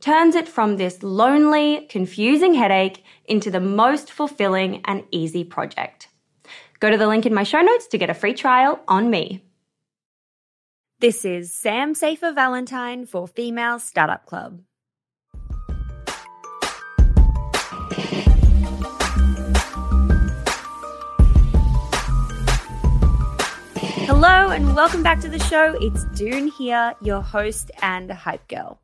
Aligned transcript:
turns 0.00 0.34
it 0.34 0.48
from 0.48 0.76
this 0.76 1.02
lonely, 1.02 1.86
confusing 1.88 2.54
headache 2.54 3.04
into 3.24 3.50
the 3.50 3.60
most 3.60 4.12
fulfilling 4.12 4.82
and 4.84 5.04
easy 5.10 5.44
project. 5.44 6.08
Go 6.80 6.90
to 6.90 6.98
the 6.98 7.06
link 7.06 7.26
in 7.26 7.34
my 7.34 7.42
show 7.42 7.60
notes 7.60 7.86
to 7.88 7.98
get 7.98 8.10
a 8.10 8.14
free 8.14 8.34
trial 8.34 8.80
on 8.86 9.10
me. 9.10 9.42
This 11.00 11.24
is 11.24 11.54
Sam 11.54 11.94
Safer 11.94 12.32
Valentine 12.32 13.06
for 13.06 13.26
Female 13.26 13.78
Startup 13.78 14.24
Club. 14.24 14.60
Hello 24.06 24.50
and 24.50 24.74
welcome 24.74 25.02
back 25.02 25.20
to 25.20 25.28
the 25.28 25.38
show. 25.40 25.76
It's 25.80 26.04
Doone 26.18 26.48
here, 26.48 26.94
your 27.02 27.20
host 27.20 27.70
and 27.82 28.10
hype 28.10 28.48
girl. 28.48 28.78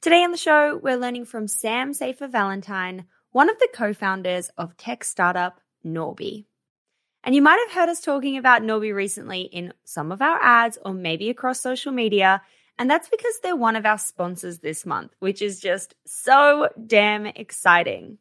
Today 0.00 0.22
on 0.22 0.30
the 0.30 0.36
show, 0.36 0.76
we're 0.76 0.96
learning 0.96 1.24
from 1.24 1.48
Sam 1.48 1.92
Safer 1.92 2.28
Valentine, 2.28 3.06
one 3.32 3.50
of 3.50 3.58
the 3.58 3.68
co 3.72 3.92
founders 3.92 4.48
of 4.56 4.76
tech 4.76 5.02
startup 5.02 5.60
Norby. 5.84 6.44
And 7.24 7.34
you 7.34 7.42
might 7.42 7.58
have 7.66 7.74
heard 7.74 7.88
us 7.88 8.00
talking 8.00 8.36
about 8.36 8.62
Norby 8.62 8.94
recently 8.94 9.42
in 9.42 9.74
some 9.84 10.12
of 10.12 10.22
our 10.22 10.38
ads 10.40 10.78
or 10.84 10.94
maybe 10.94 11.30
across 11.30 11.60
social 11.60 11.90
media. 11.90 12.42
And 12.78 12.88
that's 12.88 13.08
because 13.08 13.40
they're 13.42 13.56
one 13.56 13.74
of 13.74 13.84
our 13.84 13.98
sponsors 13.98 14.60
this 14.60 14.86
month, 14.86 15.16
which 15.18 15.42
is 15.42 15.58
just 15.58 15.96
so 16.06 16.68
damn 16.86 17.26
exciting. 17.26 18.18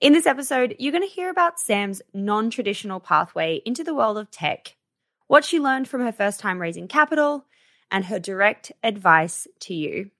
In 0.00 0.12
this 0.12 0.26
episode, 0.26 0.76
you're 0.78 0.92
going 0.92 1.06
to 1.06 1.12
hear 1.12 1.30
about 1.30 1.58
Sam's 1.58 2.00
non 2.14 2.48
traditional 2.48 3.00
pathway 3.00 3.60
into 3.66 3.82
the 3.82 3.94
world 3.94 4.18
of 4.18 4.30
tech 4.30 4.76
what 5.28 5.44
she 5.44 5.60
learned 5.60 5.86
from 5.86 6.00
her 6.00 6.12
first 6.12 6.40
time 6.40 6.60
raising 6.60 6.88
capital, 6.88 7.44
and 7.90 8.06
her 8.06 8.18
direct 8.18 8.72
advice 8.82 9.46
to 9.60 9.74
you. 9.74 10.10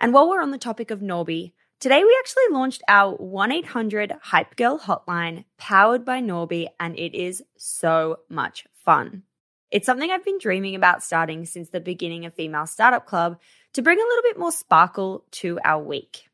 And 0.00 0.14
while 0.14 0.30
we're 0.30 0.40
on 0.40 0.50
the 0.50 0.56
topic 0.56 0.90
of 0.90 1.00
Norby, 1.00 1.52
today 1.78 2.02
we 2.02 2.16
actually 2.18 2.44
launched 2.50 2.82
our 2.88 3.16
1 3.16 3.52
800 3.52 4.14
Hype 4.22 4.56
Girl 4.56 4.78
hotline 4.78 5.44
powered 5.58 6.06
by 6.06 6.22
Norby, 6.22 6.68
and 6.80 6.98
it 6.98 7.14
is 7.14 7.42
so 7.58 8.20
much 8.30 8.64
fun. 8.82 9.24
It's 9.70 9.84
something 9.84 10.10
I've 10.10 10.24
been 10.24 10.38
dreaming 10.38 10.74
about 10.74 11.02
starting 11.02 11.44
since 11.44 11.68
the 11.68 11.80
beginning 11.80 12.24
of 12.24 12.32
Female 12.32 12.66
Startup 12.66 13.04
Club 13.04 13.38
to 13.74 13.82
bring 13.82 13.98
a 13.98 14.02
little 14.02 14.22
bit 14.22 14.38
more 14.38 14.50
sparkle 14.50 15.26
to 15.32 15.60
our 15.62 15.82
week. 15.82 16.30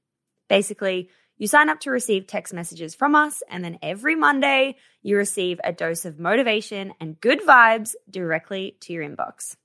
Basically, 0.48 1.10
you 1.36 1.48
sign 1.48 1.68
up 1.68 1.80
to 1.80 1.90
receive 1.90 2.28
text 2.28 2.54
messages 2.54 2.94
from 2.94 3.16
us, 3.16 3.42
and 3.50 3.64
then 3.64 3.80
every 3.82 4.14
Monday, 4.14 4.76
you 5.02 5.16
receive 5.16 5.60
a 5.64 5.72
dose 5.72 6.04
of 6.04 6.20
motivation 6.20 6.94
and 7.00 7.20
good 7.20 7.40
vibes 7.42 7.96
directly 8.08 8.76
to 8.82 8.92
your 8.92 9.04
inbox. 9.04 9.56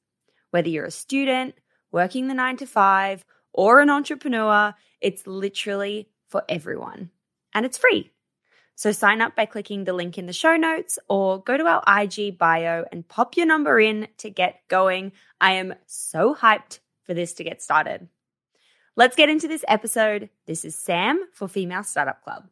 Whether 0.49 0.69
you're 0.69 0.85
a 0.85 0.91
student, 0.91 1.53
working 1.91 2.27
the 2.27 2.33
nine 2.33 2.57
to 2.57 2.65
five, 2.65 3.23
or 3.53 3.79
an 3.79 3.89
entrepreneur, 3.89 4.73
it's 4.99 5.25
literally 5.27 6.09
for 6.29 6.43
everyone. 6.47 7.09
And 7.53 7.65
it's 7.65 7.77
free. 7.77 8.11
So 8.75 8.91
sign 8.91 9.21
up 9.21 9.35
by 9.35 9.45
clicking 9.45 9.83
the 9.83 9.93
link 9.93 10.17
in 10.17 10.25
the 10.25 10.33
show 10.33 10.55
notes 10.55 10.97
or 11.07 11.43
go 11.43 11.55
to 11.55 11.65
our 11.65 11.83
IG 12.01 12.37
bio 12.37 12.85
and 12.91 13.07
pop 13.07 13.37
your 13.37 13.45
number 13.45 13.79
in 13.79 14.07
to 14.19 14.29
get 14.29 14.61
going. 14.69 15.11
I 15.39 15.53
am 15.53 15.75
so 15.85 16.33
hyped 16.33 16.79
for 17.03 17.13
this 17.13 17.33
to 17.33 17.43
get 17.43 17.61
started. 17.61 18.07
Let's 18.95 19.15
get 19.15 19.29
into 19.29 19.47
this 19.47 19.63
episode. 19.67 20.29
This 20.47 20.65
is 20.65 20.75
Sam 20.75 21.23
for 21.33 21.47
Female 21.47 21.83
Startup 21.83 22.21
Club. 22.23 22.47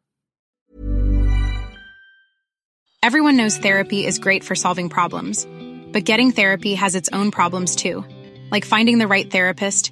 Everyone 3.01 3.37
knows 3.37 3.57
therapy 3.57 4.05
is 4.05 4.19
great 4.19 4.43
for 4.43 4.55
solving 4.55 4.89
problems, 4.89 5.47
but 5.91 6.03
getting 6.03 6.31
therapy 6.31 6.75
has 6.75 6.95
its 6.95 7.09
own 7.11 7.31
problems 7.31 7.75
too, 7.75 8.05
like 8.51 8.65
finding 8.65 8.99
the 8.99 9.07
right 9.07 9.31
therapist, 9.31 9.91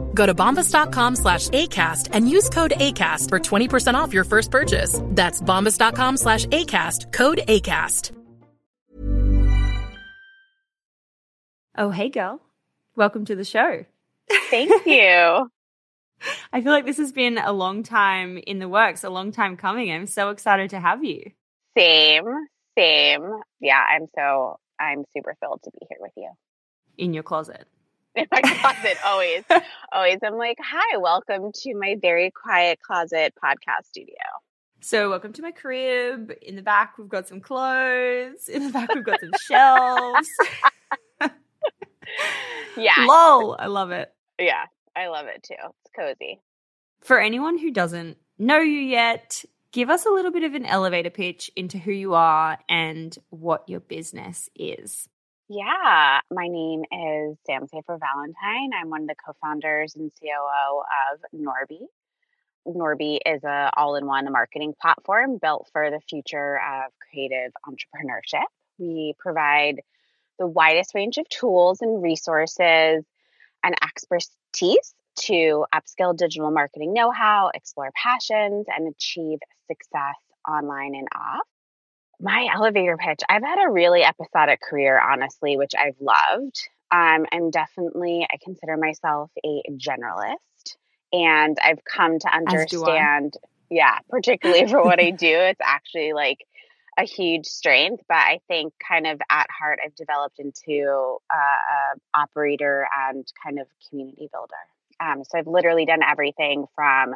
Go 0.13 0.25
to 0.25 0.33
bombas.com 0.33 1.15
slash 1.15 1.49
ACAST 1.49 2.09
and 2.13 2.29
use 2.29 2.49
code 2.49 2.73
ACAST 2.77 3.27
for 3.29 3.39
20% 3.39 3.95
off 3.95 4.13
your 4.13 4.23
first 4.23 4.51
purchase. 4.51 5.01
That's 5.07 5.41
bombas.com 5.41 6.17
slash 6.17 6.45
ACAST, 6.45 7.11
code 7.11 7.41
ACAST. 7.47 8.11
Oh, 11.77 11.89
hey, 11.89 12.09
girl. 12.09 12.41
Welcome 12.95 13.25
to 13.25 13.35
the 13.35 13.45
show. 13.45 13.85
Thank 14.49 14.85
you. 14.85 15.49
I 16.53 16.61
feel 16.61 16.71
like 16.71 16.85
this 16.85 16.97
has 16.97 17.11
been 17.11 17.37
a 17.37 17.53
long 17.53 17.83
time 17.83 18.37
in 18.37 18.59
the 18.59 18.67
works, 18.69 19.03
a 19.03 19.09
long 19.09 19.31
time 19.31 19.57
coming. 19.57 19.91
I'm 19.91 20.05
so 20.05 20.29
excited 20.29 20.71
to 20.71 20.79
have 20.79 21.03
you. 21.03 21.31
Same, 21.77 22.25
same. 22.77 23.21
Yeah, 23.59 23.79
I'm 23.79 24.07
so, 24.15 24.59
I'm 24.79 25.05
super 25.15 25.35
thrilled 25.39 25.61
to 25.63 25.71
be 25.71 25.79
here 25.89 25.97
with 26.01 26.11
you. 26.17 26.29
In 26.97 27.13
your 27.13 27.23
closet. 27.23 27.65
In 28.15 28.27
my 28.29 28.41
closet, 28.41 28.97
always. 29.05 29.43
always. 29.93 30.17
I'm 30.21 30.35
like, 30.35 30.57
hi, 30.61 30.97
welcome 30.97 31.51
to 31.53 31.75
my 31.75 31.95
very 32.01 32.29
quiet 32.29 32.81
closet 32.81 33.33
podcast 33.41 33.85
studio. 33.85 34.15
So, 34.81 35.09
welcome 35.09 35.31
to 35.31 35.41
my 35.41 35.51
crib. 35.51 36.33
In 36.41 36.57
the 36.57 36.61
back, 36.61 36.97
we've 36.97 37.07
got 37.07 37.29
some 37.29 37.39
clothes. 37.39 38.49
In 38.49 38.67
the 38.67 38.73
back, 38.73 38.93
we've 38.93 39.05
got 39.05 39.21
some 39.21 39.31
shelves. 39.47 40.27
yeah. 42.77 43.05
Lol. 43.05 43.55
I 43.57 43.67
love 43.67 43.91
it. 43.91 44.13
Yeah, 44.37 44.65
I 44.93 45.07
love 45.07 45.27
it 45.27 45.43
too. 45.43 45.55
It's 45.55 45.91
cozy. 45.97 46.41
For 46.99 47.17
anyone 47.17 47.57
who 47.57 47.71
doesn't 47.71 48.17
know 48.37 48.59
you 48.59 48.81
yet, 48.81 49.45
give 49.71 49.89
us 49.89 50.05
a 50.05 50.09
little 50.09 50.31
bit 50.31 50.43
of 50.43 50.53
an 50.53 50.65
elevator 50.65 51.11
pitch 51.11 51.49
into 51.55 51.77
who 51.77 51.93
you 51.93 52.13
are 52.13 52.57
and 52.67 53.17
what 53.29 53.69
your 53.69 53.79
business 53.79 54.49
is. 54.53 55.07
Yeah, 55.53 56.21
my 56.31 56.47
name 56.47 56.83
is 56.83 57.37
Sam 57.45 57.67
Safer 57.67 57.97
Valentine. 57.97 58.69
I'm 58.73 58.89
one 58.89 59.01
of 59.01 59.07
the 59.09 59.15
co-founders 59.15 59.95
and 59.97 60.09
COO 60.17 60.83
of 61.11 61.19
Norby. 61.35 61.87
Norby 62.65 63.19
is 63.25 63.43
a 63.43 63.69
all-in-one 63.75 64.31
marketing 64.31 64.73
platform 64.81 65.39
built 65.41 65.67
for 65.73 65.91
the 65.91 65.99
future 66.07 66.55
of 66.55 66.93
creative 67.11 67.51
entrepreneurship. 67.67 68.45
We 68.77 69.13
provide 69.19 69.81
the 70.39 70.47
widest 70.47 70.95
range 70.95 71.17
of 71.17 71.27
tools 71.27 71.81
and 71.81 72.01
resources 72.01 73.03
and 73.61 73.75
expertise 73.83 74.93
to 75.17 75.65
upskill 75.75 76.15
digital 76.15 76.51
marketing 76.51 76.93
know-how, 76.93 77.51
explore 77.53 77.91
passions, 78.01 78.67
and 78.69 78.87
achieve 78.87 79.39
success 79.67 80.15
online 80.47 80.95
and 80.95 81.09
off 81.13 81.45
my 82.21 82.47
elevator 82.53 82.97
pitch 82.97 83.19
i've 83.29 83.43
had 83.43 83.57
a 83.65 83.69
really 83.69 84.03
episodic 84.03 84.61
career 84.61 84.99
honestly 84.99 85.57
which 85.57 85.73
i've 85.77 85.95
loved. 85.99 86.59
Um, 86.91 87.25
i'm 87.31 87.49
definitely 87.49 88.27
i 88.31 88.37
consider 88.43 88.77
myself 88.77 89.31
a 89.45 89.63
generalist 89.71 90.75
and 91.13 91.57
i've 91.63 91.83
come 91.83 92.19
to 92.19 92.27
understand 92.33 93.35
yeah 93.69 93.99
particularly 94.09 94.67
for 94.67 94.83
what 94.83 94.99
i 94.99 95.09
do 95.17 95.27
it's 95.27 95.61
actually 95.63 96.13
like 96.13 96.39
a 96.97 97.03
huge 97.03 97.45
strength 97.45 98.03
but 98.07 98.17
i 98.17 98.39
think 98.47 98.73
kind 98.85 99.07
of 99.07 99.19
at 99.29 99.47
heart 99.49 99.79
i've 99.83 99.95
developed 99.95 100.39
into 100.39 101.17
uh, 101.33 101.37
a 101.37 102.19
operator 102.19 102.87
and 103.07 103.25
kind 103.43 103.59
of 103.59 103.67
community 103.89 104.29
builder. 104.31 104.53
Um, 104.99 105.23
so 105.23 105.39
i've 105.39 105.47
literally 105.47 105.85
done 105.85 106.03
everything 106.03 106.65
from 106.75 107.15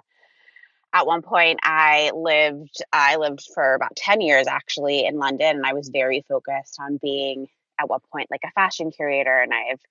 at 0.95 1.05
one 1.05 1.21
point 1.21 1.59
i 1.61 2.11
lived 2.15 2.81
i 2.91 3.17
lived 3.17 3.45
for 3.53 3.75
about 3.75 3.95
10 3.95 4.21
years 4.21 4.47
actually 4.47 5.05
in 5.05 5.19
london 5.19 5.57
and 5.57 5.65
i 5.65 5.73
was 5.73 5.89
very 5.89 6.25
focused 6.27 6.77
on 6.79 6.97
being 6.97 7.47
at 7.79 7.89
one 7.89 7.99
point 8.11 8.31
like 8.31 8.41
a 8.43 8.51
fashion 8.51 8.89
curator 8.89 9.41
and 9.41 9.53
i've 9.53 9.81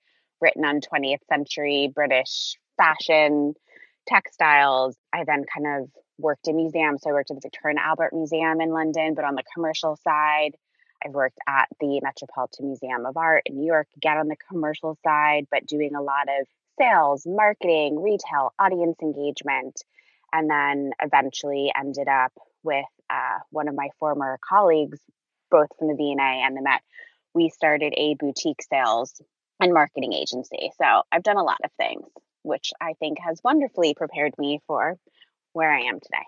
written 0.41 0.65
on 0.65 0.81
20th 0.81 1.25
century 1.29 1.91
british 1.95 2.57
fashion 2.77 3.55
textiles. 4.07 4.97
I 5.13 5.25
then 5.25 5.45
kind 5.53 5.83
of 5.83 5.91
worked 6.19 6.49
in 6.49 6.57
museums. 6.57 7.03
So 7.03 7.11
i 7.11 7.13
worked 7.13 7.31
at 7.31 7.37
the 7.37 7.41
victoria 7.43 7.77
and 7.77 7.79
albert 7.79 8.13
museum 8.13 8.61
in 8.61 8.71
london 8.71 9.15
but 9.15 9.25
on 9.25 9.35
the 9.35 9.43
commercial 9.55 9.97
side 9.97 10.53
i've 11.05 11.13
worked 11.13 11.39
at 11.49 11.69
the 11.81 12.01
metropolitan 12.03 12.67
museum 12.67 13.05
of 13.07 13.17
art 13.17 13.43
in 13.47 13.57
new 13.57 13.67
york 13.67 13.89
again 13.97 14.19
on 14.19 14.29
the 14.29 14.37
commercial 14.49 14.97
side 15.03 15.47
but 15.51 15.67
doing 15.67 15.95
a 15.95 16.03
lot 16.03 16.29
of 16.29 16.47
sales 16.79 17.27
marketing 17.27 18.01
retail 18.01 18.53
audience 18.59 18.97
engagement 19.03 19.83
and 20.35 20.51
then 20.51 20.91
eventually 21.01 21.73
ended 21.79 22.09
up 22.09 22.33
with 22.65 22.85
uh, 23.09 23.39
one 23.51 23.69
of 23.69 23.75
my 23.77 23.89
former 24.01 24.39
colleagues, 24.47 24.99
both 25.51 25.69
from 25.79 25.89
the 25.89 25.95
V&A 25.95 26.21
and 26.21 26.57
the 26.57 26.63
Met. 26.63 26.83
We 27.35 27.51
started 27.51 27.95
a 27.97 28.17
boutique 28.19 28.63
sales 28.69 29.23
and 29.61 29.73
marketing 29.73 30.13
agency. 30.13 30.73
So 30.77 31.03
I've 31.13 31.23
done 31.23 31.37
a 31.37 31.45
lot 31.45 31.61
of 31.65 31.71
things, 31.79 32.07
which 32.43 32.73
I 32.81 32.95
think 32.99 33.19
has 33.21 33.41
wonderfully 33.45 33.95
prepared 33.95 34.33
me 34.37 34.61
for 34.67 34.97
where 35.53 35.73
I 35.73 35.83
am 35.83 36.01
today. 36.01 36.25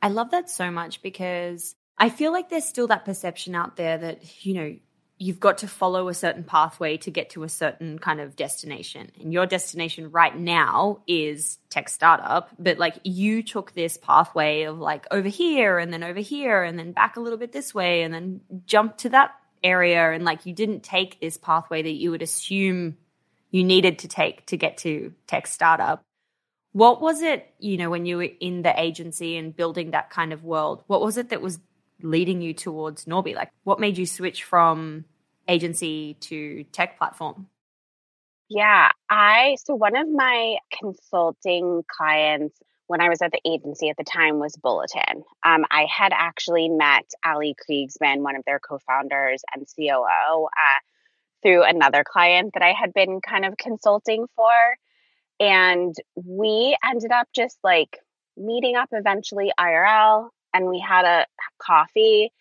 I 0.00 0.08
love 0.08 0.30
that 0.30 0.48
so 0.48 0.70
much 0.70 1.02
because 1.02 1.74
I 1.98 2.10
feel 2.10 2.30
like 2.32 2.50
there's 2.50 2.64
still 2.64 2.86
that 2.86 3.04
perception 3.04 3.56
out 3.56 3.74
there 3.74 3.98
that, 3.98 4.46
you 4.46 4.54
know, 4.54 4.76
you've 5.18 5.40
got 5.40 5.58
to 5.58 5.68
follow 5.68 6.08
a 6.08 6.14
certain 6.14 6.44
pathway 6.44 6.96
to 6.96 7.10
get 7.10 7.30
to 7.30 7.42
a 7.42 7.48
certain 7.48 7.98
kind 7.98 8.20
of 8.20 8.36
destination. 8.36 9.10
And 9.20 9.32
your 9.32 9.46
destination 9.46 10.12
right 10.12 10.36
now 10.36 11.02
is 11.08 11.58
tech 11.70 11.88
startup, 11.88 12.50
but 12.58 12.78
like 12.78 12.98
you 13.02 13.42
took 13.42 13.72
this 13.72 13.96
pathway 13.96 14.62
of 14.62 14.78
like 14.78 15.06
over 15.10 15.28
here 15.28 15.78
and 15.78 15.92
then 15.92 16.04
over 16.04 16.20
here 16.20 16.62
and 16.62 16.78
then 16.78 16.92
back 16.92 17.16
a 17.16 17.20
little 17.20 17.38
bit 17.38 17.52
this 17.52 17.74
way 17.74 18.02
and 18.02 18.14
then 18.14 18.40
jump 18.64 18.98
to 18.98 19.08
that 19.10 19.32
area. 19.62 20.12
And 20.12 20.24
like 20.24 20.46
you 20.46 20.52
didn't 20.52 20.84
take 20.84 21.20
this 21.20 21.36
pathway 21.36 21.82
that 21.82 21.90
you 21.90 22.12
would 22.12 22.22
assume 22.22 22.96
you 23.50 23.64
needed 23.64 24.00
to 24.00 24.08
take 24.08 24.46
to 24.46 24.56
get 24.56 24.78
to 24.78 25.12
tech 25.26 25.48
startup. 25.48 26.02
What 26.72 27.00
was 27.00 27.22
it, 27.22 27.52
you 27.58 27.76
know, 27.76 27.90
when 27.90 28.06
you 28.06 28.18
were 28.18 28.28
in 28.40 28.62
the 28.62 28.78
agency 28.80 29.36
and 29.36 29.56
building 29.56 29.90
that 29.92 30.10
kind 30.10 30.32
of 30.32 30.44
world? 30.44 30.84
What 30.86 31.00
was 31.00 31.16
it 31.16 31.30
that 31.30 31.42
was 31.42 31.58
leading 32.02 32.40
you 32.40 32.54
towards 32.54 33.04
Norby? 33.04 33.34
Like, 33.34 33.50
what 33.64 33.80
made 33.80 33.98
you 33.98 34.06
switch 34.06 34.44
from 34.44 35.04
agency 35.48 36.14
to 36.20 36.64
tech 36.64 36.98
platform? 36.98 37.48
Yeah, 38.48 38.90
I 39.10 39.56
so 39.64 39.74
one 39.74 39.96
of 39.96 40.08
my 40.08 40.56
consulting 40.72 41.82
clients 41.86 42.58
when 42.86 43.02
I 43.02 43.10
was 43.10 43.20
at 43.20 43.32
the 43.32 43.40
agency 43.44 43.90
at 43.90 43.98
the 43.98 44.04
time 44.04 44.38
was 44.38 44.56
Bulletin. 44.56 45.22
Um, 45.44 45.66
I 45.70 45.86
had 45.94 46.12
actually 46.14 46.70
met 46.70 47.04
Ali 47.24 47.54
Kriegsman, 47.54 48.22
one 48.22 48.36
of 48.36 48.44
their 48.46 48.58
co-founders 48.58 49.42
and 49.54 49.66
COO, 49.76 50.44
uh, 50.46 50.80
through 51.42 51.62
another 51.64 52.02
client 52.10 52.54
that 52.54 52.62
I 52.62 52.72
had 52.72 52.94
been 52.94 53.20
kind 53.20 53.44
of 53.44 53.58
consulting 53.58 54.26
for, 54.34 54.50
and 55.38 55.94
we 56.16 56.76
ended 56.82 57.12
up 57.12 57.28
just 57.34 57.58
like 57.62 57.98
meeting 58.36 58.76
up 58.76 58.88
eventually 58.92 59.52
IRL 59.60 60.30
and 60.58 60.68
we 60.68 60.80
had 60.80 61.04
a 61.04 61.26
coffee 61.58 62.32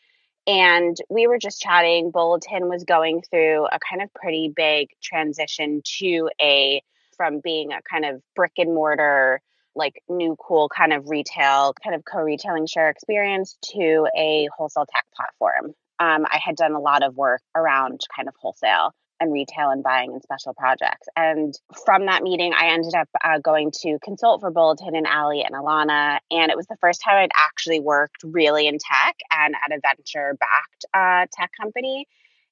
and 0.47 0.97
we 1.09 1.27
were 1.27 1.37
just 1.37 1.61
chatting. 1.61 2.09
Bulletin 2.09 2.67
was 2.67 2.83
going 2.83 3.21
through 3.29 3.65
a 3.65 3.77
kind 3.79 4.01
of 4.01 4.11
pretty 4.13 4.51
big 4.53 4.89
transition 5.01 5.81
to 5.99 6.29
a 6.41 6.81
from 7.15 7.39
being 7.39 7.73
a 7.73 7.81
kind 7.89 8.05
of 8.05 8.21
brick 8.35 8.53
and 8.57 8.73
mortar, 8.73 9.41
like 9.75 10.01
new 10.09 10.35
cool 10.39 10.69
kind 10.69 10.93
of 10.93 11.09
retail, 11.09 11.73
kind 11.83 11.95
of 11.95 12.03
co 12.05 12.19
retailing 12.19 12.65
share 12.65 12.89
experience 12.89 13.57
to 13.73 14.07
a 14.17 14.47
wholesale 14.55 14.85
tech 14.85 15.05
platform. 15.15 15.73
Um, 15.99 16.25
I 16.25 16.39
had 16.43 16.55
done 16.55 16.73
a 16.73 16.79
lot 16.79 17.03
of 17.03 17.15
work 17.15 17.41
around 17.55 18.01
kind 18.15 18.27
of 18.27 18.35
wholesale 18.39 18.93
and 19.19 19.31
retail 19.33 19.69
and 19.69 19.83
buying 19.83 20.13
and 20.13 20.21
special 20.21 20.53
projects. 20.53 21.07
And 21.15 21.53
from 21.85 22.05
that 22.05 22.23
meeting, 22.23 22.53
I 22.53 22.67
ended 22.67 22.93
up 22.95 23.09
uh, 23.23 23.39
going 23.39 23.71
to 23.81 23.97
consult 24.03 24.41
for 24.41 24.51
Bulletin 24.51 24.95
and 24.95 25.07
Ali 25.07 25.43
and 25.43 25.55
Alana. 25.55 26.19
And 26.31 26.51
it 26.51 26.57
was 26.57 26.67
the 26.67 26.77
first 26.81 27.01
time 27.01 27.15
I'd 27.15 27.31
actually 27.35 27.79
worked 27.79 28.23
really 28.23 28.67
in 28.67 28.77
tech 28.79 29.15
and 29.31 29.55
at 29.55 29.75
a 29.75 29.81
venture 29.81 30.37
backed 30.39 30.85
uh, 30.93 31.27
tech 31.33 31.51
company. 31.59 32.07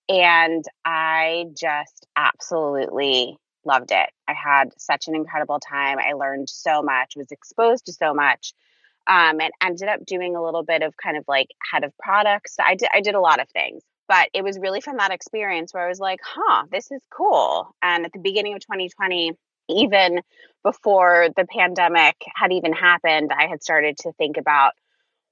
And 0.10 0.64
I 0.84 1.46
just 1.58 2.08
absolutely 2.16 3.38
loved 3.66 3.92
it. 3.92 4.10
I 4.28 4.34
had 4.34 4.70
such 4.78 5.08
an 5.08 5.16
incredible 5.16 5.60
time. 5.60 5.98
I 6.00 6.14
learned 6.14 6.50
so 6.50 6.82
much, 6.82 7.14
was 7.16 7.32
exposed 7.32 7.88
to 7.88 7.94
so 7.94 8.14
much. 8.14 8.54
Um, 9.08 9.40
and 9.40 9.52
ended 9.62 9.88
up 9.88 10.04
doing 10.04 10.36
a 10.36 10.44
little 10.44 10.64
bit 10.64 10.82
of 10.82 10.96
kind 10.98 11.16
of 11.16 11.26
like 11.28 11.50
head 11.72 11.84
of 11.84 11.96
products. 12.00 12.56
I 12.60 12.74
did 12.74 12.90
I 12.92 13.02
did 13.02 13.14
a 13.14 13.20
lot 13.20 13.40
of 13.40 13.48
things, 13.50 13.84
But 14.08 14.30
it 14.34 14.44
was 14.44 14.60
really 14.60 14.82
from 14.82 14.98
that 14.98 15.12
experience 15.12 15.74
where 15.74 15.86
I 15.86 15.90
was 15.90 16.00
like, 16.00 16.20
huh, 16.24 16.66
this 16.72 16.92
is 16.92 17.02
cool. 17.12 17.76
And 17.82 18.06
at 18.06 18.14
the 18.14 18.20
beginning 18.20 18.54
of 18.54 18.60
2020, 18.62 19.34
even 19.70 20.22
before 20.64 21.30
the 21.36 21.46
pandemic 21.46 22.16
had 22.36 22.52
even 22.52 22.74
happened, 22.74 23.32
I 23.36 23.48
had 23.48 23.64
started 23.64 23.98
to 24.00 24.12
think 24.14 24.38
about 24.38 24.74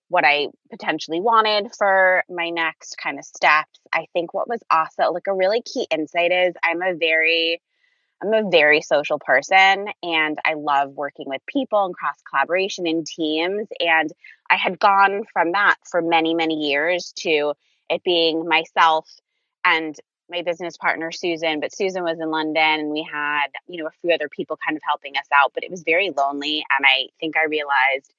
what 0.09 0.23
I 0.25 0.47
potentially 0.69 1.21
wanted 1.21 1.71
for 1.75 2.23
my 2.29 2.49
next 2.49 2.97
kind 3.01 3.17
of 3.17 3.25
steps. 3.25 3.79
I 3.91 4.05
think 4.13 4.33
what 4.33 4.47
was 4.47 4.61
also 4.69 5.11
like 5.11 5.27
a 5.27 5.33
really 5.33 5.61
key 5.61 5.87
insight 5.89 6.31
is 6.31 6.53
I'm 6.63 6.81
a 6.81 6.93
very 6.95 7.61
I'm 8.21 8.33
a 8.33 8.49
very 8.49 8.81
social 8.81 9.19
person 9.19 9.87
and 10.01 10.37
I 10.45 10.53
love 10.53 10.91
working 10.91 11.25
with 11.27 11.41
people 11.45 11.83
and 11.83 11.93
cross 11.93 12.15
collaboration 12.29 12.87
in 12.87 13.03
teams. 13.03 13.67
And 13.81 14.09
I 14.49 14.55
had 14.55 14.79
gone 14.79 15.23
from 15.33 15.51
that 15.51 15.75
for 15.89 16.01
many, 16.01 16.33
many 16.33 16.69
years 16.69 17.11
to 17.17 17.53
it 17.93 18.03
being 18.03 18.47
myself 18.47 19.09
and 19.65 19.95
my 20.29 20.41
business 20.41 20.77
partner, 20.77 21.11
Susan. 21.11 21.59
But 21.59 21.75
Susan 21.75 22.03
was 22.03 22.19
in 22.19 22.29
London 22.29 22.57
and 22.57 22.89
we 22.91 23.07
had, 23.09 23.47
you 23.67 23.81
know, 23.81 23.87
a 23.87 23.91
few 24.01 24.13
other 24.13 24.29
people 24.29 24.57
kind 24.65 24.75
of 24.75 24.81
helping 24.85 25.17
us 25.17 25.27
out, 25.33 25.51
but 25.53 25.63
it 25.63 25.71
was 25.71 25.83
very 25.83 26.11
lonely. 26.15 26.65
And 26.77 26.85
I 26.85 27.07
think 27.19 27.37
I 27.37 27.45
realized 27.45 28.13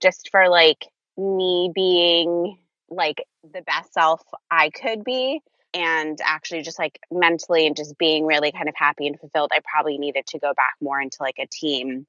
just 0.00 0.30
for 0.30 0.48
like 0.48 0.86
me 1.16 1.70
being 1.74 2.58
like 2.88 3.24
the 3.42 3.62
best 3.62 3.92
self 3.92 4.22
I 4.50 4.70
could 4.70 5.04
be, 5.04 5.40
and 5.74 6.18
actually 6.24 6.62
just 6.62 6.78
like 6.78 6.98
mentally 7.10 7.66
and 7.66 7.76
just 7.76 7.98
being 7.98 8.24
really 8.24 8.52
kind 8.52 8.68
of 8.68 8.74
happy 8.76 9.06
and 9.06 9.18
fulfilled, 9.20 9.50
I 9.52 9.60
probably 9.70 9.98
needed 9.98 10.26
to 10.28 10.38
go 10.38 10.54
back 10.54 10.74
more 10.80 11.00
into 11.00 11.18
like 11.20 11.36
a 11.38 11.46
team 11.46 12.06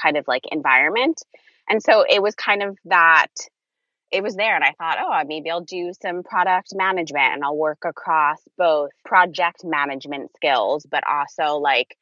kind 0.00 0.16
of 0.16 0.26
like 0.26 0.44
environment. 0.50 1.22
And 1.68 1.82
so 1.82 2.04
it 2.08 2.22
was 2.22 2.34
kind 2.34 2.62
of 2.62 2.78
that 2.86 3.32
it 4.10 4.22
was 4.22 4.36
there 4.36 4.54
and 4.54 4.64
I 4.64 4.72
thought, 4.78 4.98
oh, 5.00 5.26
maybe 5.26 5.50
I'll 5.50 5.60
do 5.60 5.92
some 6.00 6.22
product 6.22 6.68
management 6.74 7.34
and 7.34 7.44
I'll 7.44 7.56
work 7.56 7.84
across 7.84 8.38
both 8.56 8.90
project 9.04 9.64
management 9.64 10.30
skills, 10.36 10.86
but 10.88 11.02
also 11.06 11.56
like 11.56 11.96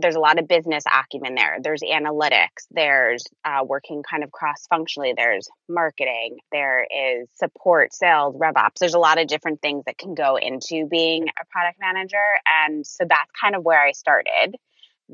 there's 0.00 0.14
a 0.14 0.20
lot 0.20 0.38
of 0.38 0.46
business 0.46 0.84
acumen 0.86 1.34
there. 1.34 1.58
There's 1.60 1.82
analytics. 1.82 2.66
There's 2.70 3.24
uh, 3.44 3.64
working 3.64 4.02
kind 4.08 4.22
of 4.22 4.30
cross 4.30 4.66
functionally. 4.70 5.12
There's 5.16 5.48
marketing. 5.68 6.38
There 6.52 6.84
is 6.84 7.28
support, 7.34 7.92
sales, 7.92 8.36
rev 8.38 8.56
ops. 8.56 8.80
There's 8.80 8.94
a 8.94 9.00
lot 9.00 9.20
of 9.20 9.26
different 9.26 9.60
things 9.60 9.84
that 9.86 9.98
can 9.98 10.14
go 10.14 10.36
into 10.36 10.86
being 10.88 11.26
a 11.28 11.44
product 11.50 11.80
manager. 11.80 12.16
And 12.64 12.86
so 12.86 13.04
that's 13.08 13.30
kind 13.40 13.56
of 13.56 13.64
where 13.64 13.80
I 13.80 13.92
started 13.92 14.56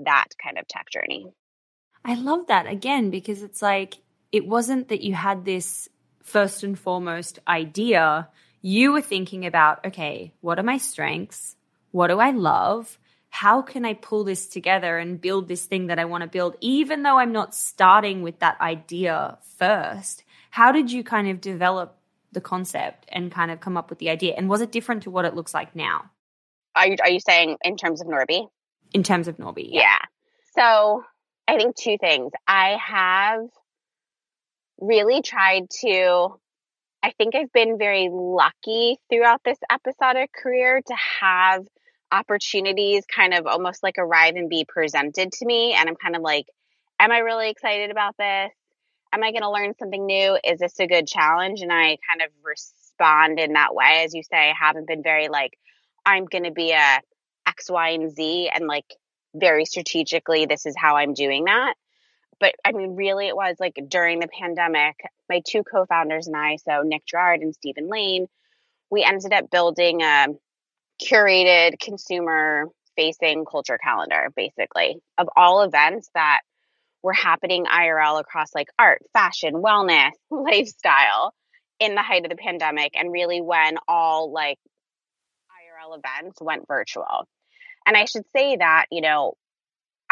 that 0.04 0.28
kind 0.42 0.58
of 0.58 0.68
tech 0.68 0.90
journey. 0.90 1.26
I 2.04 2.14
love 2.16 2.48
that 2.48 2.66
again 2.66 3.10
because 3.10 3.42
it's 3.42 3.62
like 3.62 3.96
it 4.32 4.46
wasn't 4.46 4.88
that 4.88 5.00
you 5.00 5.14
had 5.14 5.44
this 5.44 5.88
first 6.24 6.64
and 6.64 6.76
foremost 6.76 7.38
idea. 7.46 8.28
You 8.60 8.92
were 8.92 9.00
thinking 9.00 9.46
about, 9.46 9.86
okay, 9.86 10.34
what 10.40 10.58
are 10.58 10.64
my 10.64 10.78
strengths? 10.78 11.54
What 11.92 12.08
do 12.08 12.18
I 12.18 12.32
love? 12.32 12.98
how 13.34 13.62
can 13.62 13.84
I 13.84 13.94
pull 13.94 14.22
this 14.22 14.46
together 14.46 14.96
and 14.96 15.20
build 15.20 15.48
this 15.48 15.66
thing 15.66 15.88
that 15.88 15.98
I 15.98 16.04
want 16.04 16.22
to 16.22 16.28
build, 16.28 16.54
even 16.60 17.02
though 17.02 17.18
I'm 17.18 17.32
not 17.32 17.52
starting 17.52 18.22
with 18.22 18.38
that 18.38 18.60
idea 18.60 19.38
first? 19.58 20.22
How 20.50 20.70
did 20.70 20.92
you 20.92 21.02
kind 21.02 21.26
of 21.26 21.40
develop 21.40 21.98
the 22.30 22.40
concept 22.40 23.06
and 23.08 23.32
kind 23.32 23.50
of 23.50 23.58
come 23.58 23.76
up 23.76 23.90
with 23.90 23.98
the 23.98 24.10
idea? 24.10 24.34
And 24.36 24.48
was 24.48 24.60
it 24.60 24.70
different 24.70 25.02
to 25.02 25.10
what 25.10 25.24
it 25.24 25.34
looks 25.34 25.52
like 25.52 25.74
now? 25.74 26.12
Are 26.76 26.86
you, 26.86 26.96
are 27.02 27.10
you 27.10 27.18
saying 27.18 27.56
in 27.64 27.76
terms 27.76 28.00
of 28.00 28.06
Norby? 28.06 28.46
In 28.92 29.02
terms 29.02 29.26
of 29.26 29.38
Norby, 29.38 29.66
yeah. 29.68 29.80
yeah. 29.80 29.98
So 30.56 31.02
I 31.48 31.56
think 31.56 31.74
two 31.74 31.96
things. 31.98 32.30
I 32.46 32.78
have 32.80 33.40
really 34.80 35.22
tried 35.22 35.70
to 35.82 36.38
I 37.04 37.12
think 37.18 37.34
I've 37.34 37.52
been 37.52 37.76
very 37.76 38.08
lucky 38.10 38.96
throughout 39.10 39.42
this 39.44 39.58
episodic 39.70 40.30
career 40.32 40.80
to 40.86 40.94
have 41.20 41.66
opportunities 42.10 43.04
kind 43.14 43.34
of 43.34 43.46
almost 43.46 43.82
like 43.82 43.96
arrive 43.98 44.36
and 44.36 44.48
be 44.48 44.64
presented 44.66 45.32
to 45.32 45.44
me. 45.44 45.74
And 45.74 45.86
I'm 45.86 45.96
kind 45.96 46.16
of 46.16 46.22
like, 46.22 46.46
am 46.98 47.12
I 47.12 47.18
really 47.18 47.50
excited 47.50 47.90
about 47.90 48.16
this? 48.16 48.50
Am 49.12 49.22
I 49.22 49.32
going 49.32 49.42
to 49.42 49.50
learn 49.50 49.74
something 49.78 50.06
new? 50.06 50.38
Is 50.42 50.60
this 50.60 50.80
a 50.80 50.86
good 50.86 51.06
challenge? 51.06 51.60
And 51.60 51.70
I 51.70 51.98
kind 52.08 52.22
of 52.22 52.30
respond 52.42 53.38
in 53.38 53.52
that 53.52 53.74
way. 53.74 54.02
As 54.04 54.14
you 54.14 54.22
say, 54.22 54.50
I 54.50 54.54
haven't 54.58 54.88
been 54.88 55.02
very 55.02 55.28
like, 55.28 55.58
I'm 56.06 56.24
going 56.24 56.44
to 56.44 56.52
be 56.52 56.72
a 56.72 57.00
X, 57.46 57.70
Y, 57.70 57.90
and 57.90 58.10
Z 58.10 58.50
and 58.54 58.66
like 58.66 58.86
very 59.34 59.66
strategically, 59.66 60.46
this 60.46 60.64
is 60.64 60.74
how 60.74 60.96
I'm 60.96 61.12
doing 61.12 61.44
that. 61.44 61.74
But 62.40 62.54
I 62.64 62.72
mean, 62.72 62.96
really, 62.96 63.28
it 63.28 63.36
was 63.36 63.56
like 63.58 63.78
during 63.88 64.20
the 64.20 64.28
pandemic, 64.28 64.96
my 65.28 65.42
two 65.46 65.62
co 65.62 65.86
founders 65.86 66.26
and 66.26 66.36
I, 66.36 66.56
so 66.56 66.82
Nick 66.82 67.06
Gerard 67.06 67.40
and 67.40 67.54
Stephen 67.54 67.88
Lane, 67.88 68.26
we 68.90 69.04
ended 69.04 69.32
up 69.32 69.50
building 69.50 70.02
a 70.02 70.28
curated 71.02 71.78
consumer 71.80 72.66
facing 72.96 73.44
culture 73.44 73.78
calendar 73.78 74.28
basically 74.36 74.96
of 75.18 75.28
all 75.36 75.62
events 75.62 76.08
that 76.14 76.40
were 77.02 77.12
happening 77.12 77.66
IRL 77.66 78.20
across 78.20 78.54
like 78.54 78.68
art, 78.78 79.02
fashion, 79.12 79.54
wellness, 79.54 80.12
lifestyle 80.30 81.34
in 81.80 81.94
the 81.94 82.02
height 82.02 82.24
of 82.24 82.30
the 82.30 82.36
pandemic 82.36 82.92
and 82.94 83.12
really 83.12 83.40
when 83.40 83.76
all 83.88 84.32
like 84.32 84.58
IRL 85.50 85.98
events 85.98 86.40
went 86.40 86.66
virtual. 86.66 87.26
And 87.86 87.96
I 87.96 88.06
should 88.06 88.24
say 88.34 88.56
that, 88.56 88.86
you 88.90 89.02
know, 89.02 89.34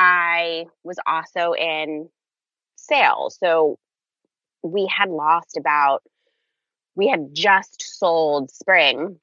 I 0.02 0.64
was 0.82 0.97
also 1.06 1.52
in 1.52 2.09
sales. 2.75 3.38
So 3.38 3.78
we 4.64 4.87
had 4.87 5.09
lost 5.09 5.56
about 5.56 6.02
we 6.97 7.06
had 7.06 7.32
just 7.32 7.99
sold 7.99 8.50
spring 8.50 9.21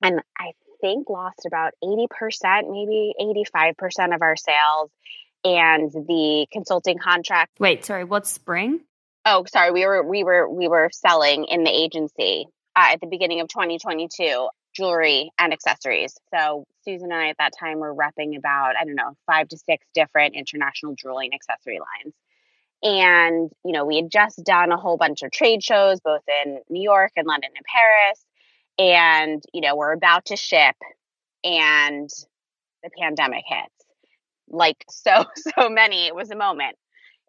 and 0.00 0.22
I 0.38 0.52
think 0.80 1.10
lost 1.10 1.44
about 1.44 1.72
80%, 1.82 2.06
maybe 2.70 3.14
85% 3.44 4.14
of 4.14 4.22
our 4.22 4.36
sales. 4.36 4.90
And 5.44 5.90
the 5.90 6.46
consulting 6.52 6.98
contract. 6.98 7.50
Wait, 7.58 7.84
sorry, 7.84 8.04
what's 8.04 8.30
spring? 8.30 8.78
Oh, 9.26 9.44
sorry. 9.52 9.72
We 9.72 9.84
were, 9.84 10.04
we 10.04 10.22
were, 10.22 10.48
we 10.48 10.68
were 10.68 10.88
selling 10.92 11.46
in 11.46 11.64
the 11.64 11.70
agency 11.70 12.46
uh, 12.76 12.90
at 12.92 13.00
the 13.00 13.08
beginning 13.08 13.40
of 13.40 13.48
2022 13.48 14.48
jewelry 14.72 15.30
and 15.38 15.52
accessories. 15.52 16.18
So 16.34 16.64
Susan 16.84 17.12
and 17.12 17.20
I 17.20 17.28
at 17.28 17.38
that 17.38 17.52
time 17.58 17.78
were 17.78 17.94
repping 17.94 18.36
about, 18.36 18.74
I 18.80 18.84
don't 18.84 18.94
know, 18.94 19.16
five 19.26 19.48
to 19.48 19.58
six 19.58 19.86
different 19.94 20.34
international 20.34 20.94
jewelry 20.94 21.26
and 21.26 21.34
accessory 21.34 21.78
lines. 21.78 22.14
And, 22.84 23.50
you 23.64 23.72
know, 23.72 23.84
we 23.84 23.96
had 23.96 24.10
just 24.10 24.42
done 24.44 24.72
a 24.72 24.76
whole 24.76 24.96
bunch 24.96 25.22
of 25.22 25.30
trade 25.30 25.62
shows, 25.62 26.00
both 26.00 26.22
in 26.44 26.60
New 26.68 26.82
York 26.82 27.12
and 27.16 27.26
London 27.26 27.50
and 27.54 27.64
Paris 27.64 28.24
and 28.78 29.42
you 29.52 29.60
know 29.60 29.76
we're 29.76 29.92
about 29.92 30.26
to 30.26 30.36
ship 30.36 30.76
and 31.44 32.08
the 32.82 32.90
pandemic 32.98 33.44
hits 33.46 33.86
like 34.48 34.84
so 34.90 35.24
so 35.56 35.68
many 35.68 36.06
it 36.06 36.14
was 36.14 36.30
a 36.30 36.36
moment 36.36 36.76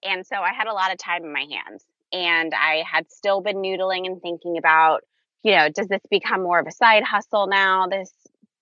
and 0.04 0.26
so 0.26 0.38
i 0.38 0.54
had 0.54 0.68
a 0.68 0.74
lot 0.74 0.92
of 0.92 0.98
time 0.98 1.24
in 1.24 1.34
my 1.34 1.46
hands 1.50 1.84
and 2.12 2.54
i 2.54 2.84
had 2.90 3.12
still 3.12 3.42
been 3.42 3.58
noodling 3.58 4.06
and 4.06 4.22
thinking 4.22 4.58
about 4.58 5.04
you 5.44 5.56
know 5.56 5.70
does 5.70 5.88
this 5.88 6.02
become 6.10 6.42
more 6.42 6.60
of 6.60 6.68
a 6.68 6.72
side 6.72 7.04
hustle 7.04 7.48
now 7.48 7.88
this 7.88 8.12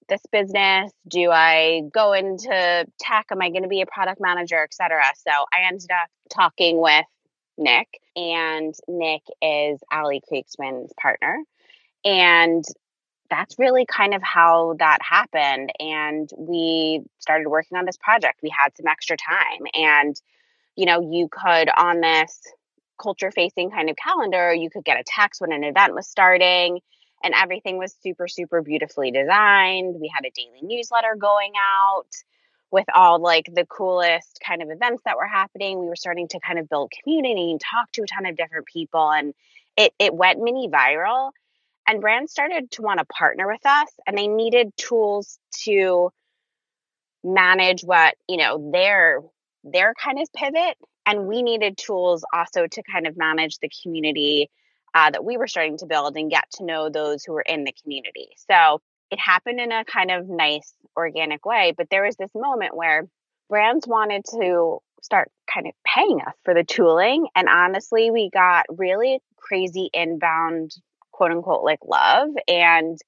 this 0.09 0.21
business 0.31 0.91
do 1.07 1.31
i 1.31 1.81
go 1.93 2.13
into 2.13 2.85
tech 3.00 3.27
am 3.31 3.41
i 3.41 3.50
going 3.50 3.63
to 3.63 3.69
be 3.69 3.81
a 3.81 3.85
product 3.85 4.19
manager 4.19 4.61
etc 4.63 5.01
so 5.15 5.31
i 5.31 5.67
ended 5.67 5.89
up 5.91 6.09
talking 6.29 6.81
with 6.81 7.05
nick 7.57 7.88
and 8.15 8.73
nick 8.88 9.21
is 9.41 9.79
ali 9.91 10.21
Kriegsman's 10.29 10.91
partner 11.00 11.38
and 12.03 12.65
that's 13.31 13.57
really 13.57 13.85
kind 13.85 14.13
of 14.13 14.21
how 14.21 14.75
that 14.77 15.00
happened. 15.01 15.71
And 15.79 16.29
we 16.38 17.01
started 17.19 17.47
working 17.47 17.77
on 17.77 17.85
this 17.85 17.97
project. 17.97 18.41
We 18.43 18.50
had 18.55 18.75
some 18.75 18.88
extra 18.88 19.15
time. 19.15 19.65
And, 19.73 20.21
you 20.75 20.85
know, 20.85 21.00
you 21.00 21.29
could 21.31 21.69
on 21.75 22.01
this 22.01 22.41
culture 23.01 23.31
facing 23.31 23.72
kind 23.72 23.89
of 23.89 23.96
calendar, 23.96 24.53
you 24.53 24.70
could 24.70 24.86
get 24.86 25.00
a 25.00 25.03
text 25.05 25.41
when 25.41 25.51
an 25.51 25.63
event 25.63 25.93
was 25.93 26.08
starting. 26.08 26.79
And 27.24 27.36
everything 27.36 27.77
was 27.77 27.96
super, 28.01 28.27
super 28.27 28.63
beautifully 28.63 29.12
designed. 29.12 29.96
We 30.00 30.12
had 30.13 30.25
a 30.25 30.31
daily 30.31 30.62
newsletter 30.63 31.15
going 31.20 31.53
out 31.55 32.08
with 32.72 32.86
all 32.96 33.22
like 33.22 33.48
the 33.53 33.65
coolest 33.65 34.39
kind 34.46 34.63
of 34.63 34.70
events 34.72 35.03
that 35.05 35.17
were 35.17 35.27
happening. 35.27 35.79
We 35.79 35.86
were 35.86 35.96
starting 35.96 36.27
to 36.29 36.39
kind 36.39 36.58
of 36.58 36.67
build 36.67 36.91
community 37.03 37.51
and 37.51 37.62
talk 37.62 37.91
to 37.93 38.03
a 38.03 38.08
ton 38.08 38.25
of 38.25 38.38
different 38.38 38.65
people. 38.65 39.12
And 39.12 39.36
it, 39.77 39.93
it 40.00 40.15
went 40.15 40.41
mini 40.41 40.67
viral 40.67 41.31
and 41.88 42.01
brands 42.01 42.31
started 42.31 42.72
to 42.72 42.81
want 42.81 43.00
to 43.00 43.05
partner 43.05 43.48
with 43.48 43.65
us 43.65 43.89
and 44.08 44.17
they 44.17 44.27
needed 44.27 44.72
tools 44.77 45.39
to 45.63 46.12
manage 47.24 47.81
what 47.81 48.15
you 48.27 48.38
know 48.38 48.72
their 48.72 49.22
their 49.63 49.93
kind 49.93 50.20
of 50.20 50.27
pivot 50.34 50.75
and 51.05 51.27
we 51.27 51.41
needed 51.41 51.77
tools 51.77 52.24
also 52.34 52.67
to 52.67 52.84
kind 52.91 53.08
of 53.08 53.17
manage 53.17 53.58
the 53.60 53.72
community 53.81 54.50
uh, 54.93 55.10
that 55.10 55.24
we 55.24 55.38
were 55.38 55.48
starting 55.48 55.77
to 55.77 55.86
build 55.86 56.15
and 56.17 56.29
get 56.29 56.46
to 56.51 56.65
know 56.65 56.89
those 56.89 57.24
who 57.24 57.34
were 57.34 57.41
in 57.41 57.63
the 57.63 57.74
community 57.81 58.29
so 58.50 58.81
it 59.10 59.20
happened 59.20 59.60
in 59.60 59.72
a 59.72 59.86
kind 59.86 60.12
of 60.12 60.27
nice 60.27 60.74
organic 60.98 61.46
way 61.46 61.74
but 61.75 61.88
there 61.89 62.03
was 62.03 62.15
this 62.17 62.31
moment 62.36 62.75
where 62.75 63.08
brands 63.50 63.88
wanted 63.88 64.24
to 64.25 64.79
start 65.01 65.31
kind 65.51 65.67
of 65.67 65.74
paying 65.86 66.22
us 66.22 66.36
for 66.43 66.53
the 66.53 66.63
tooling 66.63 67.27
and 67.36 67.48
honestly 67.50 68.12
we 68.12 68.29
got 68.29 68.65
really 68.70 69.20
crazy 69.38 69.89
inbound 69.93 70.72
quote 71.12 71.31
unquote 71.31 71.63
like 71.63 71.79
love 71.86 72.29
and 72.48 73.00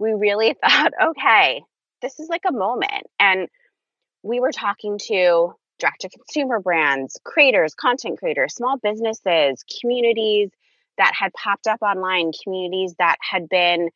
we 0.00 0.14
really 0.14 0.56
thought, 0.68 0.92
okay, 1.10 1.62
this 2.02 2.18
is 2.18 2.28
like 2.28 2.42
a 2.48 2.52
moment. 2.52 3.06
And 3.20 3.46
we 4.24 4.40
were 4.40 4.50
talking 4.50 4.98
to 5.06 5.54
direct 5.80 6.02
to 6.02 6.08
consumer 6.08 6.60
brands, 6.60 7.18
creators, 7.24 7.74
content 7.74 8.18
creators, 8.18 8.54
small 8.54 8.76
businesses, 8.78 9.64
communities 9.80 10.50
that 10.98 11.12
had 11.18 11.32
popped 11.32 11.66
up 11.66 11.80
online, 11.82 12.30
communities 12.44 12.94
that 12.98 13.16
had 13.20 13.48
been, 13.48 13.88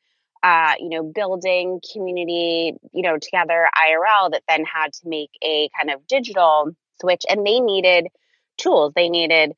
uh, 0.43 0.75
you 0.81 0.89
know, 0.89 1.03
building 1.03 1.81
community, 1.93 2.75
you 2.93 3.03
know, 3.03 3.19
together 3.19 3.69
IRL 3.77 4.33
that 4.33 4.43
then 4.49 4.65
had 4.65 4.93
to 4.95 5.09
make 5.09 5.31
a 5.43 5.69
kind 5.79 5.91
of 5.91 6.07
digital 6.07 6.71
switch 7.01 7.23
and 7.29 7.47
they 7.47 7.61
needed 7.61 8.09
tools. 8.57 8.93
They 8.95 9.09
needed 9.09 9.53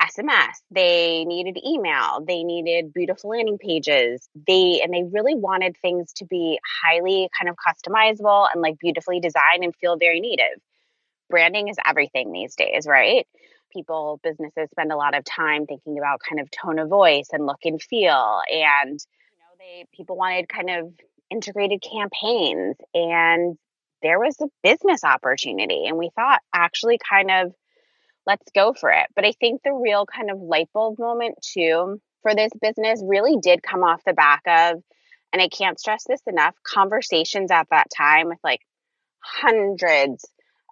SMS, 0.00 0.54
they 0.70 1.24
needed 1.24 1.58
email, 1.66 2.24
they 2.26 2.44
needed 2.44 2.92
beautiful 2.92 3.30
landing 3.30 3.58
pages. 3.58 4.28
They 4.46 4.80
and 4.82 4.94
they 4.94 5.02
really 5.02 5.34
wanted 5.34 5.76
things 5.82 6.12
to 6.14 6.24
be 6.24 6.58
highly 6.84 7.28
kind 7.38 7.48
of 7.48 7.56
customizable 7.56 8.48
and 8.52 8.62
like 8.62 8.78
beautifully 8.78 9.20
designed 9.20 9.64
and 9.64 9.74
feel 9.76 9.96
very 9.98 10.20
native. 10.20 10.60
Branding 11.28 11.68
is 11.68 11.76
everything 11.84 12.32
these 12.32 12.54
days, 12.54 12.86
right? 12.86 13.26
People, 13.72 14.20
businesses 14.22 14.70
spend 14.70 14.92
a 14.92 14.96
lot 14.96 15.16
of 15.16 15.24
time 15.24 15.66
thinking 15.66 15.98
about 15.98 16.20
kind 16.26 16.40
of 16.40 16.50
tone 16.50 16.78
of 16.78 16.88
voice 16.88 17.28
and 17.32 17.46
look 17.46 17.60
and 17.64 17.82
feel 17.82 18.40
and 18.50 18.98
you 18.98 19.38
know 19.38 19.56
they 19.58 19.86
people 19.92 20.16
wanted 20.16 20.48
kind 20.48 20.70
of 20.70 20.92
integrated 21.30 21.82
campaigns 21.82 22.76
and 22.94 23.58
there 24.02 24.18
was 24.18 24.40
a 24.40 24.46
business 24.62 25.04
opportunity 25.04 25.86
and 25.86 25.98
we 25.98 26.10
thought 26.14 26.40
actually 26.54 26.98
kind 26.98 27.30
of 27.30 27.52
let's 28.26 28.50
go 28.54 28.74
for 28.74 28.90
it. 28.90 29.06
But 29.16 29.24
I 29.24 29.32
think 29.32 29.62
the 29.62 29.72
real 29.72 30.06
kind 30.06 30.30
of 30.30 30.38
light 30.38 30.68
bulb 30.72 30.98
moment 30.98 31.36
too 31.42 32.00
for 32.22 32.34
this 32.34 32.52
business 32.60 33.02
really 33.04 33.38
did 33.40 33.62
come 33.62 33.82
off 33.82 34.04
the 34.04 34.12
back 34.12 34.42
of, 34.46 34.82
and 35.32 35.42
I 35.42 35.48
can't 35.48 35.80
stress 35.80 36.04
this 36.06 36.20
enough, 36.26 36.54
conversations 36.62 37.50
at 37.50 37.68
that 37.70 37.86
time 37.96 38.28
with 38.28 38.38
like 38.44 38.60
hundreds 39.20 40.24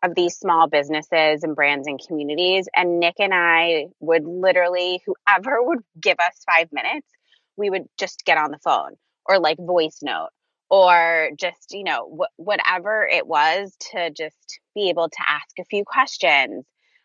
of 0.06 0.14
these 0.14 0.36
small 0.36 0.68
businesses 0.68 1.42
and 1.42 1.54
brands 1.54 1.86
and 1.86 2.00
communities. 2.06 2.68
And 2.74 3.00
Nick 3.00 3.16
and 3.18 3.32
I 3.34 3.86
would 4.00 4.24
literally, 4.24 5.02
whoever 5.06 5.62
would 5.62 5.80
give 6.00 6.18
us 6.18 6.44
five 6.50 6.68
minutes, 6.72 7.08
we 7.56 7.70
would 7.70 7.84
just 7.98 8.24
get 8.24 8.38
on 8.38 8.50
the 8.50 8.58
phone 8.58 8.96
or 9.26 9.38
like 9.38 9.58
voice 9.58 9.98
note 10.02 10.30
or 10.70 11.30
just, 11.38 11.72
you 11.72 11.84
know, 11.84 12.18
wh- 12.20 12.40
whatever 12.40 13.06
it 13.06 13.26
was 13.26 13.74
to 13.92 14.10
just 14.10 14.60
be 14.74 14.88
able 14.90 15.08
to 15.08 15.18
ask 15.26 15.58
a 15.58 15.64
few 15.64 15.84
questions 15.84 16.64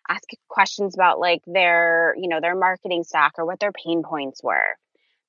ask 0.10 0.24
questions 0.50 0.96
about 0.96 1.20
like 1.20 1.42
their, 1.46 2.16
you 2.18 2.28
know, 2.28 2.42
their 2.42 2.56
marketing 2.56 3.04
stack 3.04 3.34
or 3.38 3.46
what 3.46 3.60
their 3.60 3.72
pain 3.72 4.04
points 4.04 4.44
were, 4.44 4.76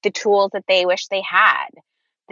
the 0.02 0.10
tools 0.10 0.50
that 0.52 0.64
they 0.66 0.86
wish 0.86 1.06
they 1.08 1.22
had, 1.22 1.68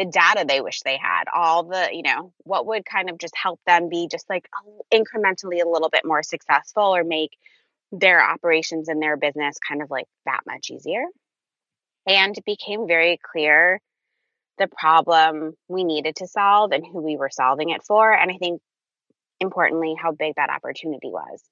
the 0.00 0.07
data 0.07 0.47
they 0.49 0.62
wish 0.62 0.80
they 0.80 0.97
had, 0.97 1.25
all 1.35 1.64
the, 1.64 1.90
you 1.92 2.02
know, 2.02 2.33
what 2.45 2.66
would 2.66 2.87
kind 2.87 3.11
of 3.11 3.19
just 3.19 3.35
help 3.37 3.61
them 3.66 3.90
be 3.90 4.09
just 4.11 4.25
like 4.30 4.49
incrementally 4.90 5.62
a 5.62 5.69
little 5.69 5.90
bit 5.90 6.07
more 6.07 6.23
successful 6.23 6.97
or 6.97 7.04
make 7.04 7.37
their 7.92 8.25
operations 8.25 8.88
and 8.88 9.02
their 9.02 9.19
business 9.19 9.59
kind 9.69 9.83
of 9.83 9.90
like 9.90 10.07
that 10.25 10.40
much 10.47 10.71
easier. 10.71 11.04
And 12.07 12.37
it 12.38 12.47
became 12.47 12.88
very 12.88 13.21
clear 13.30 13.78
the 14.57 14.69
problem 14.69 15.52
we 15.69 15.85
needed 15.85 16.16
to 16.16 16.26
solve 16.26 16.73
and 16.73 16.83
who 16.87 17.02
we 17.02 17.19
were 17.19 17.30
solving 17.30 17.69
it 17.69 17.83
for. 17.83 18.11
And 18.11 18.30
I 18.30 18.38
think 18.38 18.62
importantly, 19.38 19.97
how 20.00 20.12
big 20.12 20.33
that 20.37 20.49
opportunity 20.49 21.11
was. 21.11 21.42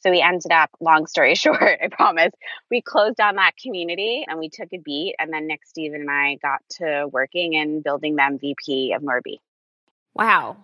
So 0.00 0.10
we 0.10 0.20
ended 0.20 0.52
up, 0.52 0.70
long 0.80 1.06
story 1.06 1.34
short, 1.34 1.62
I 1.82 1.88
promise, 1.90 2.32
we 2.70 2.82
closed 2.82 3.16
down 3.16 3.36
that 3.36 3.56
community 3.56 4.24
and 4.28 4.38
we 4.38 4.50
took 4.50 4.68
a 4.72 4.78
beat. 4.78 5.14
And 5.18 5.32
then 5.32 5.46
Nick, 5.46 5.64
Steven, 5.64 6.02
and 6.02 6.10
I 6.10 6.36
got 6.36 6.60
to 6.76 7.08
working 7.10 7.56
and 7.56 7.82
building 7.82 8.16
the 8.16 8.22
MVP 8.22 8.94
of 8.94 9.02
Norby. 9.02 9.38
Wow. 10.14 10.58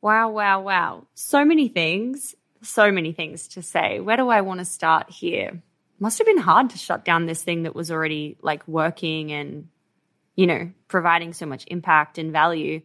Wow, 0.00 0.30
wow, 0.30 0.60
wow. 0.60 1.06
So 1.14 1.44
many 1.44 1.68
things, 1.68 2.34
so 2.62 2.90
many 2.90 3.12
things 3.12 3.48
to 3.48 3.62
say. 3.62 4.00
Where 4.00 4.16
do 4.16 4.28
I 4.28 4.40
want 4.40 4.60
to 4.60 4.64
start 4.64 5.10
here? 5.10 5.62
Must 5.98 6.16
have 6.18 6.26
been 6.26 6.38
hard 6.38 6.70
to 6.70 6.78
shut 6.78 7.04
down 7.04 7.26
this 7.26 7.42
thing 7.42 7.64
that 7.64 7.74
was 7.74 7.90
already 7.90 8.38
like 8.40 8.66
working 8.66 9.32
and, 9.32 9.68
you 10.34 10.46
know, 10.46 10.70
providing 10.88 11.34
so 11.34 11.44
much 11.44 11.64
impact 11.66 12.16
and 12.16 12.32
value. 12.32 12.80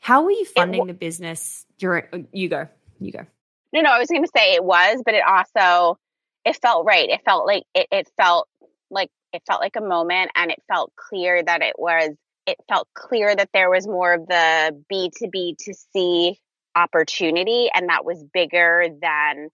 How 0.00 0.24
were 0.24 0.32
you 0.32 0.44
funding 0.44 0.80
w- 0.80 0.92
the 0.92 0.98
business 0.98 1.64
during? 1.78 2.26
You 2.32 2.48
go, 2.48 2.68
you 2.98 3.12
go. 3.12 3.26
No, 3.72 3.80
no, 3.80 3.90
I 3.90 3.98
was 3.98 4.08
going 4.08 4.24
to 4.24 4.30
say 4.34 4.54
it 4.54 4.64
was, 4.64 5.02
but 5.04 5.14
it 5.14 5.22
also 5.26 5.98
it 6.44 6.56
felt 6.62 6.86
right. 6.86 7.08
It 7.08 7.22
felt 7.24 7.46
like 7.46 7.64
it, 7.74 7.88
it 7.90 8.08
felt 8.16 8.48
like 8.90 9.10
it 9.32 9.42
felt 9.46 9.60
like 9.60 9.76
a 9.76 9.80
moment 9.80 10.30
and 10.36 10.50
it 10.50 10.62
felt 10.68 10.92
clear 10.96 11.42
that 11.42 11.62
it 11.62 11.74
was 11.78 12.10
it 12.46 12.56
felt 12.68 12.88
clear 12.94 13.34
that 13.34 13.50
there 13.52 13.68
was 13.68 13.86
more 13.86 14.14
of 14.14 14.26
the 14.26 14.82
B 14.88 15.10
to 15.16 15.28
B 15.28 15.56
to 15.60 15.74
C 15.92 16.38
opportunity 16.76 17.68
and 17.74 17.88
that 17.88 18.04
was 18.04 18.22
bigger 18.32 18.86
than 19.02 19.48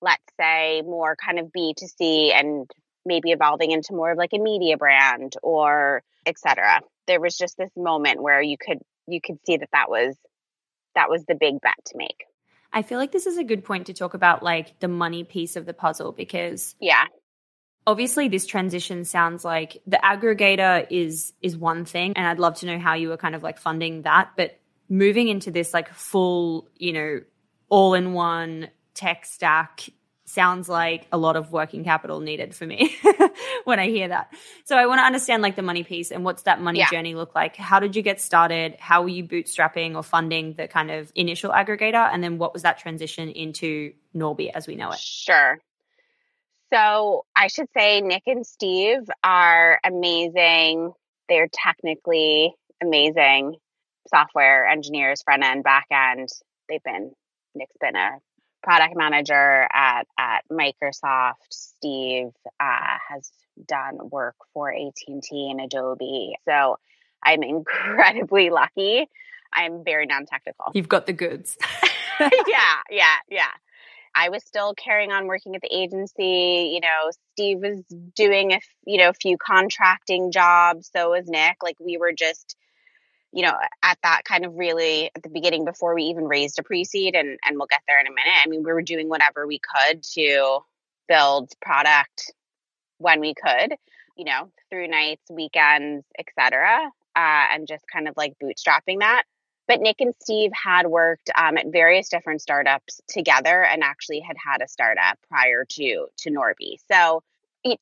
let's 0.00 0.22
say 0.40 0.82
more 0.82 1.16
kind 1.16 1.38
of 1.38 1.52
B 1.52 1.74
to 1.76 1.88
C 1.88 2.32
and 2.32 2.70
maybe 3.04 3.32
evolving 3.32 3.70
into 3.70 3.94
more 3.94 4.12
of 4.12 4.18
like 4.18 4.32
a 4.32 4.38
media 4.38 4.76
brand 4.76 5.34
or 5.42 6.02
etc. 6.24 6.80
There 7.06 7.20
was 7.20 7.36
just 7.36 7.56
this 7.58 7.70
moment 7.76 8.22
where 8.22 8.40
you 8.40 8.56
could 8.58 8.78
you 9.06 9.20
could 9.20 9.38
see 9.46 9.56
that 9.56 9.70
that 9.72 9.90
was 9.90 10.16
that 10.94 11.10
was 11.10 11.24
the 11.26 11.34
big 11.34 11.60
bet 11.60 11.76
to 11.86 11.94
make. 11.96 12.24
I 12.72 12.82
feel 12.82 12.98
like 12.98 13.12
this 13.12 13.26
is 13.26 13.38
a 13.38 13.44
good 13.44 13.64
point 13.64 13.86
to 13.86 13.94
talk 13.94 14.14
about 14.14 14.42
like 14.42 14.78
the 14.80 14.88
money 14.88 15.24
piece 15.24 15.56
of 15.56 15.66
the 15.66 15.74
puzzle 15.74 16.12
because 16.12 16.74
yeah. 16.80 17.04
Obviously 17.86 18.28
this 18.28 18.44
transition 18.44 19.06
sounds 19.06 19.44
like 19.44 19.80
the 19.86 19.98
aggregator 20.02 20.86
is 20.90 21.32
is 21.40 21.56
one 21.56 21.84
thing 21.84 22.12
and 22.16 22.26
I'd 22.26 22.38
love 22.38 22.56
to 22.56 22.66
know 22.66 22.78
how 22.78 22.94
you 22.94 23.08
were 23.08 23.16
kind 23.16 23.34
of 23.34 23.42
like 23.42 23.58
funding 23.58 24.02
that 24.02 24.32
but 24.36 24.58
moving 24.88 25.28
into 25.28 25.50
this 25.50 25.72
like 25.72 25.92
full, 25.92 26.68
you 26.76 26.92
know, 26.92 27.20
all 27.68 27.94
in 27.94 28.12
one 28.12 28.68
tech 28.94 29.24
stack 29.24 29.88
sounds 30.28 30.68
like 30.68 31.06
a 31.10 31.18
lot 31.18 31.36
of 31.36 31.50
working 31.52 31.84
capital 31.84 32.20
needed 32.20 32.54
for 32.54 32.66
me 32.66 32.94
when 33.64 33.78
I 33.78 33.88
hear 33.88 34.08
that. 34.08 34.32
So 34.64 34.76
I 34.76 34.86
want 34.86 34.98
to 34.98 35.04
understand 35.04 35.42
like 35.42 35.56
the 35.56 35.62
money 35.62 35.84
piece 35.84 36.10
and 36.10 36.24
what's 36.24 36.42
that 36.42 36.60
money 36.60 36.80
yeah. 36.80 36.90
journey 36.90 37.14
look 37.14 37.34
like? 37.34 37.56
How 37.56 37.80
did 37.80 37.96
you 37.96 38.02
get 38.02 38.20
started? 38.20 38.76
How 38.78 39.02
were 39.02 39.08
you 39.08 39.24
bootstrapping 39.24 39.96
or 39.96 40.02
funding 40.02 40.54
the 40.54 40.68
kind 40.68 40.90
of 40.90 41.10
initial 41.14 41.50
aggregator? 41.50 42.08
And 42.12 42.22
then 42.22 42.38
what 42.38 42.52
was 42.52 42.62
that 42.62 42.78
transition 42.78 43.30
into 43.30 43.92
Norby 44.14 44.50
as 44.52 44.66
we 44.66 44.76
know 44.76 44.90
it? 44.90 44.98
Sure. 44.98 45.58
So 46.72 47.24
I 47.34 47.46
should 47.46 47.68
say 47.76 48.02
Nick 48.02 48.24
and 48.26 48.46
Steve 48.46 49.08
are 49.24 49.80
amazing. 49.82 50.92
They're 51.28 51.48
technically 51.52 52.52
amazing 52.82 53.56
software 54.08 54.66
engineers, 54.66 55.22
front 55.22 55.44
end, 55.44 55.64
back 55.64 55.86
end. 55.90 56.28
They've 56.68 56.82
been 56.82 57.12
Nick's 57.54 57.76
been 57.80 57.96
a 57.96 58.18
product 58.68 58.94
manager 58.94 59.66
at 59.72 60.06
at 60.18 60.42
Microsoft. 60.52 61.36
Steve 61.48 62.32
uh, 62.60 62.96
has 63.08 63.30
done 63.66 63.98
work 64.10 64.36
for 64.52 64.70
AT&T 64.70 65.50
and 65.50 65.58
Adobe. 65.58 66.34
So 66.46 66.78
I'm 67.24 67.42
incredibly 67.42 68.50
lucky. 68.50 69.08
I'm 69.54 69.84
very 69.84 70.04
non-technical. 70.04 70.72
You've 70.74 70.88
got 70.88 71.06
the 71.06 71.14
goods. 71.14 71.56
yeah, 72.20 72.76
yeah, 72.90 73.16
yeah. 73.30 73.46
I 74.14 74.28
was 74.28 74.44
still 74.44 74.74
carrying 74.74 75.12
on 75.12 75.28
working 75.28 75.54
at 75.56 75.62
the 75.62 75.74
agency. 75.74 76.70
You 76.74 76.80
know, 76.80 77.10
Steve 77.32 77.60
was 77.60 77.82
doing 78.14 78.52
a 78.52 78.60
you 78.84 78.98
know 78.98 79.08
a 79.08 79.14
few 79.14 79.38
contracting 79.38 80.30
jobs. 80.30 80.90
So 80.94 81.12
was 81.12 81.26
Nick. 81.26 81.56
Like 81.62 81.76
we 81.80 81.96
were 81.96 82.12
just 82.12 82.54
you 83.32 83.42
know, 83.42 83.54
at 83.82 83.98
that 84.02 84.22
kind 84.24 84.44
of 84.44 84.54
really 84.54 85.10
at 85.14 85.22
the 85.22 85.28
beginning 85.28 85.64
before 85.64 85.94
we 85.94 86.04
even 86.04 86.24
raised 86.24 86.58
a 86.58 86.62
pre-seed 86.62 87.14
and, 87.14 87.38
and 87.44 87.56
we'll 87.56 87.66
get 87.66 87.82
there 87.86 88.00
in 88.00 88.06
a 88.06 88.10
minute. 88.10 88.32
I 88.42 88.48
mean, 88.48 88.62
we 88.62 88.72
were 88.72 88.82
doing 88.82 89.08
whatever 89.08 89.46
we 89.46 89.58
could 89.60 90.02
to 90.14 90.60
build 91.08 91.50
product 91.60 92.32
when 92.98 93.20
we 93.20 93.34
could, 93.34 93.74
you 94.16 94.24
know, 94.24 94.50
through 94.70 94.88
nights, 94.88 95.22
weekends, 95.30 96.04
etc., 96.18 96.90
uh, 97.16 97.46
and 97.52 97.66
just 97.66 97.84
kind 97.92 98.08
of 98.08 98.14
like 98.16 98.34
bootstrapping 98.42 99.00
that. 99.00 99.24
But 99.66 99.80
Nick 99.80 99.96
and 100.00 100.14
Steve 100.20 100.50
had 100.54 100.86
worked 100.86 101.30
um, 101.36 101.58
at 101.58 101.66
various 101.70 102.08
different 102.08 102.40
startups 102.40 103.00
together 103.08 103.62
and 103.64 103.82
actually 103.82 104.20
had 104.20 104.36
had 104.42 104.62
a 104.62 104.68
startup 104.68 105.18
prior 105.28 105.66
to 105.68 106.06
to 106.18 106.30
Norby. 106.30 106.76
So 106.90 107.22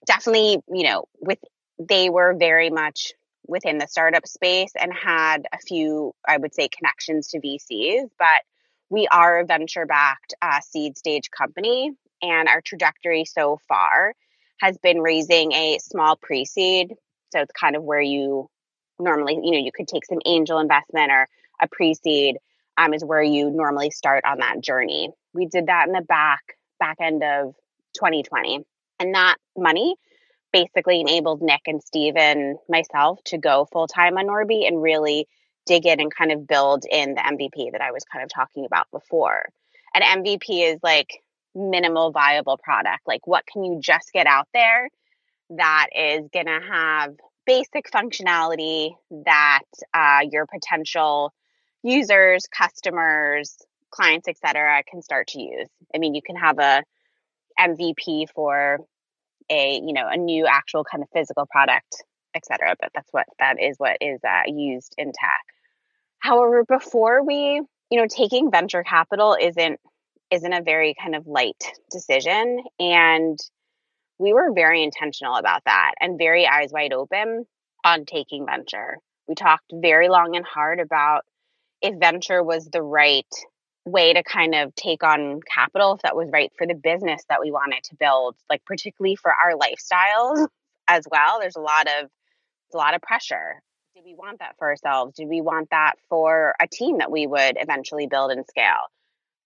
definitely, 0.04 0.62
you 0.68 0.84
know, 0.84 1.04
with 1.20 1.38
they 1.78 2.10
were 2.10 2.34
very 2.34 2.70
much 2.70 3.12
within 3.48 3.78
the 3.78 3.86
startup 3.86 4.26
space 4.26 4.72
and 4.78 4.92
had 4.92 5.46
a 5.52 5.58
few, 5.58 6.14
I 6.26 6.36
would 6.36 6.54
say, 6.54 6.68
connections 6.68 7.28
to 7.28 7.40
VCs, 7.40 8.08
but 8.18 8.42
we 8.90 9.08
are 9.08 9.40
a 9.40 9.44
venture 9.44 9.86
backed 9.86 10.34
uh, 10.40 10.60
seed 10.60 10.96
stage 10.96 11.30
company. 11.30 11.92
And 12.22 12.48
our 12.48 12.60
trajectory 12.60 13.24
so 13.24 13.58
far 13.68 14.14
has 14.60 14.78
been 14.78 15.00
raising 15.00 15.52
a 15.52 15.78
small 15.80 16.16
pre 16.16 16.44
seed. 16.44 16.94
So 17.32 17.40
it's 17.40 17.52
kind 17.52 17.76
of 17.76 17.82
where 17.82 18.00
you 18.00 18.48
normally, 18.98 19.34
you 19.34 19.50
know, 19.50 19.58
you 19.58 19.72
could 19.72 19.88
take 19.88 20.06
some 20.06 20.20
angel 20.24 20.58
investment 20.58 21.10
or 21.10 21.28
a 21.60 21.68
pre 21.68 21.94
seed 21.94 22.38
um, 22.78 22.94
is 22.94 23.04
where 23.04 23.22
you 23.22 23.50
normally 23.50 23.90
start 23.90 24.24
on 24.24 24.38
that 24.38 24.60
journey. 24.60 25.10
We 25.32 25.46
did 25.46 25.66
that 25.66 25.86
in 25.86 25.92
the 25.92 26.02
back, 26.02 26.40
back 26.78 26.96
end 27.00 27.22
of 27.22 27.54
2020. 27.94 28.64
And 28.98 29.14
that 29.14 29.36
money 29.56 29.96
basically 30.64 31.00
enabled 31.00 31.42
Nick 31.42 31.62
and 31.66 31.82
Steve 31.82 32.16
and 32.16 32.56
myself 32.68 33.22
to 33.24 33.38
go 33.38 33.66
full 33.70 33.86
time 33.86 34.16
on 34.16 34.26
Norby 34.26 34.66
and 34.66 34.82
really 34.82 35.28
dig 35.66 35.84
in 35.86 36.00
and 36.00 36.14
kind 36.14 36.32
of 36.32 36.46
build 36.46 36.84
in 36.90 37.14
the 37.14 37.20
MVP 37.20 37.72
that 37.72 37.80
I 37.82 37.90
was 37.92 38.04
kind 38.04 38.22
of 38.22 38.30
talking 38.30 38.64
about 38.64 38.86
before. 38.90 39.48
An 39.94 40.24
MVP 40.24 40.72
is 40.72 40.80
like 40.82 41.22
minimal 41.54 42.10
viable 42.10 42.58
product. 42.58 43.00
Like, 43.06 43.26
what 43.26 43.44
can 43.46 43.64
you 43.64 43.80
just 43.82 44.12
get 44.12 44.26
out 44.26 44.48
there 44.54 44.88
that 45.50 45.88
is 45.94 46.28
going 46.32 46.46
to 46.46 46.60
have 46.70 47.14
basic 47.46 47.90
functionality 47.90 48.90
that 49.24 49.62
uh, 49.94 50.20
your 50.30 50.46
potential 50.46 51.32
users, 51.82 52.46
customers, 52.46 53.56
clients, 53.90 54.28
etc., 54.28 54.82
can 54.90 55.02
start 55.02 55.28
to 55.28 55.40
use. 55.40 55.68
I 55.94 55.98
mean, 55.98 56.14
you 56.14 56.22
can 56.22 56.36
have 56.36 56.58
a 56.58 56.82
MVP 57.58 58.26
for 58.34 58.80
a 59.50 59.80
you 59.84 59.92
know 59.92 60.08
a 60.08 60.16
new 60.16 60.46
actual 60.46 60.84
kind 60.84 61.02
of 61.02 61.08
physical 61.12 61.46
product, 61.46 62.04
etc. 62.34 62.76
But 62.80 62.90
that's 62.94 63.08
what 63.12 63.26
that 63.38 63.62
is 63.62 63.76
what 63.78 63.96
is 64.00 64.20
uh, 64.24 64.42
used 64.46 64.94
in 64.98 65.08
tech. 65.08 65.44
However, 66.18 66.64
before 66.64 67.24
we 67.24 67.60
you 67.90 67.98
know 67.98 68.06
taking 68.08 68.50
venture 68.50 68.82
capital 68.82 69.36
isn't 69.40 69.80
isn't 70.30 70.52
a 70.52 70.62
very 70.62 70.94
kind 71.00 71.14
of 71.14 71.26
light 71.26 71.62
decision 71.90 72.60
and 72.80 73.38
we 74.18 74.32
were 74.32 74.52
very 74.52 74.82
intentional 74.82 75.36
about 75.36 75.62
that 75.66 75.92
and 76.00 76.18
very 76.18 76.46
eyes 76.46 76.70
wide 76.72 76.92
open 76.92 77.44
on 77.84 78.04
taking 78.06 78.46
venture. 78.46 78.98
We 79.28 79.34
talked 79.34 79.72
very 79.72 80.08
long 80.08 80.36
and 80.36 80.44
hard 80.44 80.80
about 80.80 81.24
if 81.82 81.98
venture 81.98 82.42
was 82.42 82.66
the 82.66 82.82
right 82.82 83.26
way 83.86 84.12
to 84.12 84.22
kind 84.22 84.54
of 84.54 84.74
take 84.74 85.02
on 85.02 85.40
capital, 85.42 85.94
if 85.94 86.02
that 86.02 86.16
was 86.16 86.28
right 86.32 86.52
for 86.58 86.66
the 86.66 86.74
business 86.74 87.22
that 87.28 87.40
we 87.40 87.50
wanted 87.50 87.84
to 87.84 87.94
build, 87.94 88.34
like 88.50 88.64
particularly 88.64 89.16
for 89.16 89.32
our 89.32 89.52
lifestyles 89.52 90.46
as 90.88 91.06
well. 91.10 91.38
There's 91.40 91.56
a 91.56 91.60
lot 91.60 91.86
of 91.86 92.10
a 92.74 92.76
lot 92.76 92.94
of 92.94 93.00
pressure. 93.00 93.62
Did 93.94 94.04
we 94.04 94.14
want 94.14 94.40
that 94.40 94.56
for 94.58 94.68
ourselves? 94.68 95.14
Did 95.16 95.28
we 95.28 95.40
want 95.40 95.70
that 95.70 95.94
for 96.08 96.54
a 96.60 96.66
team 96.66 96.98
that 96.98 97.10
we 97.10 97.26
would 97.26 97.56
eventually 97.58 98.06
build 98.06 98.32
and 98.32 98.44
scale? 98.46 98.90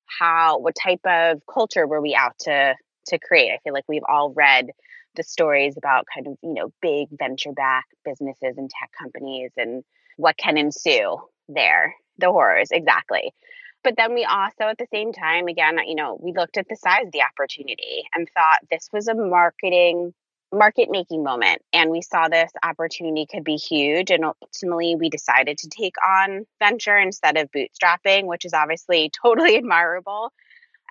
How 0.07 0.59
what 0.59 0.75
type 0.75 1.01
of 1.05 1.43
culture 1.53 1.87
were 1.87 2.01
we 2.01 2.15
out 2.15 2.39
to 2.41 2.75
to 3.09 3.19
create? 3.19 3.53
I 3.53 3.59
feel 3.63 3.75
like 3.75 3.85
we've 3.89 4.03
all 4.09 4.33
read 4.33 4.71
the 5.17 5.23
stories 5.23 5.77
about 5.77 6.07
kind 6.13 6.27
of, 6.27 6.39
you 6.43 6.55
know, 6.55 6.73
big 6.81 7.09
venture 7.19 7.53
back 7.53 7.85
businesses 8.05 8.57
and 8.57 8.71
tech 8.71 8.91
companies 8.99 9.51
and 9.57 9.85
what 10.17 10.37
can 10.37 10.57
ensue 10.57 11.19
there. 11.49 11.95
The 12.19 12.31
horrors, 12.31 12.69
exactly. 12.71 13.33
But 13.83 13.95
then 13.97 14.15
we 14.15 14.25
also, 14.25 14.65
at 14.65 14.79
the 14.79 14.87
same 14.93 15.13
time, 15.13 15.49
again, 15.49 15.79
you 15.87 15.95
know, 15.95 16.19
we 16.21 16.33
looked 16.33 16.59
at 16.59 16.69
the 16.69 16.77
size 16.77 17.07
of 17.07 17.13
the 17.13 17.23
opportunity 17.23 18.05
and 18.15 18.29
thought 18.35 18.59
this 18.71 18.89
was 18.93 19.09
a 19.09 19.15
marketing, 19.15 20.13
market 20.53 20.91
making 20.91 21.25
moment. 21.25 21.63
And 21.73 21.91
we 21.91 22.03
saw 22.03 22.29
this 22.29 22.51
opportunity 22.63 23.27
could 23.27 23.45
be 23.45 23.57
huge. 23.57 24.11
And 24.11 24.25
ultimately, 24.25 24.97
we 24.97 25.09
decided 25.09 25.59
to 25.59 25.69
take 25.69 25.95
on 26.07 26.47
venture 26.59 26.99
instead 26.99 27.39
of 27.39 27.51
bootstrapping, 27.53 28.27
which 28.27 28.45
is 28.45 28.53
obviously 28.53 29.11
totally 29.23 29.57
admirable. 29.57 30.33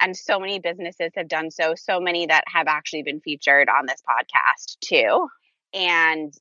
And 0.01 0.15
so 0.15 0.39
many 0.39 0.59
businesses 0.59 1.11
have 1.15 1.27
done 1.27 1.51
so, 1.51 1.75
so 1.75 1.99
many 1.99 2.25
that 2.27 2.45
have 2.47 2.67
actually 2.67 3.03
been 3.03 3.19
featured 3.19 3.69
on 3.69 3.85
this 3.85 4.01
podcast 4.01 4.79
too. 4.79 5.27
And, 5.73 6.33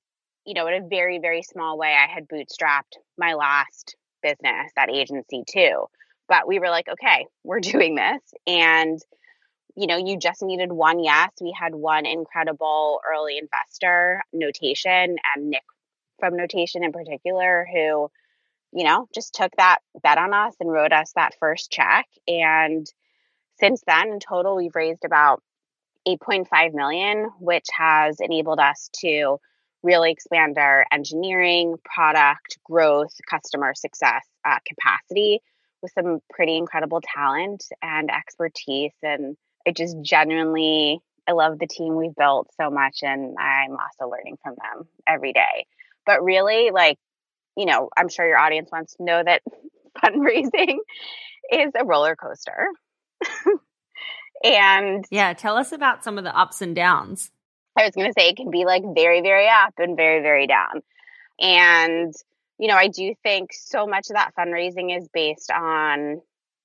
you 0.46 0.54
know, 0.54 0.66
in 0.68 0.82
a 0.82 0.86
very, 0.86 1.18
very 1.18 1.42
small 1.42 1.76
way, 1.76 1.92
I 1.92 2.10
had 2.10 2.28
bootstrapped 2.28 2.96
my 3.18 3.34
last 3.34 3.96
business, 4.22 4.70
that 4.76 4.90
agency 4.90 5.42
too. 5.46 5.86
But 6.28 6.46
we 6.46 6.58
were 6.58 6.68
like, 6.68 6.88
okay, 6.88 7.26
we're 7.44 7.60
doing 7.74 7.94
this. 7.94 8.20
And, 8.46 8.98
you 9.76 9.86
know, 9.86 9.96
you 9.96 10.18
just 10.18 10.42
needed 10.42 10.72
one 10.72 11.02
yes. 11.02 11.30
We 11.40 11.54
had 11.58 11.74
one 11.74 12.06
incredible 12.06 13.00
early 13.10 13.38
investor, 13.38 14.22
Notation, 14.32 15.16
and 15.34 15.50
Nick 15.50 15.62
from 16.18 16.36
Notation 16.36 16.84
in 16.84 16.92
particular, 16.92 17.66
who, 17.72 18.10
you 18.72 18.84
know, 18.84 19.06
just 19.14 19.34
took 19.34 19.52
that 19.56 19.78
bet 20.02 20.18
on 20.18 20.34
us 20.34 20.54
and 20.60 20.70
wrote 20.70 20.92
us 20.92 21.12
that 21.14 21.34
first 21.38 21.70
check. 21.70 22.06
And 22.26 22.86
since 23.60 23.82
then, 23.86 24.08
in 24.08 24.20
total, 24.20 24.56
we've 24.56 24.74
raised 24.74 25.04
about 25.04 25.42
8.5 26.06 26.74
million, 26.74 27.30
which 27.38 27.66
has 27.72 28.18
enabled 28.20 28.58
us 28.58 28.90
to 29.00 29.38
really 29.82 30.10
expand 30.10 30.58
our 30.58 30.86
engineering, 30.90 31.76
product 31.84 32.58
growth, 32.64 33.14
customer 33.30 33.74
success 33.74 34.24
uh, 34.44 34.58
capacity 34.66 35.40
with 35.82 35.92
some 35.92 36.20
pretty 36.30 36.56
incredible 36.56 37.00
talent 37.00 37.64
and 37.82 38.10
expertise. 38.10 38.92
And 39.02 39.36
I 39.66 39.72
just 39.72 39.96
genuinely, 40.02 41.00
I 41.28 41.32
love 41.32 41.58
the 41.58 41.66
team 41.66 41.96
we've 41.96 42.14
built 42.14 42.48
so 42.60 42.70
much, 42.70 42.98
and 43.02 43.36
I'm 43.38 43.72
also 43.72 44.10
learning 44.10 44.38
from 44.42 44.54
them 44.56 44.88
every 45.06 45.32
day. 45.32 45.66
But 46.06 46.22
really, 46.22 46.70
like, 46.70 46.98
you 47.56 47.66
know, 47.66 47.90
I'm 47.96 48.08
sure 48.08 48.26
your 48.26 48.38
audience 48.38 48.70
wants 48.72 48.96
to 48.96 49.04
know 49.04 49.22
that 49.24 49.42
fundraising 50.04 50.78
is 51.52 51.72
a 51.78 51.84
roller 51.84 52.16
coaster. 52.16 52.68
and 54.44 55.04
yeah, 55.10 55.32
tell 55.34 55.56
us 55.56 55.72
about 55.72 56.04
some 56.04 56.18
of 56.18 56.24
the 56.24 56.36
ups 56.36 56.62
and 56.62 56.74
downs. 56.74 57.30
I 57.76 57.84
was 57.84 57.92
going 57.92 58.08
to 58.08 58.14
say 58.18 58.28
it 58.28 58.36
can 58.36 58.50
be 58.50 58.64
like 58.64 58.82
very, 58.94 59.20
very 59.20 59.48
up 59.48 59.74
and 59.78 59.96
very, 59.96 60.20
very 60.20 60.46
down. 60.46 60.82
And, 61.40 62.12
you 62.58 62.68
know, 62.68 62.76
I 62.76 62.88
do 62.88 63.14
think 63.22 63.52
so 63.52 63.86
much 63.86 64.10
of 64.10 64.16
that 64.16 64.32
fundraising 64.38 64.96
is 64.96 65.08
based 65.12 65.50
on 65.50 66.20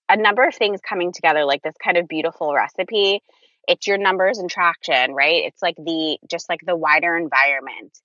a 0.09 0.17
number 0.17 0.43
of 0.43 0.55
things 0.55 0.81
coming 0.87 1.11
together, 1.13 1.45
like 1.45 1.61
this 1.61 1.75
kind 1.83 1.97
of 1.97 2.07
beautiful 2.07 2.53
recipe. 2.53 3.21
It's 3.67 3.87
your 3.87 3.97
numbers 3.97 4.39
and 4.39 4.49
traction, 4.49 5.13
right? 5.13 5.45
It's 5.45 5.61
like 5.61 5.75
the, 5.77 6.17
just 6.29 6.49
like 6.49 6.61
the 6.65 6.75
wider 6.75 7.15
environment, 7.15 7.97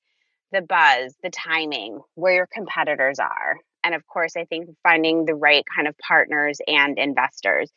the 0.52 0.60
buzz, 0.60 1.14
the 1.22 1.30
timing, 1.30 2.00
where 2.14 2.34
your 2.34 2.48
competitors 2.52 3.18
are. 3.18 3.56
And 3.82 3.94
of 3.94 4.06
course, 4.06 4.36
I 4.36 4.44
think 4.44 4.68
finding 4.82 5.24
the 5.24 5.34
right 5.34 5.64
kind 5.74 5.88
of 5.88 5.96
partners 5.98 6.58
and 6.66 6.98
investors 6.98 7.70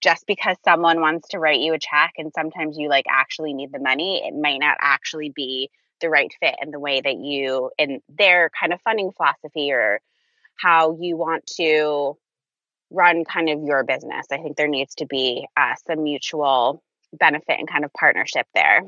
just 0.00 0.26
because 0.26 0.56
someone 0.64 1.00
wants 1.00 1.28
to 1.28 1.38
write 1.38 1.60
you 1.60 1.74
a 1.74 1.78
check 1.78 2.12
and 2.16 2.32
sometimes 2.34 2.78
you 2.78 2.88
like 2.88 3.04
actually 3.08 3.52
need 3.52 3.70
the 3.72 3.78
money, 3.78 4.22
it 4.24 4.34
might 4.34 4.58
not 4.58 4.78
actually 4.80 5.30
be 5.34 5.70
the 6.00 6.10
right 6.10 6.30
fit 6.40 6.54
and 6.60 6.72
the 6.72 6.80
way 6.80 7.00
that 7.00 7.16
you 7.16 7.70
in 7.78 8.00
their 8.08 8.50
kind 8.58 8.72
of 8.72 8.80
funding 8.82 9.12
philosophy 9.12 9.72
or 9.72 10.00
how 10.56 10.96
you 11.00 11.16
want 11.16 11.46
to 11.58 12.16
run 12.90 13.24
kind 13.24 13.48
of 13.48 13.62
your 13.62 13.84
business. 13.84 14.26
I 14.30 14.38
think 14.38 14.56
there 14.56 14.68
needs 14.68 14.96
to 14.96 15.06
be 15.06 15.46
uh, 15.56 15.74
some 15.86 16.02
mutual 16.02 16.82
benefit 17.12 17.58
and 17.58 17.70
kind 17.70 17.84
of 17.84 17.92
partnership 17.92 18.46
there. 18.54 18.82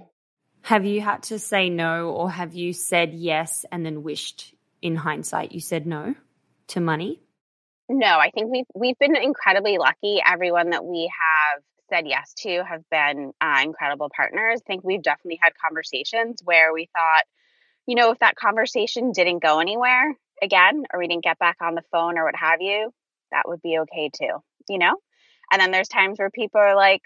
Have 0.62 0.84
you 0.84 1.00
had 1.00 1.24
to 1.24 1.38
say 1.38 1.70
no 1.70 2.10
or 2.10 2.30
have 2.30 2.54
you 2.54 2.72
said 2.72 3.14
yes 3.14 3.64
and 3.72 3.84
then 3.84 4.02
wished 4.02 4.54
in 4.80 4.96
hindsight 4.96 5.52
you 5.52 5.60
said 5.60 5.86
no 5.86 6.14
to 6.68 6.80
money? 6.80 7.20
No, 7.88 8.06
I 8.06 8.30
think 8.30 8.50
we've 8.50 8.66
we've 8.74 8.98
been 8.98 9.16
incredibly 9.16 9.76
lucky. 9.78 10.20
Everyone 10.24 10.70
that 10.70 10.84
we 10.84 11.10
have 11.20 11.62
said 11.92 12.06
yes 12.06 12.32
to 12.38 12.62
have 12.64 12.82
been 12.90 13.32
uh, 13.40 13.60
incredible 13.62 14.08
partners. 14.16 14.60
I 14.64 14.66
think 14.66 14.82
we've 14.82 15.02
definitely 15.02 15.38
had 15.42 15.52
conversations 15.62 16.40
where 16.42 16.72
we 16.72 16.88
thought, 16.92 17.24
you 17.86 17.96
know, 17.96 18.12
if 18.12 18.18
that 18.20 18.36
conversation 18.36 19.12
didn't 19.12 19.42
go 19.42 19.60
anywhere 19.60 20.16
again, 20.40 20.84
or 20.92 20.98
we 20.98 21.06
didn't 21.06 21.24
get 21.24 21.38
back 21.38 21.56
on 21.60 21.74
the 21.74 21.82
phone 21.92 22.16
or 22.16 22.24
what 22.24 22.36
have 22.36 22.62
you, 22.62 22.92
that 23.30 23.42
would 23.46 23.60
be 23.60 23.78
okay 23.80 24.10
too, 24.14 24.42
you 24.68 24.78
know? 24.78 24.94
And 25.50 25.60
then 25.60 25.70
there's 25.70 25.88
times 25.88 26.18
where 26.18 26.30
people 26.30 26.60
are 26.60 26.74
like, 26.74 27.02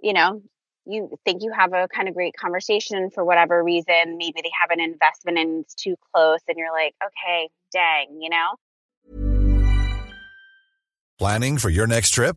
you 0.00 0.12
know, 0.12 0.42
you 0.86 1.10
think 1.24 1.42
you 1.42 1.52
have 1.52 1.72
a 1.72 1.88
kind 1.88 2.08
of 2.08 2.14
great 2.14 2.36
conversation 2.36 3.10
for 3.10 3.24
whatever 3.24 3.64
reason. 3.64 4.16
Maybe 4.16 4.42
they 4.42 4.52
have 4.60 4.70
an 4.70 4.80
investment 4.80 5.38
and 5.38 5.64
it's 5.64 5.74
too 5.74 5.96
close, 6.12 6.40
and 6.46 6.56
you're 6.56 6.72
like, 6.72 6.94
okay, 7.04 7.48
dang, 7.72 8.20
you 8.20 8.30
know? 8.30 8.54
Planning 11.18 11.58
for 11.58 11.70
your 11.70 11.86
next 11.86 12.10
trip? 12.10 12.36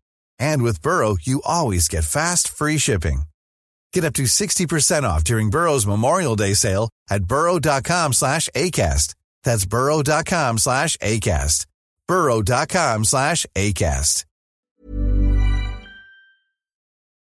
And 0.41 0.63
with 0.63 0.81
Burrow, 0.81 1.17
you 1.21 1.41
always 1.45 1.87
get 1.87 2.03
fast, 2.03 2.49
free 2.49 2.79
shipping. 2.79 3.23
Get 3.93 4.03
up 4.03 4.13
to 4.15 4.23
60% 4.23 5.03
off 5.03 5.23
during 5.23 5.49
Burrow's 5.51 5.85
Memorial 5.85 6.35
Day 6.35 6.55
sale 6.55 6.89
at 7.09 7.23
burrow.com 7.25 8.13
slash 8.13 8.49
ACAST. 8.55 9.13
That's 9.43 9.65
burrow.com 9.65 10.57
slash 10.57 10.97
ACAST. 10.97 11.65
burrow.com 12.07 13.05
slash 13.05 13.45
ACAST. 13.55 14.25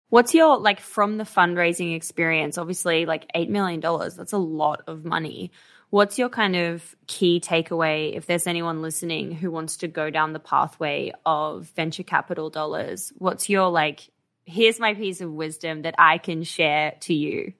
What's 0.08 0.34
your, 0.34 0.58
like, 0.58 0.80
from 0.80 1.16
the 1.16 1.24
fundraising 1.24 1.96
experience? 1.96 2.58
Obviously, 2.58 3.06
like 3.06 3.32
$8 3.34 3.48
million, 3.48 3.80
that's 3.80 4.32
a 4.32 4.38
lot 4.38 4.82
of 4.86 5.06
money. 5.06 5.50
What's 5.92 6.18
your 6.18 6.30
kind 6.30 6.56
of 6.56 6.96
key 7.06 7.38
takeaway 7.38 8.16
if 8.16 8.24
there's 8.24 8.46
anyone 8.46 8.80
listening 8.80 9.30
who 9.30 9.50
wants 9.50 9.76
to 9.76 9.88
go 9.88 10.08
down 10.08 10.32
the 10.32 10.38
pathway 10.38 11.12
of 11.26 11.70
venture 11.76 12.02
capital 12.02 12.48
dollars? 12.48 13.12
What's 13.18 13.50
your, 13.50 13.68
like, 13.68 14.08
here's 14.46 14.80
my 14.80 14.94
piece 14.94 15.20
of 15.20 15.30
wisdom 15.30 15.82
that 15.82 15.94
I 15.98 16.16
can 16.16 16.44
share 16.44 16.94
to 17.00 17.12
you? 17.12 17.52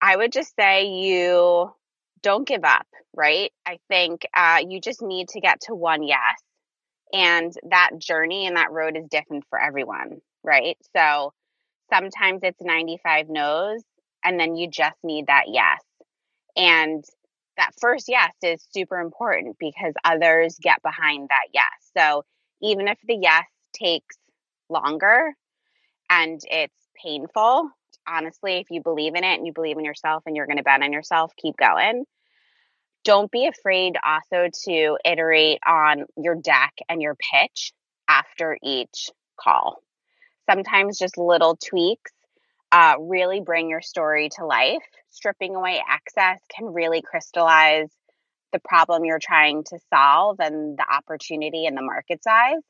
I 0.00 0.16
would 0.16 0.32
just 0.32 0.56
say 0.56 0.86
you 0.86 1.72
don't 2.20 2.48
give 2.48 2.64
up, 2.64 2.88
right? 3.14 3.52
I 3.64 3.78
think 3.88 4.26
uh, 4.34 4.58
you 4.66 4.80
just 4.80 5.00
need 5.00 5.28
to 5.28 5.40
get 5.40 5.60
to 5.68 5.74
one 5.76 6.02
yes. 6.02 6.42
And 7.12 7.52
that 7.70 7.90
journey 7.96 8.48
and 8.48 8.56
that 8.56 8.72
road 8.72 8.96
is 8.96 9.06
different 9.08 9.44
for 9.48 9.60
everyone, 9.60 10.20
right? 10.42 10.78
So 10.96 11.32
sometimes 11.94 12.40
it's 12.42 12.60
95 12.60 13.28
no's, 13.28 13.84
and 14.24 14.40
then 14.40 14.56
you 14.56 14.68
just 14.68 14.96
need 15.04 15.28
that 15.28 15.44
yes. 15.46 15.80
And 16.56 17.04
that 17.56 17.70
first 17.80 18.06
yes 18.08 18.32
is 18.42 18.66
super 18.70 18.98
important 18.98 19.56
because 19.58 19.94
others 20.04 20.58
get 20.60 20.82
behind 20.82 21.28
that 21.28 21.48
yes. 21.52 21.64
So 21.96 22.24
even 22.60 22.88
if 22.88 22.98
the 23.06 23.18
yes 23.20 23.44
takes 23.74 24.16
longer, 24.68 25.34
and 26.12 26.40
it's 26.50 26.74
painful. 27.02 27.70
Honestly, 28.06 28.58
if 28.58 28.70
you 28.70 28.82
believe 28.82 29.14
in 29.14 29.24
it 29.24 29.36
and 29.38 29.46
you 29.46 29.52
believe 29.52 29.78
in 29.78 29.84
yourself 29.84 30.24
and 30.26 30.36
you're 30.36 30.46
going 30.46 30.58
to 30.58 30.62
bet 30.62 30.82
on 30.82 30.92
yourself, 30.92 31.32
keep 31.36 31.56
going. 31.56 32.04
Don't 33.04 33.30
be 33.30 33.46
afraid 33.46 33.96
also 34.04 34.48
to 34.64 34.98
iterate 35.04 35.58
on 35.66 36.04
your 36.16 36.34
deck 36.34 36.74
and 36.88 37.00
your 37.00 37.16
pitch 37.16 37.72
after 38.08 38.58
each 38.62 39.10
call. 39.40 39.78
Sometimes 40.48 40.98
just 40.98 41.16
little 41.16 41.56
tweaks 41.56 42.12
uh, 42.72 42.94
really 42.98 43.40
bring 43.40 43.68
your 43.68 43.82
story 43.82 44.30
to 44.36 44.46
life. 44.46 44.82
Stripping 45.10 45.54
away 45.54 45.80
excess 45.88 46.40
can 46.56 46.72
really 46.72 47.02
crystallize 47.02 47.90
the 48.52 48.58
problem 48.58 49.04
you're 49.04 49.18
trying 49.18 49.62
to 49.64 49.78
solve 49.90 50.40
and 50.40 50.76
the 50.78 50.84
opportunity 50.90 51.66
and 51.66 51.76
the 51.76 51.82
market 51.82 52.22
size. 52.24 52.62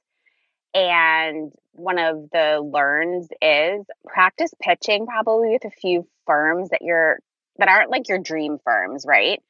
And 0.75 1.53
one 1.73 1.99
of 1.99 2.31
the 2.33 2.61
learns 2.61 3.29
is 3.41 3.85
practice 4.07 4.53
pitching 4.61 5.07
probably 5.07 5.51
with 5.51 5.65
a 5.65 5.71
few 5.71 6.07
firms 6.27 6.71
that 6.71 6.83
you're 6.83 7.19
that 7.59 7.69
aren't 7.69 7.91
like 7.91 8.09
your 8.09 8.19
dream 8.19 8.59
firms, 8.65 9.05
right? 9.07 9.41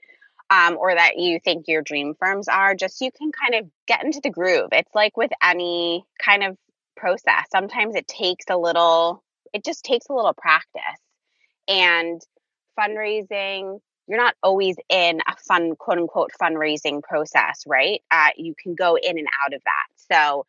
Um, 0.50 0.76
or 0.76 0.94
that 0.94 1.18
you 1.18 1.38
think 1.42 1.66
your 1.68 1.82
dream 1.82 2.14
firms 2.18 2.48
are, 2.48 2.74
just 2.74 3.00
you 3.00 3.10
can 3.10 3.30
kind 3.32 3.62
of 3.62 3.70
get 3.86 4.04
into 4.04 4.20
the 4.22 4.30
groove. 4.30 4.68
It's 4.72 4.94
like 4.94 5.16
with 5.16 5.30
any 5.42 6.04
kind 6.22 6.42
of 6.42 6.58
process. 6.96 7.46
Sometimes 7.50 7.94
it 7.94 8.06
takes 8.06 8.46
a 8.50 8.58
little, 8.58 9.22
it 9.52 9.64
just 9.64 9.84
takes 9.84 10.06
a 10.08 10.14
little 10.14 10.34
practice. 10.34 10.82
And 11.68 12.20
fundraising, 12.78 13.80
you're 14.08 14.20
not 14.20 14.34
always 14.42 14.76
in 14.88 15.20
a 15.26 15.36
fun, 15.36 15.76
quote 15.76 15.98
unquote, 15.98 16.30
fundraising 16.40 17.02
process, 17.02 17.64
right? 17.66 18.02
Uh, 18.10 18.28
you 18.36 18.54
can 18.60 18.74
go 18.74 18.96
in 18.96 19.18
and 19.18 19.28
out 19.44 19.54
of 19.54 19.62
that. 19.64 20.12
So 20.12 20.46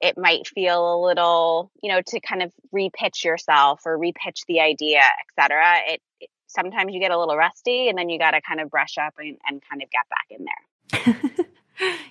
it 0.00 0.16
might 0.16 0.46
feel 0.48 0.94
a 0.94 0.98
little, 1.04 1.70
you 1.82 1.90
know, 1.92 2.00
to 2.06 2.20
kind 2.20 2.42
of 2.42 2.52
repitch 2.74 3.22
yourself 3.22 3.82
or 3.84 3.98
repitch 3.98 4.46
the 4.48 4.60
idea, 4.60 5.02
etc. 5.28 5.62
It, 5.86 6.00
it, 6.20 6.30
sometimes 6.46 6.94
you 6.94 7.00
get 7.00 7.10
a 7.10 7.18
little 7.18 7.36
rusty, 7.36 7.88
and 7.88 7.98
then 7.98 8.08
you 8.08 8.18
got 8.18 8.30
to 8.32 8.40
kind 8.40 8.60
of 8.60 8.70
brush 8.70 8.96
up 8.98 9.14
and, 9.18 9.36
and 9.46 9.62
kind 9.68 9.82
of 9.82 9.88
get 9.90 10.08
back 10.08 10.26
in 10.30 10.46
there. 10.46 11.46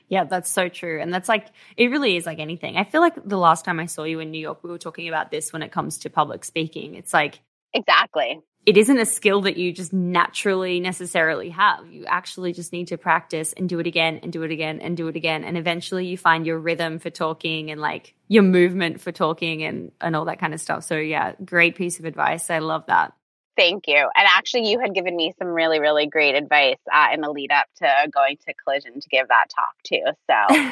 yeah, 0.07 0.23
that's 0.23 0.49
so 0.49 0.69
true. 0.69 1.01
And 1.01 1.13
that's 1.13 1.29
like, 1.29 1.47
it 1.77 1.87
really 1.87 2.15
is 2.15 2.25
like 2.25 2.39
anything. 2.39 2.77
I 2.77 2.83
feel 2.83 3.01
like 3.01 3.15
the 3.23 3.37
last 3.37 3.65
time 3.65 3.79
I 3.79 3.85
saw 3.85 4.03
you 4.03 4.19
in 4.19 4.31
New 4.31 4.39
York, 4.39 4.63
we 4.63 4.69
were 4.69 4.77
talking 4.77 5.07
about 5.07 5.31
this 5.31 5.53
when 5.53 5.61
it 5.61 5.71
comes 5.71 5.99
to 5.99 6.09
public 6.09 6.43
speaking. 6.43 6.95
It's 6.95 7.13
like, 7.13 7.39
exactly 7.73 8.41
it 8.65 8.77
isn't 8.77 8.99
a 8.99 9.05
skill 9.05 9.41
that 9.41 9.57
you 9.57 9.71
just 9.71 9.93
naturally 9.93 10.79
necessarily 10.79 11.49
have. 11.49 11.91
You 11.91 12.05
actually 12.05 12.53
just 12.53 12.71
need 12.73 12.89
to 12.89 12.97
practice 12.97 13.53
and 13.53 13.69
do 13.69 13.79
it 13.79 13.87
again 13.87 14.19
and 14.21 14.31
do 14.31 14.43
it 14.43 14.51
again 14.51 14.79
and 14.79 14.95
do 14.97 15.07
it 15.07 15.15
again. 15.15 15.43
And 15.43 15.57
eventually 15.57 16.05
you 16.05 16.17
find 16.17 16.45
your 16.45 16.59
rhythm 16.59 16.99
for 16.99 17.09
talking 17.09 17.71
and 17.71 17.79
like 17.79 18.13
your 18.27 18.43
movement 18.43 19.01
for 19.01 19.11
talking 19.11 19.63
and, 19.63 19.91
and 20.01 20.15
all 20.15 20.25
that 20.25 20.39
kind 20.39 20.53
of 20.53 20.61
stuff. 20.61 20.83
So, 20.83 20.97
yeah, 20.97 21.33
great 21.43 21.75
piece 21.75 21.99
of 21.99 22.05
advice. 22.05 22.49
I 22.49 22.59
love 22.59 22.85
that. 22.87 23.13
Thank 23.59 23.87
you. 23.87 23.97
And 23.97 24.25
actually, 24.25 24.69
you 24.69 24.79
had 24.79 24.95
given 24.95 25.17
me 25.17 25.33
some 25.37 25.49
really, 25.49 25.81
really 25.81 26.07
great 26.07 26.33
advice 26.33 26.79
uh, 26.89 27.07
in 27.13 27.19
the 27.19 27.29
lead 27.29 27.51
up 27.51 27.65
to 27.79 27.93
going 28.09 28.37
to 28.47 28.53
Collision 28.53 29.01
to 29.01 29.09
give 29.09 29.27
that 29.27 29.47
talk 29.53 29.75
too. 29.83 30.03
So. 30.29 30.71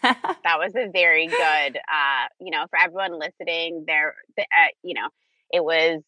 that 0.02 0.58
was 0.58 0.76
a 0.76 0.88
very 0.92 1.26
good, 1.26 1.76
uh, 1.76 2.28
you 2.40 2.52
know, 2.52 2.66
for 2.70 2.78
everyone 2.78 3.18
listening 3.18 3.82
there, 3.84 4.14
uh, 4.38 4.68
you 4.84 4.94
know, 4.94 5.08
it 5.52 5.64
was 5.64 6.02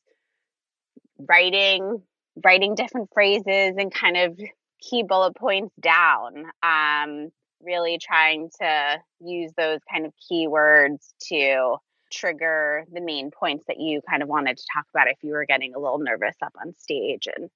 writing 1.19 2.01
writing 2.45 2.77
different 2.77 3.11
phrases 3.13 3.75
and 3.77 3.93
kind 3.93 4.17
of 4.17 4.39
key 4.81 5.03
bullet 5.03 5.35
points 5.35 5.75
down 5.81 6.45
um, 6.63 7.31
really 7.61 7.99
trying 7.99 8.49
to 8.61 8.99
use 9.21 9.51
those 9.57 9.81
kind 9.93 10.07
of 10.07 10.13
keywords 10.31 11.13
to 11.21 11.77
trigger 12.11 12.85
the 12.93 13.01
main 13.01 13.31
points 13.31 13.65
that 13.67 13.81
you 13.81 14.01
kind 14.09 14.23
of 14.23 14.29
wanted 14.29 14.57
to 14.57 14.65
talk 14.75 14.87
about 14.93 15.09
if 15.09 15.19
you 15.23 15.33
were 15.33 15.47
getting 15.47 15.75
a 15.75 15.79
little 15.79 15.99
nervous 15.99 16.37
up 16.43 16.53
on 16.61 16.75
stage 16.77 17.29
and 17.35 17.51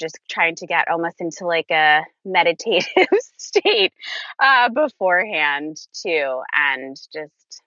just 0.00 0.18
trying 0.28 0.54
to 0.56 0.66
get 0.66 0.88
almost 0.90 1.20
into 1.20 1.46
like 1.46 1.70
a 1.70 2.02
meditative 2.24 3.08
state 3.36 3.92
uh, 4.38 4.68
beforehand 4.68 5.76
too 5.92 6.42
and 6.54 6.96
just 7.12 7.62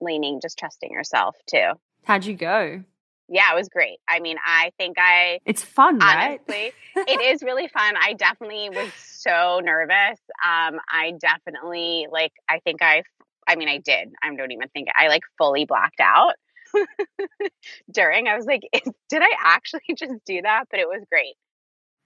leaning 0.00 0.40
just 0.40 0.58
trusting 0.58 0.90
yourself 0.92 1.36
too 1.46 1.70
how'd 2.04 2.24
you 2.24 2.34
go 2.34 2.82
Yeah, 3.28 3.52
it 3.52 3.56
was 3.56 3.68
great. 3.68 3.98
I 4.08 4.20
mean, 4.20 4.36
I 4.44 4.70
think 4.78 4.98
I. 5.00 5.40
It's 5.44 5.62
fun, 5.62 5.98
right? 5.98 6.38
Honestly, 6.46 6.72
it 6.94 7.34
is 7.34 7.42
really 7.42 7.66
fun. 7.66 7.94
I 8.00 8.12
definitely 8.12 8.70
was 8.70 8.92
so 8.94 9.60
nervous. 9.64 10.20
Um, 10.44 10.78
I 10.88 11.12
definitely 11.18 12.06
like. 12.10 12.32
I 12.48 12.60
think 12.60 12.82
I. 12.82 13.02
I 13.46 13.56
mean, 13.56 13.68
I 13.68 13.78
did. 13.78 14.12
I 14.22 14.34
don't 14.34 14.52
even 14.52 14.68
think 14.68 14.88
I 14.96 15.08
like 15.08 15.22
fully 15.38 15.64
blacked 15.64 16.00
out 16.00 16.34
during. 17.92 18.28
I 18.28 18.36
was 18.36 18.46
like, 18.46 18.62
did 19.08 19.22
I 19.22 19.30
actually 19.44 19.82
just 19.96 20.14
do 20.24 20.42
that? 20.42 20.64
But 20.70 20.80
it 20.80 20.88
was 20.88 21.02
great. 21.10 21.34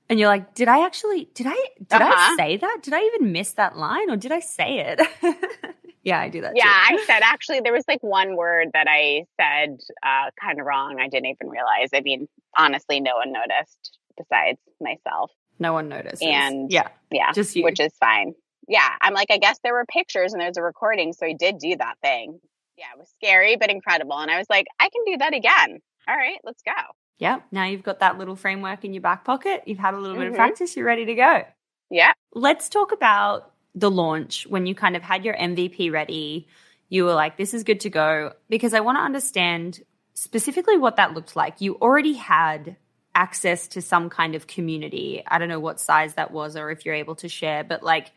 And 0.09 0.19
you're 0.19 0.29
like, 0.29 0.55
did 0.55 0.67
I 0.67 0.85
actually? 0.85 1.29
Did 1.35 1.47
I? 1.47 1.65
Did 1.79 2.03
uh-huh. 2.03 2.13
I 2.15 2.37
say 2.37 2.57
that? 2.57 2.79
Did 2.83 2.95
I 2.95 3.01
even 3.01 3.33
miss 3.33 3.53
that 3.53 3.77
line, 3.77 4.11
or 4.11 4.17
did 4.17 4.33
I 4.33 4.41
say 4.41 4.81
it? 4.81 5.01
Yeah, 6.03 6.19
I 6.19 6.29
do 6.29 6.41
that. 6.41 6.53
Yeah. 6.57 6.65
I 6.67 7.03
said 7.07 7.21
actually 7.23 7.61
there 7.61 7.73
was 7.73 7.85
like 7.87 8.03
one 8.03 8.37
word 8.37 8.69
that 8.73 8.87
I 8.89 9.25
said 9.39 9.79
uh, 10.03 10.31
kind 10.41 10.59
of 10.59 10.67
wrong. 10.67 10.99
I 10.99 11.09
didn't 11.09 11.27
even 11.27 11.49
realize. 11.49 11.91
I 11.95 12.01
mean, 12.01 12.27
honestly, 12.57 13.01
no 13.01 13.17
one 13.17 13.33
noticed 13.33 13.99
besides 14.17 14.59
myself. 14.81 15.31
No 15.59 15.75
one 15.75 15.89
noticed. 15.89 16.23
And 16.23 16.73
yeah, 16.73 16.89
yeah, 17.11 17.33
just 17.33 17.55
you, 17.55 17.65
which 17.65 17.81
is 17.81 17.93
fine. 18.01 18.35
Yeah, 18.71 18.89
I'm 19.01 19.15
like, 19.15 19.31
I 19.31 19.39
guess 19.39 19.59
there 19.63 19.75
were 19.75 19.85
pictures 19.85 20.33
and 20.33 20.41
there's 20.41 20.57
a 20.57 20.63
recording, 20.63 21.13
so 21.13 21.27
I 21.27 21.33
did 21.33 21.59
do 21.59 21.77
that 21.77 21.97
thing. 22.01 22.41
Yeah, 22.79 22.87
it 22.95 22.99
was 22.99 23.13
scary 23.17 23.57
but 23.57 23.69
incredible, 23.69 24.17
and 24.17 24.31
I 24.31 24.39
was 24.39 24.47
like, 24.49 24.67
I 24.79 24.89
can 24.89 25.03
do 25.05 25.19
that 25.19 25.35
again. 25.35 25.81
All 26.09 26.17
right, 26.17 26.39
let's 26.45 26.63
go. 26.63 26.73
Yeah, 27.19 27.41
now 27.51 27.65
you've 27.65 27.83
got 27.83 28.01
that 28.01 28.17
little 28.17 28.37
framework 28.37 28.85
in 28.85 28.95
your 28.95 29.03
back 29.03 29.25
pocket. 29.25 29.65
You've 29.67 29.79
had 29.79 29.95
a 29.95 29.99
little 29.99 30.15
mm-hmm. 30.15 30.21
bit 30.21 30.27
of 30.29 30.33
mm-hmm. 30.35 30.43
practice. 30.43 30.77
You're 30.77 30.87
ready 30.87 31.05
to 31.05 31.15
go. 31.15 31.43
Yeah. 31.91 32.13
Let's 32.33 32.69
talk 32.69 32.93
about 32.93 33.53
the 33.75 33.91
launch 33.91 34.47
when 34.49 34.67
you 34.67 34.75
kind 34.75 34.97
of 34.97 35.03
had 35.03 35.25
your 35.25 35.37
MVP 35.37 35.93
ready, 35.93 36.49
you 36.89 37.05
were 37.05 37.15
like, 37.15 37.37
this 37.37 37.55
is 37.55 37.65
good 37.65 37.81
to 37.81 37.91
go? 37.91 38.33
Because 38.49 38.75
I 38.75 38.81
want 38.81 38.99
to 38.99 39.03
understand 39.03 39.81
specifically 40.15 40.77
what 40.77 40.97
that 40.97 41.15
looked 41.15 41.37
like. 41.37 41.61
You 41.61 41.77
already 41.77 42.15
had 42.15 42.77
access 43.15 43.69
to 43.69 43.83
some 43.83 44.11
kind 44.11 44.35
of 44.35 44.47
community. 44.47 45.23
I 45.27 45.39
don't 45.39 45.49
know 45.49 45.61
what 45.61 45.81
size 45.81 46.15
that 46.15 46.31
was 46.31 46.57
or 46.57 46.71
if 46.71 46.85
you're 46.85 46.95
able 46.95 47.17
to 47.17 47.29
share, 47.29 47.65
but 47.65 47.83
like 47.83 48.11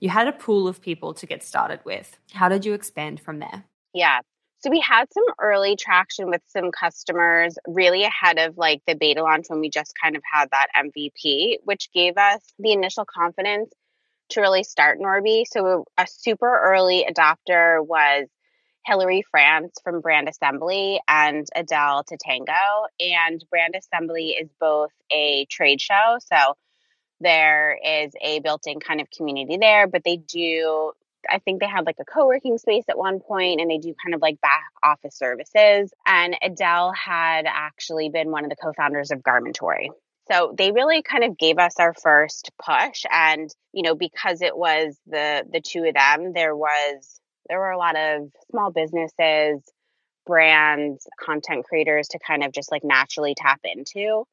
you 0.00 0.08
had 0.08 0.28
a 0.28 0.32
pool 0.32 0.68
of 0.68 0.80
people 0.80 1.14
to 1.14 1.26
get 1.26 1.42
started 1.42 1.80
with. 1.84 2.18
How 2.32 2.48
did 2.48 2.64
you 2.64 2.74
expand 2.74 3.20
from 3.20 3.38
there? 3.38 3.64
Yeah. 3.94 4.20
So 4.58 4.70
we 4.70 4.80
had 4.80 5.06
some 5.12 5.24
early 5.40 5.76
traction 5.76 6.28
with 6.28 6.42
some 6.48 6.70
customers 6.70 7.56
really 7.66 8.04
ahead 8.04 8.38
of 8.38 8.56
like 8.56 8.82
the 8.86 8.94
beta 8.94 9.22
launch 9.22 9.46
when 9.48 9.60
we 9.60 9.70
just 9.70 9.92
kind 10.02 10.16
of 10.16 10.22
had 10.30 10.50
that 10.50 10.68
MVP, 10.76 11.58
which 11.64 11.90
gave 11.92 12.16
us 12.16 12.40
the 12.58 12.72
initial 12.72 13.04
confidence 13.04 13.70
to 14.30 14.40
really 14.40 14.64
start 14.64 14.98
Norby. 14.98 15.44
So 15.46 15.84
a 15.96 16.06
super 16.08 16.60
early 16.64 17.06
adopter 17.08 17.84
was 17.86 18.26
Hillary 18.84 19.22
France 19.30 19.78
from 19.82 20.00
Brand 20.00 20.28
Assembly 20.28 21.00
and 21.06 21.46
Adele 21.54 22.04
Tatango. 22.04 22.86
And 22.98 23.44
Brand 23.50 23.74
Assembly 23.76 24.30
is 24.30 24.48
both 24.58 24.90
a 25.12 25.46
trade 25.50 25.80
show. 25.80 26.18
So 26.20 26.54
there 27.20 27.78
is 27.84 28.12
a 28.20 28.40
built 28.40 28.66
in 28.66 28.80
kind 28.80 29.00
of 29.00 29.10
community 29.10 29.56
there, 29.58 29.86
but 29.86 30.02
they 30.04 30.16
do, 30.16 30.92
I 31.28 31.38
think 31.38 31.60
they 31.60 31.68
had 31.68 31.86
like 31.86 31.96
a 32.00 32.04
co 32.04 32.26
working 32.26 32.58
space 32.58 32.84
at 32.88 32.98
one 32.98 33.20
point 33.20 33.60
and 33.60 33.70
they 33.70 33.78
do 33.78 33.94
kind 34.04 34.14
of 34.14 34.22
like 34.22 34.40
back 34.40 34.64
office 34.84 35.16
services. 35.16 35.92
And 36.06 36.36
Adele 36.42 36.92
had 36.92 37.46
actually 37.46 38.10
been 38.10 38.30
one 38.30 38.44
of 38.44 38.50
the 38.50 38.56
co 38.56 38.72
founders 38.72 39.10
of 39.10 39.20
Garmentory. 39.20 39.88
So 40.30 40.54
they 40.56 40.72
really 40.72 41.02
kind 41.02 41.22
of 41.24 41.38
gave 41.38 41.58
us 41.58 41.74
our 41.78 41.94
first 41.94 42.50
push 42.64 43.04
and 43.10 43.48
you 43.72 43.84
know 43.84 43.94
because 43.94 44.42
it 44.42 44.56
was 44.56 44.98
the 45.06 45.44
the 45.52 45.60
two 45.60 45.84
of 45.84 45.94
them 45.94 46.32
there 46.32 46.56
was 46.56 47.20
there 47.48 47.60
were 47.60 47.70
a 47.70 47.78
lot 47.78 47.96
of 47.96 48.22
small 48.50 48.72
businesses 48.72 49.62
brands 50.26 51.06
content 51.20 51.64
creators 51.64 52.08
to 52.08 52.18
kind 52.18 52.44
of 52.44 52.52
just 52.52 52.70
like 52.70 52.84
naturally 52.84 53.34
tap 53.36 53.60
into. 53.64 54.24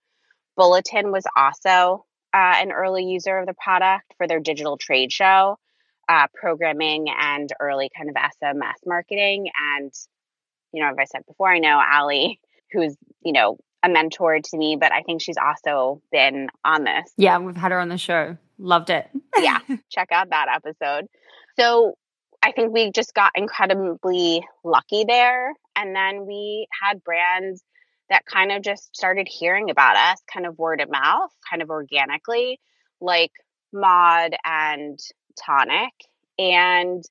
Bulletin 0.57 1.11
was 1.11 1.25
also 1.35 2.05
uh, 2.33 2.55
an 2.57 2.71
early 2.71 3.05
user 3.05 3.37
of 3.37 3.45
the 3.45 3.53
product 3.53 4.13
for 4.17 4.27
their 4.27 4.39
digital 4.39 4.77
trade 4.77 5.11
show, 5.11 5.57
uh, 6.09 6.27
programming 6.33 7.07
and 7.09 7.51
early 7.59 7.89
kind 7.95 8.09
of 8.09 8.15
SMS 8.15 8.73
marketing. 8.85 9.49
And, 9.75 9.93
you 10.71 10.81
know, 10.81 10.89
as 10.89 10.97
I 10.99 11.05
said 11.05 11.25
before, 11.27 11.49
I 11.49 11.59
know 11.59 11.81
Ali, 11.91 12.39
who's, 12.71 12.95
you 13.23 13.33
know, 13.33 13.57
a 13.83 13.89
mentor 13.89 14.39
to 14.39 14.57
me, 14.57 14.77
but 14.79 14.91
I 14.91 15.01
think 15.01 15.21
she's 15.21 15.37
also 15.37 16.01
been 16.11 16.47
on 16.63 16.85
this. 16.85 17.11
Yeah, 17.17 17.37
we've 17.37 17.55
had 17.55 17.71
her 17.71 17.79
on 17.79 17.89
the 17.89 17.97
show. 17.97 18.37
Loved 18.57 18.89
it. 18.89 19.09
yeah, 19.37 19.59
check 19.89 20.11
out 20.11 20.29
that 20.29 20.47
episode. 20.49 21.07
So 21.59 21.95
I 22.41 22.51
think 22.51 22.73
we 22.73 22.91
just 22.91 23.13
got 23.13 23.31
incredibly 23.35 24.45
lucky 24.63 25.05
there. 25.07 25.53
And 25.75 25.95
then 25.95 26.25
we 26.25 26.67
had 26.81 27.03
brands 27.03 27.63
that 28.09 28.25
kind 28.25 28.51
of 28.51 28.61
just 28.61 28.95
started 28.95 29.27
hearing 29.29 29.69
about 29.69 29.95
us, 29.95 30.21
kind 30.31 30.45
of 30.45 30.57
word 30.57 30.81
of 30.81 30.89
mouth, 30.89 31.31
kind 31.49 31.61
of 31.61 31.69
organically, 31.69 32.59
like 33.01 33.31
Mod 33.71 34.35
and 34.45 34.99
Tonic. 35.45 35.93
And 36.37 37.03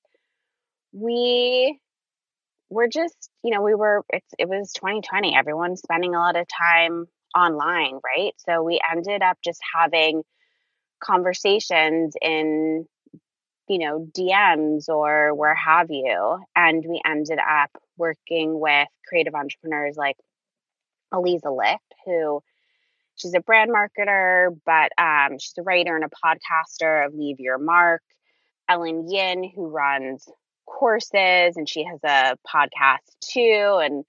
we 0.93 1.81
we're 2.73 2.89
just, 2.89 3.31
you 3.45 3.55
know, 3.55 3.61
we 3.61 3.75
were, 3.75 4.03
it's, 4.09 4.35
it 4.39 4.49
was 4.49 4.73
2020. 4.73 5.37
Everyone's 5.37 5.83
spending 5.83 6.15
a 6.15 6.19
lot 6.19 6.37
of 6.37 6.47
time 6.49 7.07
online, 7.37 7.99
right? 8.05 8.33
So 8.39 8.63
we 8.63 8.81
ended 8.91 9.23
up 9.23 9.37
just 9.45 9.61
having 9.75 10.23
conversations 11.05 12.15
in, 12.21 12.87
you 13.69 13.79
know, 13.79 14.09
DMs 14.19 14.89
or 14.89 15.35
where 15.35 15.55
have 15.55 15.91
you. 15.91 16.39
And 16.57 16.83
we 16.89 17.01
ended 17.05 17.39
up 17.39 17.71
working 17.99 18.59
with 18.59 18.89
creative 19.07 19.35
entrepreneurs 19.35 19.97
like 19.97 20.17
Aliza 21.13 21.57
Licht, 21.57 21.81
who 22.07 22.43
she's 23.17 23.35
a 23.35 23.41
brand 23.41 23.71
marketer, 23.71 24.57
but 24.65 24.93
um, 24.99 25.39
she's 25.39 25.55
a 25.59 25.63
writer 25.63 25.97
and 25.97 26.05
a 26.05 26.09
podcaster 26.09 27.07
of 27.07 27.15
Leave 27.15 27.41
Your 27.41 27.59
Mark. 27.59 28.03
Ellen 28.69 29.11
Yin, 29.11 29.51
who 29.55 29.69
runs 29.69 30.27
courses 30.67 31.57
and 31.57 31.69
she 31.69 31.85
has 31.85 32.01
a 32.05 32.37
podcast 32.47 33.15
too 33.21 33.81
and 33.83 34.05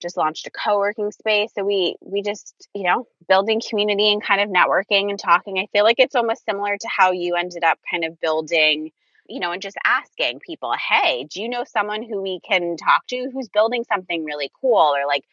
just 0.00 0.16
launched 0.16 0.46
a 0.46 0.50
co-working 0.50 1.10
space 1.10 1.50
so 1.54 1.64
we 1.64 1.96
we 2.00 2.22
just 2.22 2.68
you 2.74 2.84
know 2.84 3.06
building 3.28 3.60
community 3.68 4.12
and 4.12 4.22
kind 4.22 4.40
of 4.40 4.48
networking 4.48 5.10
and 5.10 5.18
talking 5.18 5.58
i 5.58 5.66
feel 5.72 5.84
like 5.84 5.98
it's 5.98 6.14
almost 6.14 6.44
similar 6.44 6.76
to 6.76 6.88
how 6.88 7.12
you 7.12 7.34
ended 7.34 7.64
up 7.64 7.78
kind 7.90 8.04
of 8.04 8.20
building 8.20 8.90
you 9.28 9.40
know 9.40 9.52
and 9.52 9.62
just 9.62 9.76
asking 9.84 10.38
people 10.38 10.72
hey 10.88 11.26
do 11.30 11.42
you 11.42 11.48
know 11.48 11.64
someone 11.64 12.02
who 12.02 12.22
we 12.22 12.40
can 12.40 12.76
talk 12.76 13.06
to 13.06 13.30
who's 13.32 13.48
building 13.48 13.84
something 13.84 14.24
really 14.24 14.50
cool 14.60 14.94
or 14.94 15.06
like 15.06 15.24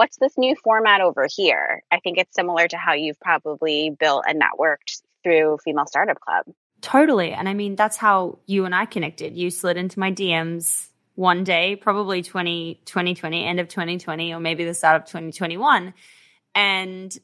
what's 0.00 0.16
this 0.16 0.38
new 0.38 0.56
format 0.56 1.02
over 1.02 1.26
here 1.30 1.82
i 1.90 2.00
think 2.00 2.16
it's 2.16 2.34
similar 2.34 2.66
to 2.66 2.78
how 2.78 2.94
you've 2.94 3.20
probably 3.20 3.90
built 4.00 4.24
and 4.26 4.40
networked 4.40 5.02
through 5.22 5.58
female 5.62 5.86
startup 5.86 6.18
club 6.20 6.46
Totally. 6.80 7.32
And 7.32 7.48
I 7.48 7.54
mean, 7.54 7.76
that's 7.76 7.96
how 7.96 8.38
you 8.46 8.64
and 8.64 8.74
I 8.74 8.86
connected. 8.86 9.36
You 9.36 9.50
slid 9.50 9.76
into 9.76 9.98
my 9.98 10.12
DMs 10.12 10.88
one 11.14 11.44
day, 11.44 11.76
probably 11.76 12.22
20, 12.22 12.80
2020, 12.84 13.44
end 13.44 13.60
of 13.60 13.68
2020, 13.68 14.32
or 14.32 14.40
maybe 14.40 14.64
the 14.64 14.74
start 14.74 15.02
of 15.02 15.06
2021. 15.06 15.92
And 16.54 17.18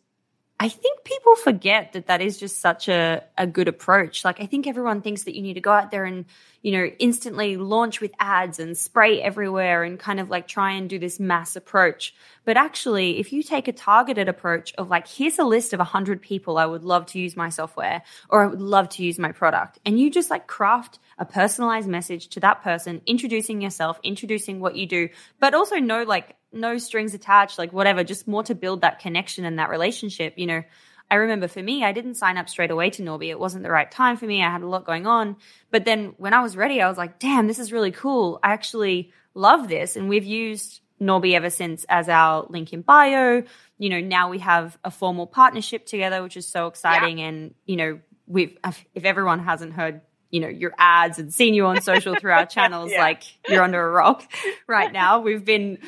I 0.59 0.71
think 0.71 1.05
people 1.05 1.37
forget 1.37 1.92
that 1.92 2.07
that 2.07 2.23
is 2.23 2.38
just 2.38 2.61
such 2.61 2.88
a, 2.88 3.23
a 3.37 3.47
good 3.47 3.69
approach. 3.69 4.25
Like, 4.25 4.40
I 4.40 4.47
think 4.47 4.66
everyone 4.66 5.03
thinks 5.03 5.25
that 5.25 5.35
you 5.35 5.42
need 5.42 5.55
to 5.55 5.61
go 5.61 5.71
out 5.71 5.90
there 5.90 6.07
and, 6.07 6.25
you 6.62 6.73
know, 6.73 6.85
instantly 6.99 7.59
launch 7.59 8.01
with 8.01 8.12
ads 8.19 8.59
and 8.59 8.77
spray 8.77 9.21
everywhere 9.21 9.85
and 9.85 9.99
kind 9.99 10.19
of 10.19 10.31
like 10.31 10.49
try 10.49 10.73
and 10.73 10.88
do 10.88 10.99
this 10.99 11.21
mass 11.21 11.57
approach. 11.57 12.14
But 12.47 12.57
actually, 12.57 13.19
if 13.19 13.35
you 13.35 13.42
take 13.42 13.69
a 13.69 13.73
targeted 13.73 14.31
approach 14.31 14.73
of 14.79 14.88
like, 14.88 15.07
here's 15.07 15.38
a 15.38 15.45
list 15.45 15.75
of 15.75 15.79
100 15.79 16.23
people 16.23 16.57
I 16.57 16.64
would 16.64 16.85
love 16.85 17.05
to 17.07 17.19
use 17.19 17.37
my 17.37 17.51
software 17.51 18.03
or 18.31 18.42
I 18.42 18.47
would 18.47 18.62
love 18.62 18.88
to 18.90 19.05
use 19.05 19.19
my 19.19 19.33
product, 19.33 19.79
and 19.85 20.01
you 20.01 20.11
just 20.11 20.31
like 20.31 20.47
craft 20.47 20.99
a 21.19 21.25
personalized 21.25 21.88
message 21.88 22.29
to 22.29 22.40
that 22.40 22.62
person, 22.62 23.03
introducing 23.07 23.61
yourself, 23.61 23.99
introducing 24.03 24.61
what 24.61 24.77
you 24.77 24.87
do, 24.87 25.09
but 25.38 25.55
also 25.55 25.77
know 25.77 26.03
like 26.03 26.36
no 26.53 26.79
strings 26.79 27.15
attached, 27.15 27.59
like 27.59 27.73
whatever, 27.73 28.05
just 28.05 28.27
more 28.27 28.43
to 28.45 28.55
build 28.55 28.81
that 28.81 28.99
connection 28.99 29.45
and 29.45 29.59
that 29.59 29.71
relationship. 29.71 30.35
You 30.37 30.47
know, 30.47 30.63
I 31.11 31.17
remember 31.17 31.49
for 31.49 31.63
me, 31.63 31.85
I 31.85 31.93
didn't 31.93 32.15
sign 32.15 32.37
up 32.37 32.49
straight 32.49 32.71
away 32.71 32.91
to 32.91 33.03
Norby. 33.03 33.29
It 33.29 33.39
wasn't 33.39 33.63
the 33.63 33.71
right 33.71 33.91
time 33.91 34.17
for 34.17 34.27
me. 34.27 34.43
I 34.43 34.51
had 34.51 34.63
a 34.63 34.69
lot 34.69 34.85
going 34.85 35.07
on. 35.07 35.37
But 35.71 35.85
then 35.85 36.15
when 36.19 36.35
I 36.35 36.42
was 36.42 36.57
ready, 36.57 36.81
I 36.81 36.88
was 36.88 36.99
like, 36.99 37.19
damn, 37.19 37.47
this 37.47 37.59
is 37.59 37.73
really 37.73 37.92
cool. 37.92 38.40
I 38.42 38.53
actually 38.53 39.13
love 39.35 39.69
this. 39.69 39.97
And 39.97 40.09
we've 40.09 40.25
used 40.25 40.81
Norby 41.01 41.35
ever 41.35 41.51
since 41.51 41.85
as 41.88 42.09
our 42.09 42.47
link 42.49 42.73
in 42.73 42.83
bio. 42.83 43.44
You 43.79 43.88
know, 43.90 44.01
now 44.01 44.31
we 44.31 44.38
have 44.38 44.79
a 44.83 44.90
formal 44.90 45.27
partnership 45.27 45.87
together, 45.87 46.23
which 46.23 46.37
is 46.37 46.47
so 46.47 46.67
exciting. 46.67 47.19
Yeah. 47.19 47.27
And, 47.27 47.55
you 47.67 47.77
know, 47.77 48.01
we've, 48.27 48.57
if 48.94 49.05
everyone 49.05 49.40
hasn't 49.40 49.75
heard 49.75 50.01
you 50.37 50.43
know 50.43 50.49
your 50.49 50.75
ads 50.77 51.19
and 51.19 51.33
seen 51.33 51.55
you 51.55 51.65
on 51.65 51.81
social 51.81 52.15
through 52.15 52.31
our 52.33 52.45
channels 52.57 52.93
yeah. 52.93 53.01
like 53.01 53.23
you're 53.49 53.63
under 53.63 53.81
a 53.81 53.91
rock 53.91 54.23
right 54.67 54.93
now 54.93 55.21
we've 55.21 55.47
been 55.47 55.79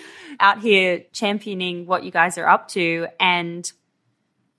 out 0.41 0.61
here 0.61 1.05
championing 1.13 1.85
what 1.85 2.03
you 2.03 2.11
guys 2.11 2.39
are 2.39 2.49
up 2.49 2.69
to 2.69 3.07
and 3.21 3.71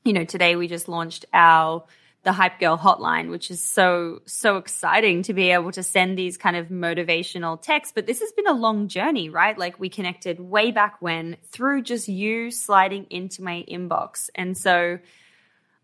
you 0.06 0.14
know 0.14 0.24
today 0.24 0.56
we 0.56 0.68
just 0.68 0.88
launched 0.88 1.26
our 1.34 1.84
the 2.24 2.34
Hype 2.34 2.60
Girl 2.60 2.78
hotline, 2.78 3.30
which 3.30 3.50
is 3.50 3.64
so, 3.64 4.22
so 4.26 4.58
exciting 4.58 5.24
to 5.24 5.34
be 5.34 5.52
able 5.52 5.72
to 5.72 5.84
send 5.84 6.18
these 6.18 6.38
kind 6.38 6.58
of 6.58 6.68
motivational 6.68 7.62
texts. 7.62 7.94
But 7.96 8.08
this 8.08 8.20
has 8.20 8.32
been 8.34 8.48
a 8.48 8.54
long 8.54 8.90
journey, 8.90 9.30
right? 9.30 9.58
Like 9.58 9.80
we 9.80 9.88
connected 9.88 10.38
way 10.38 10.72
back 10.72 10.98
when 11.02 11.38
through 11.46 11.84
just 11.84 12.10
you 12.10 12.52
sliding 12.52 13.08
into 13.10 13.42
my 13.42 13.64
inbox. 13.72 14.30
And 14.36 14.58
so 14.58 15.00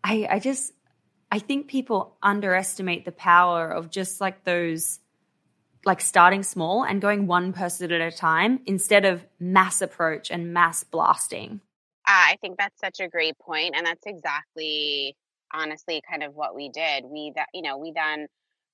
I, 0.04 0.28
I 0.30 0.38
just, 0.38 0.72
I 1.36 1.38
think 1.38 1.66
people 1.66 2.16
underestimate 2.22 3.04
the 3.04 3.12
power 3.12 3.68
of 3.68 3.90
just 3.90 4.22
like 4.22 4.44
those, 4.44 5.00
like 5.84 6.00
starting 6.00 6.42
small 6.42 6.82
and 6.82 6.98
going 6.98 7.26
one 7.26 7.52
person 7.52 7.92
at 7.92 8.00
a 8.00 8.10
time 8.10 8.60
instead 8.64 9.04
of 9.04 9.22
mass 9.38 9.82
approach 9.82 10.30
and 10.30 10.54
mass 10.54 10.82
blasting. 10.82 11.60
I 12.06 12.38
think 12.40 12.56
that's 12.56 12.80
such 12.80 13.00
a 13.00 13.08
great 13.08 13.38
point, 13.38 13.74
and 13.76 13.86
that's 13.86 14.06
exactly 14.06 15.14
honestly 15.52 16.00
kind 16.08 16.22
of 16.22 16.34
what 16.34 16.54
we 16.54 16.70
did. 16.70 17.04
We 17.04 17.32
that 17.36 17.48
you 17.52 17.60
know 17.60 17.76
we 17.76 17.92
then 17.92 18.28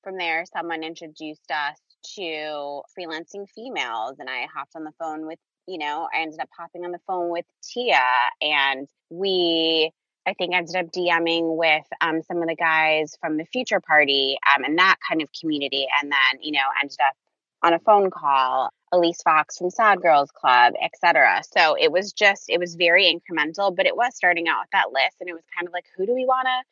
from 0.05 0.17
there 0.17 0.45
someone 0.57 0.85
introduced 0.85 1.51
us 1.51 1.79
to 2.15 2.83
freelancing 2.97 3.49
females, 3.53 4.19
and 4.21 4.31
I 4.31 4.47
hopped 4.55 4.77
on 4.77 4.85
the 4.85 4.93
phone 5.01 5.27
with 5.27 5.41
you 5.67 5.79
know 5.79 6.07
I 6.15 6.21
ended 6.21 6.39
up 6.39 6.49
hopping 6.57 6.85
on 6.85 6.93
the 6.93 7.01
phone 7.09 7.29
with 7.29 7.47
Tia, 7.65 7.99
and 8.41 8.87
we 9.11 9.91
I 10.27 10.35
think 10.35 10.55
ended 10.55 10.77
up 10.77 10.93
DMing 10.93 11.57
with 11.57 11.85
um, 12.01 12.23
some 12.23 12.43
of 12.43 12.49
the 12.49 12.55
guys 12.55 13.17
from 13.21 13.37
the 13.37 13.45
Future 13.47 13.81
Party 13.81 14.39
um, 14.55 14.65
and 14.65 14.79
that 14.79 14.97
kind 15.07 15.21
of 15.23 15.29
community, 15.39 15.87
and 16.01 16.11
then 16.11 16.43
you 16.43 16.53
know 16.53 16.67
ended 16.81 16.99
up 17.01 17.15
on 17.63 17.75
a 17.75 17.79
phone 17.81 18.11
call 18.11 18.71
Elyse 18.93 19.23
Fox 19.25 19.59
from 19.59 19.71
Sad 19.71 20.01
Girls 20.01 20.31
Club, 20.31 20.75
etc. 20.81 21.43
So 21.57 21.77
it 21.79 21.91
was 21.91 22.13
just 22.13 22.45
it 22.49 22.59
was 22.59 22.77
very 22.77 23.05
incremental, 23.05 23.75
but 23.75 23.87
it 23.87 23.97
was 23.97 24.15
starting 24.15 24.49
out 24.49 24.63
with 24.63 24.71
that 24.73 24.93
list, 24.93 25.17
and 25.21 25.29
it 25.29 25.35
was 25.35 25.45
kind 25.57 25.67
of 25.67 25.73
like 25.73 25.87
who 25.97 26.07
do 26.07 26.15
we 26.15 26.25
want 26.25 26.47
to 26.47 26.63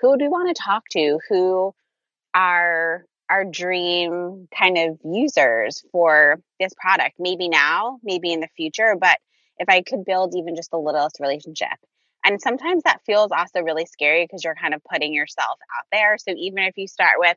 who 0.00 0.18
do 0.18 0.26
we 0.26 0.28
want 0.28 0.54
to 0.54 0.62
talk 0.62 0.84
to? 0.90 1.18
Who 1.28 1.74
are 2.34 3.06
our 3.30 3.44
dream 3.44 4.48
kind 4.56 4.76
of 4.76 4.98
users 5.04 5.82
for 5.90 6.40
this 6.60 6.72
product? 6.78 7.16
Maybe 7.18 7.48
now, 7.48 7.98
maybe 8.02 8.32
in 8.32 8.40
the 8.40 8.48
future, 8.56 8.94
but 9.00 9.18
if 9.58 9.68
I 9.68 9.82
could 9.82 10.04
build 10.04 10.34
even 10.36 10.54
just 10.54 10.70
the 10.70 10.78
littlest 10.78 11.18
relationship. 11.20 11.78
And 12.26 12.40
sometimes 12.40 12.82
that 12.82 13.00
feels 13.06 13.30
also 13.30 13.60
really 13.60 13.86
scary 13.86 14.24
because 14.24 14.42
you're 14.42 14.56
kind 14.56 14.74
of 14.74 14.82
putting 14.84 15.14
yourself 15.14 15.58
out 15.78 15.86
there. 15.92 16.18
So 16.18 16.34
even 16.36 16.64
if 16.64 16.76
you 16.76 16.88
start 16.88 17.14
with 17.18 17.36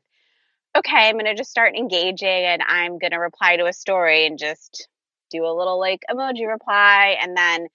okay, 0.76 1.08
I'm 1.08 1.14
going 1.14 1.24
to 1.24 1.34
just 1.34 1.50
start 1.50 1.74
engaging 1.76 2.28
and 2.28 2.62
I'm 2.66 2.98
going 2.98 3.10
to 3.10 3.18
reply 3.18 3.56
to 3.56 3.66
a 3.66 3.72
story 3.72 4.26
and 4.26 4.38
just 4.38 4.88
do 5.30 5.44
a 5.44 5.52
little 5.52 5.80
like 5.80 6.04
emoji 6.10 6.46
reply 6.46 7.16
and 7.20 7.36
then 7.36 7.66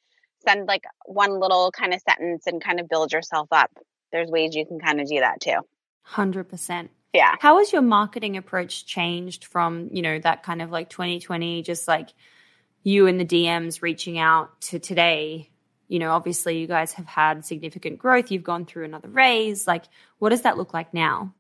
send 0.47 0.67
like 0.67 0.83
one 1.05 1.39
little 1.39 1.71
kind 1.71 1.93
of 1.93 2.01
sentence 2.01 2.47
and 2.47 2.63
kind 2.63 2.79
of 2.79 2.87
build 2.87 3.11
yourself 3.11 3.47
up. 3.51 3.71
There's 4.11 4.29
ways 4.29 4.55
you 4.55 4.65
can 4.65 4.79
kind 4.79 5.01
of 5.01 5.07
do 5.07 5.19
that 5.19 5.41
too. 5.41 5.59
100%. 6.09 6.89
Yeah. 7.13 7.35
How 7.39 7.57
has 7.57 7.71
your 7.71 7.81
marketing 7.81 8.37
approach 8.37 8.85
changed 8.85 9.45
from, 9.45 9.89
you 9.91 10.01
know, 10.01 10.19
that 10.19 10.43
kind 10.43 10.61
of 10.61 10.71
like 10.71 10.89
2020, 10.89 11.63
just 11.63 11.87
like 11.87 12.13
you 12.83 13.07
and 13.07 13.19
the 13.19 13.25
DMs 13.25 13.81
reaching 13.81 14.19
out 14.19 14.61
to 14.61 14.79
today? 14.79 15.49
You 15.87 15.99
know, 15.99 16.11
obviously 16.11 16.57
you 16.59 16.67
guys 16.67 16.93
have 16.93 17.05
had 17.05 17.45
significant 17.45 17.99
growth. 17.99 18.31
You've 18.31 18.43
gone 18.43 18.65
through 18.65 18.85
another 18.85 19.09
raise. 19.09 19.67
Like, 19.67 19.85
what 20.19 20.29
does 20.29 20.41
that 20.41 20.57
look 20.57 20.73
like 20.73 20.93
now? 20.93 21.33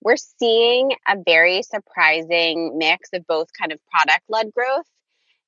we're 0.00 0.16
seeing 0.16 0.92
a 1.06 1.16
very 1.24 1.62
surprising 1.62 2.78
mix 2.78 3.10
of 3.12 3.26
both 3.26 3.48
kind 3.58 3.72
of 3.72 3.80
product 3.90 4.24
led 4.28 4.52
growth 4.54 4.86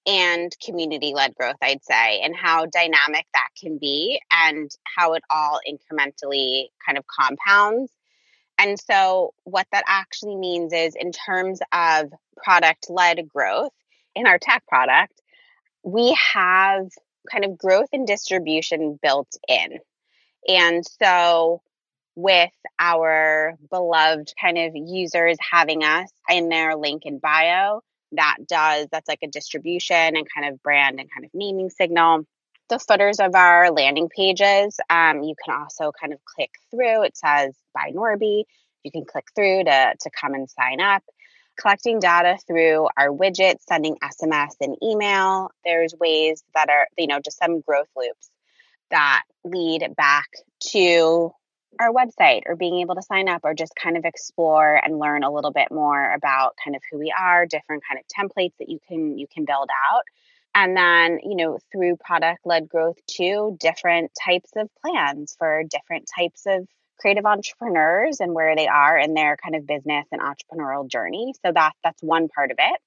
and 0.06 0.50
community 0.64 1.12
led 1.14 1.34
growth, 1.34 1.56
I'd 1.62 1.84
say, 1.84 2.20
and 2.20 2.34
how 2.34 2.66
dynamic 2.66 3.26
that 3.34 3.48
can 3.60 3.78
be 3.78 4.20
and 4.32 4.70
how 4.84 5.12
it 5.12 5.22
all 5.30 5.60
incrementally 5.68 6.68
kind 6.84 6.98
of 6.98 7.04
compounds. 7.06 7.92
And 8.58 8.78
so, 8.78 9.32
what 9.44 9.66
that 9.72 9.84
actually 9.86 10.36
means 10.36 10.72
is, 10.72 10.94
in 10.94 11.12
terms 11.12 11.60
of 11.72 12.12
product 12.36 12.90
led 12.90 13.26
growth 13.28 13.72
in 14.14 14.26
our 14.26 14.38
tech 14.38 14.66
product, 14.66 15.20
we 15.82 16.16
have 16.34 16.86
kind 17.30 17.44
of 17.44 17.58
growth 17.58 17.88
and 17.92 18.06
distribution 18.06 18.98
built 19.02 19.34
in. 19.48 19.78
And 20.48 20.84
so, 21.02 21.62
with 22.16 22.50
our 22.78 23.56
beloved 23.70 24.32
kind 24.40 24.58
of 24.58 24.72
users 24.74 25.38
having 25.40 25.82
us 25.82 26.10
in 26.28 26.48
their 26.48 26.76
link 26.76 27.06
in 27.06 27.18
bio. 27.18 27.82
That 28.12 28.38
does, 28.48 28.88
that's 28.90 29.08
like 29.08 29.20
a 29.22 29.28
distribution 29.28 29.96
and 29.96 30.26
kind 30.34 30.52
of 30.52 30.62
brand 30.62 30.98
and 30.98 31.08
kind 31.12 31.24
of 31.24 31.30
naming 31.32 31.70
signal. 31.70 32.26
The 32.68 32.78
footers 32.78 33.20
of 33.20 33.34
our 33.34 33.70
landing 33.70 34.08
pages, 34.08 34.78
um, 34.90 35.22
you 35.22 35.34
can 35.44 35.60
also 35.60 35.92
kind 36.00 36.12
of 36.12 36.20
click 36.24 36.50
through. 36.70 37.04
It 37.04 37.16
says 37.16 37.54
by 37.74 37.90
Norby. 37.94 38.44
You 38.82 38.90
can 38.90 39.04
click 39.04 39.26
through 39.34 39.64
to, 39.64 39.94
to 40.00 40.10
come 40.10 40.34
and 40.34 40.48
sign 40.48 40.80
up. 40.80 41.02
Collecting 41.60 42.00
data 42.00 42.38
through 42.46 42.88
our 42.96 43.08
widgets, 43.08 43.60
sending 43.68 43.96
SMS 44.02 44.54
and 44.60 44.76
email. 44.82 45.50
There's 45.64 45.94
ways 46.00 46.42
that 46.54 46.70
are, 46.70 46.86
you 46.96 47.06
know, 47.06 47.20
just 47.20 47.38
some 47.38 47.60
growth 47.60 47.88
loops 47.96 48.30
that 48.90 49.22
lead 49.44 49.86
back 49.96 50.28
to 50.72 51.32
our 51.78 51.92
website 51.92 52.42
or 52.46 52.56
being 52.56 52.80
able 52.80 52.94
to 52.94 53.02
sign 53.02 53.28
up 53.28 53.42
or 53.44 53.54
just 53.54 53.72
kind 53.74 53.96
of 53.96 54.04
explore 54.04 54.74
and 54.74 54.98
learn 54.98 55.22
a 55.22 55.30
little 55.30 55.52
bit 55.52 55.68
more 55.70 56.12
about 56.12 56.54
kind 56.62 56.74
of 56.74 56.82
who 56.90 56.98
we 56.98 57.12
are 57.16 57.46
different 57.46 57.82
kind 57.88 58.00
of 58.00 58.06
templates 58.08 58.54
that 58.58 58.68
you 58.68 58.78
can 58.88 59.16
you 59.18 59.26
can 59.32 59.44
build 59.44 59.68
out 59.90 60.02
and 60.54 60.76
then 60.76 61.18
you 61.22 61.36
know 61.36 61.58
through 61.70 61.96
product 61.96 62.40
led 62.44 62.68
growth 62.68 62.96
too 63.06 63.56
different 63.60 64.10
types 64.24 64.50
of 64.56 64.68
plans 64.82 65.36
for 65.38 65.62
different 65.70 66.08
types 66.18 66.42
of 66.46 66.66
creative 67.00 67.24
entrepreneurs 67.24 68.20
and 68.20 68.34
where 68.34 68.54
they 68.54 68.66
are 68.66 68.98
in 68.98 69.14
their 69.14 69.36
kind 69.36 69.56
of 69.56 69.66
business 69.66 70.06
and 70.12 70.20
entrepreneurial 70.20 70.88
journey. 70.88 71.34
So 71.44 71.52
that 71.52 71.72
that's 71.82 72.02
one 72.02 72.28
part 72.28 72.50
of 72.50 72.58
it. 72.58 72.80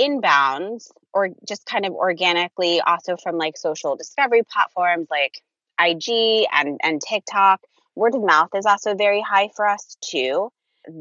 Inbounds 0.00 0.90
or 1.12 1.28
just 1.46 1.66
kind 1.66 1.84
of 1.84 1.92
organically 1.92 2.80
also 2.80 3.16
from 3.16 3.36
like 3.36 3.56
social 3.56 3.96
discovery 3.96 4.42
platforms 4.50 5.08
like 5.10 5.40
IG 5.80 6.46
and 6.52 6.80
and 6.82 7.00
TikTok. 7.00 7.60
Word 7.94 8.14
of 8.14 8.24
mouth 8.24 8.48
is 8.54 8.64
also 8.64 8.94
very 8.94 9.20
high 9.20 9.50
for 9.54 9.66
us 9.66 9.96
too. 10.00 10.50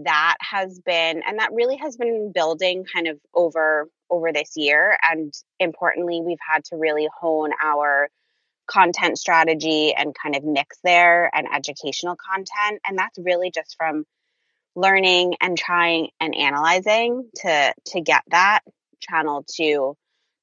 That 0.03 0.35
has 0.41 0.79
been 0.79 1.23
and 1.25 1.39
that 1.39 1.53
really 1.53 1.77
has 1.77 1.95
been 1.95 2.31
building 2.33 2.85
kind 2.91 3.07
of 3.07 3.17
over 3.33 3.87
over 4.09 4.33
this 4.33 4.51
year. 4.57 4.97
And 5.09 5.33
importantly 5.59 6.21
we've 6.21 6.37
had 6.45 6.65
to 6.65 6.75
really 6.75 7.07
hone 7.17 7.51
our 7.63 8.09
content 8.71 9.17
strategy 9.17 9.93
and 9.95 10.15
kind 10.15 10.35
of 10.35 10.43
mix 10.43 10.77
there 10.83 11.29
and 11.35 11.47
educational 11.53 12.15
content 12.15 12.81
and 12.87 12.97
that's 12.97 13.17
really 13.19 13.51
just 13.51 13.75
from 13.77 14.05
learning 14.75 15.35
and 15.41 15.57
trying 15.57 16.09
and 16.19 16.35
analyzing 16.35 17.29
to 17.35 17.73
to 17.85 18.01
get 18.01 18.23
that 18.29 18.61
channel 18.99 19.43
to 19.55 19.95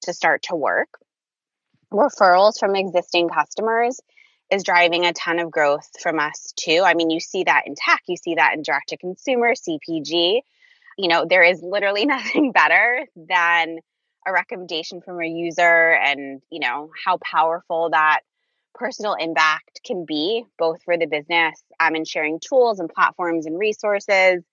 to 0.02 0.12
start 0.12 0.42
to 0.42 0.54
work 0.54 0.88
referrals 1.92 2.58
from 2.58 2.76
existing 2.76 3.28
customers 3.28 4.00
is 4.50 4.64
driving 4.64 5.04
a 5.04 5.12
ton 5.12 5.38
of 5.38 5.50
growth 5.50 5.88
from 6.00 6.18
us 6.18 6.52
too. 6.56 6.82
I 6.84 6.94
mean, 6.94 7.10
you 7.10 7.20
see 7.20 7.44
that 7.44 7.64
in 7.66 7.74
tech, 7.74 8.02
you 8.08 8.16
see 8.16 8.36
that 8.36 8.54
in 8.54 8.62
direct 8.62 8.88
to 8.88 8.96
consumer, 8.96 9.52
CPG. 9.54 10.40
You 10.96 11.08
know, 11.08 11.26
there 11.28 11.42
is 11.42 11.62
literally 11.62 12.06
nothing 12.06 12.52
better 12.52 13.06
than 13.16 13.78
a 14.28 14.32
recommendation 14.32 15.00
from 15.00 15.20
a 15.20 15.26
user 15.26 15.92
and, 15.92 16.42
you 16.50 16.60
know, 16.60 16.90
how 17.04 17.18
powerful 17.18 17.90
that 17.90 18.20
personal 18.74 19.14
impact 19.14 19.80
can 19.84 20.04
be, 20.04 20.44
both 20.58 20.82
for 20.84 20.96
the 20.96 21.06
business 21.06 21.60
um, 21.80 21.94
and 21.94 22.06
sharing 22.06 22.38
tools 22.38 22.78
and 22.78 22.88
platforms 22.88 23.46
and 23.46 23.58
resources. 23.58 24.44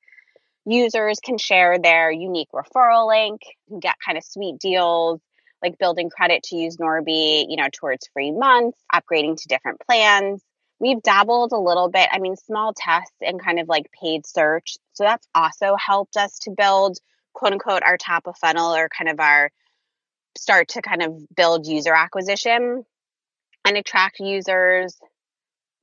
Users 0.66 1.20
can 1.20 1.38
share 1.38 1.78
their 1.78 2.12
unique 2.12 2.50
referral 2.54 3.08
link, 3.08 3.42
and 3.70 3.82
get 3.82 3.96
kind 4.04 4.18
of 4.18 4.24
sweet 4.24 4.58
deals 4.60 5.22
like 5.62 5.78
building 5.78 6.10
credit 6.10 6.44
to 6.44 6.56
use 6.56 6.78
Norby, 6.78 7.46
you 7.50 7.56
know, 7.56 7.70
towards 7.72 8.08
free 8.14 8.32
months, 8.32 8.78
upgrading 8.94 9.38
to 9.42 9.48
different 9.48 9.80
plans. 9.80 10.42
We've 10.80 11.02
dabbled 11.02 11.54
a 11.54 11.60
little 11.60 11.90
bit, 11.90 12.10
I 12.12 12.20
mean, 12.20 12.36
small 12.36 12.74
tests 12.76 13.16
and 13.22 13.42
kind 13.42 13.60
of 13.60 13.68
like 13.68 13.90
paid 14.00 14.28
search. 14.28 14.76
So 14.94 15.04
that's 15.04 15.28
also 15.34 15.76
helped 15.76 16.18
us 16.18 16.38
to 16.40 16.52
build, 16.52 16.98
quote 17.34 17.54
unquote, 17.54 17.84
our 17.84 17.98
top 17.98 18.28
of 18.28 18.38
funnel 18.38 18.76
or 18.76 18.90
kind 18.90 19.10
of 19.10 19.20
our 19.20 19.52
start 20.38 20.70
to 20.70 20.82
kind 20.82 21.04
of 21.04 21.14
build 21.36 21.68
user 21.68 21.94
acquisition 21.94 22.86
and 23.66 23.78
attract 23.78 24.20
users. 24.20 24.98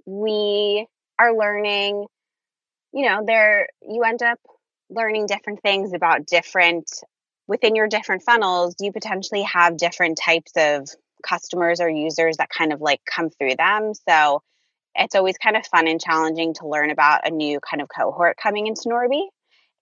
We 0.06 0.86
are 1.18 1.36
learning, 1.36 2.06
you 2.92 3.08
know, 3.08 3.22
there, 3.26 3.68
you 3.82 4.02
end 4.02 4.22
up 4.22 4.38
learning 4.90 5.26
different 5.26 5.62
things 5.62 5.92
about 5.94 6.26
different 6.26 6.90
within 7.46 7.74
your 7.74 7.88
different 7.88 8.22
funnels, 8.22 8.74
you 8.80 8.92
potentially 8.92 9.42
have 9.42 9.76
different 9.76 10.18
types 10.18 10.52
of 10.56 10.88
customers 11.22 11.80
or 11.80 11.88
users 11.88 12.38
that 12.38 12.48
kind 12.48 12.72
of 12.72 12.80
like 12.80 13.00
come 13.04 13.30
through 13.30 13.56
them. 13.56 13.92
So 14.08 14.42
it's 14.94 15.14
always 15.14 15.38
kind 15.38 15.56
of 15.56 15.66
fun 15.66 15.88
and 15.88 16.00
challenging 16.00 16.54
to 16.54 16.68
learn 16.68 16.90
about 16.90 17.26
a 17.26 17.30
new 17.30 17.60
kind 17.60 17.82
of 17.82 17.88
cohort 17.88 18.36
coming 18.42 18.66
into 18.66 18.82
Norby. 18.86 19.22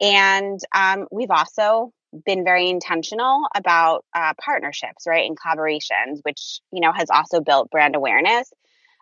And 0.00 0.58
um, 0.74 1.06
we've 1.10 1.30
also 1.30 1.92
been 2.24 2.44
very 2.44 2.68
intentional 2.68 3.46
about 3.54 4.04
uh, 4.14 4.32
partnerships, 4.42 5.06
right, 5.06 5.26
and 5.26 5.38
collaborations, 5.38 6.20
which 6.22 6.60
you 6.72 6.80
know 6.80 6.92
has 6.92 7.10
also 7.10 7.40
built 7.40 7.70
brand 7.70 7.96
awareness, 7.96 8.50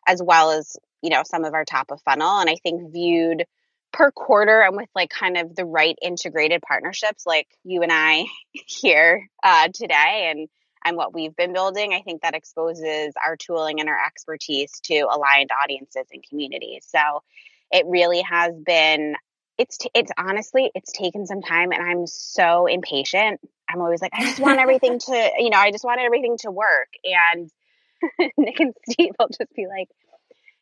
as 0.07 0.23
well 0.23 0.51
as 0.51 0.77
you 1.03 1.11
know, 1.11 1.23
some 1.25 1.45
of 1.45 1.55
our 1.55 1.65
top 1.65 1.91
of 1.91 2.01
funnel. 2.03 2.41
And 2.41 2.51
I 2.51 2.57
think 2.57 2.93
viewed 2.93 3.45
per 3.93 4.11
quarter 4.11 4.61
and 4.61 4.77
with 4.77 4.89
like 4.95 5.11
kind 5.11 5.37
of 5.37 5.55
the 5.55 5.65
right 5.65 5.97
integrated 6.03 6.61
partnerships 6.63 7.25
like 7.27 7.47
you 7.65 7.83
and 7.83 7.93
I 7.93 8.25
here 8.53 9.29
uh, 9.43 9.69
today 9.73 10.31
and 10.31 10.49
and 10.85 10.97
what 10.97 11.13
we've 11.13 11.35
been 11.35 11.53
building, 11.53 11.93
I 11.93 12.03
think 12.03 12.23
that 12.23 12.37
exposes 12.37 13.13
our 13.27 13.37
tooling 13.37 13.81
and 13.81 13.89
our 13.89 14.07
expertise 14.07 14.71
to 14.85 15.01
aligned 15.01 15.51
audiences 15.63 16.07
and 16.13 16.23
communities. 16.27 16.87
So 16.89 17.01
it 17.73 17.85
really 17.85 18.23
has 18.23 18.55
been 18.55 19.17
it's 19.59 19.77
t- 19.77 19.91
it's 19.95 20.13
honestly 20.17 20.71
it's 20.75 20.93
taken 20.93 21.27
some 21.27 21.43
time 21.43 21.73
and 21.73 21.83
I'm 21.83 22.07
so 22.07 22.67
impatient. 22.67 23.41
I'm 23.69 23.81
always 23.81 24.01
like 24.01 24.13
I 24.15 24.25
just 24.25 24.41
want 24.41 24.61
everything 24.61 24.99
to, 25.07 25.31
you 25.39 25.51
know, 25.51 25.59
I 25.59 25.71
just 25.71 25.85
want 25.85 26.01
everything 26.01 26.37
to 26.39 26.51
work 26.51 26.89
and 27.05 27.51
Nick 28.39 28.61
and 28.61 28.75
Steve 28.89 29.13
will 29.19 29.29
just 29.29 29.53
be 29.55 29.67
like 29.67 29.89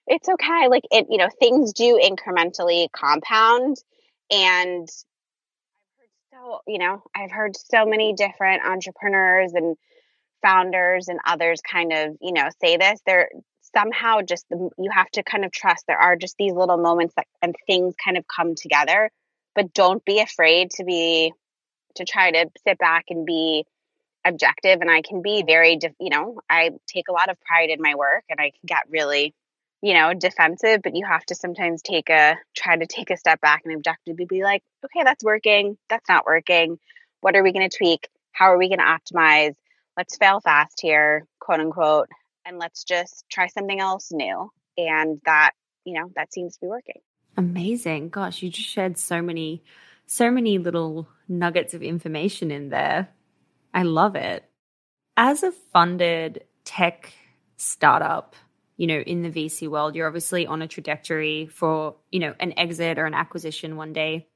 it's 0.07 0.29
okay. 0.29 0.69
Like 0.69 0.85
it, 0.91 1.07
you 1.11 1.19
know, 1.19 1.29
things 1.39 1.73
do 1.73 2.01
incrementally 2.03 2.89
compound 2.91 3.77
and 4.31 4.89
I've 4.89 5.99
heard 5.99 6.11
so, 6.33 6.61
you 6.67 6.79
know, 6.79 7.03
I've 7.15 7.31
heard 7.31 7.57
so 7.57 7.85
many 7.85 8.15
different 8.15 8.65
entrepreneurs 8.65 9.53
and 9.53 9.77
founders 10.43 11.09
and 11.09 11.19
others 11.27 11.61
kind 11.61 11.93
of, 11.93 12.17
you 12.21 12.33
know, 12.33 12.49
say 12.61 12.77
this. 12.77 13.01
They're 13.05 13.29
somehow 13.77 14.21
just 14.23 14.47
the, 14.49 14.71
you 14.79 14.91
have 14.91 15.11
to 15.11 15.23
kind 15.23 15.45
of 15.45 15.53
trust 15.53 15.85
there 15.87 15.99
are 15.99 16.17
just 16.17 16.37
these 16.39 16.53
little 16.53 16.79
moments 16.79 17.15
that 17.17 17.27
and 17.43 17.55
things 17.67 17.95
kind 18.03 18.17
of 18.17 18.25
come 18.27 18.55
together, 18.55 19.11
but 19.55 19.75
don't 19.75 20.05
be 20.05 20.21
afraid 20.21 20.71
to 20.71 20.85
be 20.85 21.33
to 21.97 22.05
try 22.05 22.31
to 22.31 22.47
sit 22.67 22.79
back 22.79 23.07
and 23.11 23.27
be 23.27 23.65
objective 24.25 24.81
and 24.81 24.91
I 24.91 25.03
can 25.03 25.23
be 25.23 25.45
very, 25.47 25.79
you 26.01 26.11
know, 26.11 26.41
I 26.49 26.71
take 26.87 27.09
a 27.09 27.13
lot 27.13 27.31
of 27.31 27.41
pride 27.41 27.71
in 27.71 27.81
my 27.81 27.95
work 27.95 28.25
and 28.29 28.41
I 28.41 28.51
can 28.51 28.61
get 28.67 28.85
really 28.91 29.35
you 29.83 29.95
know, 29.95 30.15
defensive, 30.15 30.81
but 30.83 30.97
you 30.97 31.05
have 31.07 31.25
to 31.27 31.35
sometimes 31.35 31.83
take 31.83 32.09
a 32.09 32.37
try 32.57 32.77
to 32.77 32.87
take 32.87 33.11
a 33.11 33.17
step 33.17 33.41
back 33.41 33.63
and 33.65 33.77
objectively 33.77 34.25
be 34.25 34.43
like, 34.43 34.63
okay, 34.85 35.05
that's 35.05 35.23
working, 35.23 35.77
that's 35.89 36.09
not 36.09 36.25
working. 36.25 36.79
What 37.21 37.37
are 37.37 37.43
we 37.43 37.53
going 37.53 37.69
to 37.69 37.77
tweak? 37.77 38.09
How 38.33 38.47
are 38.47 38.59
we 38.59 38.69
going 38.69 38.81
to 38.81 38.85
optimize? 38.85 39.55
Let's 39.97 40.17
fail 40.17 40.41
fast 40.41 40.81
here, 40.81 41.27
quote 41.41 41.61
unquote, 41.61 42.09
and 42.47 42.59
let's 42.59 42.85
just 42.85 43.25
try 43.31 43.49
something 43.49 43.81
else 43.81 44.09
new. 44.13 44.51
And 44.79 45.21
that, 45.25 45.53
you 45.85 45.95
know, 45.95 46.11
that 46.17 46.33
seems 46.33 46.55
to 46.55 46.61
be 46.61 46.67
working. 46.69 47.01
Amazing. 47.37 48.11
Gosh, 48.11 48.43
you 48.43 48.51
just 48.51 48.69
shared 48.69 48.99
so 48.99 49.21
many 49.21 49.63
so 50.07 50.31
many 50.31 50.59
little 50.59 51.09
nuggets 51.29 51.75
of 51.75 51.83
information 51.83 52.53
in 52.53 52.69
there. 52.69 53.09
I 53.75 53.83
love 53.83 54.15
it. 54.15 54.45
As 55.17 55.43
a 55.43 55.51
funded 55.51 56.45
tech 56.65 57.13
startup, 57.57 58.37
you 58.77 58.87
know, 58.87 58.99
in 58.99 59.23
the 59.23 59.31
VC 59.31 59.69
world, 59.69 59.97
you're 59.97 60.07
obviously 60.07 60.47
on 60.47 60.63
a 60.63 60.69
trajectory 60.69 61.47
for, 61.47 61.97
you 62.13 62.21
know, 62.21 62.35
an 62.39 62.55
exit 62.57 62.99
or 62.99 63.07
an 63.07 63.15
acquisition 63.15 63.77
one 63.77 63.93
day. 63.93 64.29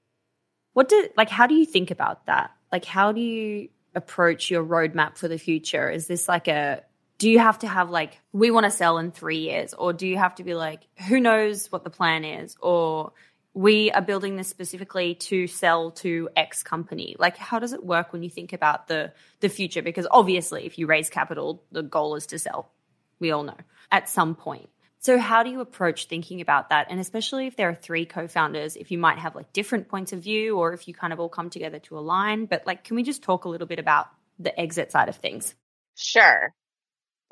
What 0.72 0.88
do 0.88 1.08
like 1.16 1.28
how 1.28 1.46
do 1.46 1.54
you 1.54 1.66
think 1.66 1.90
about 1.90 2.26
that? 2.26 2.50
Like 2.72 2.84
how 2.84 3.12
do 3.12 3.20
you 3.20 3.68
approach 3.94 4.50
your 4.50 4.64
roadmap 4.64 5.18
for 5.18 5.28
the 5.28 5.38
future? 5.38 5.90
Is 5.90 6.06
this 6.06 6.28
like 6.28 6.48
a 6.48 6.82
do 7.20 7.30
you 7.30 7.38
have 7.38 7.58
to 7.58 7.68
have 7.68 7.90
like 7.90 8.18
we 8.32 8.50
want 8.50 8.64
to 8.64 8.70
sell 8.70 8.98
in 8.98 9.12
3 9.12 9.36
years 9.36 9.74
or 9.74 9.92
do 9.92 10.06
you 10.06 10.16
have 10.16 10.34
to 10.36 10.44
be 10.44 10.54
like 10.54 10.80
who 11.06 11.20
knows 11.20 11.70
what 11.70 11.84
the 11.84 11.90
plan 11.90 12.24
is 12.24 12.56
or 12.60 13.12
we 13.52 13.90
are 13.90 14.02
building 14.02 14.36
this 14.36 14.48
specifically 14.48 15.16
to 15.16 15.46
sell 15.48 15.90
to 15.90 16.28
X 16.36 16.62
company. 16.62 17.16
Like, 17.18 17.36
how 17.36 17.58
does 17.58 17.72
it 17.72 17.84
work 17.84 18.12
when 18.12 18.22
you 18.22 18.30
think 18.30 18.52
about 18.52 18.86
the 18.86 19.12
the 19.40 19.48
future? 19.48 19.82
Because 19.82 20.06
obviously, 20.10 20.66
if 20.66 20.78
you 20.78 20.86
raise 20.86 21.10
capital, 21.10 21.64
the 21.72 21.82
goal 21.82 22.14
is 22.14 22.26
to 22.26 22.38
sell. 22.38 22.70
We 23.18 23.32
all 23.32 23.42
know 23.42 23.56
at 23.90 24.08
some 24.08 24.36
point. 24.36 24.68
So, 25.00 25.18
how 25.18 25.42
do 25.42 25.50
you 25.50 25.60
approach 25.60 26.06
thinking 26.06 26.40
about 26.40 26.68
that? 26.68 26.86
And 26.90 27.00
especially 27.00 27.48
if 27.48 27.56
there 27.56 27.68
are 27.68 27.74
three 27.74 28.06
co 28.06 28.28
founders, 28.28 28.76
if 28.76 28.90
you 28.92 28.98
might 28.98 29.18
have 29.18 29.34
like 29.34 29.52
different 29.52 29.88
points 29.88 30.12
of 30.12 30.22
view 30.22 30.56
or 30.56 30.72
if 30.72 30.86
you 30.86 30.94
kind 30.94 31.12
of 31.12 31.18
all 31.18 31.28
come 31.28 31.50
together 31.50 31.80
to 31.80 31.98
align. 31.98 32.46
But, 32.46 32.66
like, 32.66 32.84
can 32.84 32.94
we 32.94 33.02
just 33.02 33.22
talk 33.22 33.46
a 33.46 33.48
little 33.48 33.66
bit 33.66 33.80
about 33.80 34.08
the 34.38 34.58
exit 34.58 34.92
side 34.92 35.08
of 35.08 35.16
things? 35.16 35.54
Sure. 35.96 36.54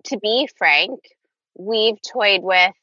To 0.04 0.18
be 0.18 0.48
frank, 0.56 1.00
we've 1.56 2.00
toyed 2.02 2.42
with 2.42 2.74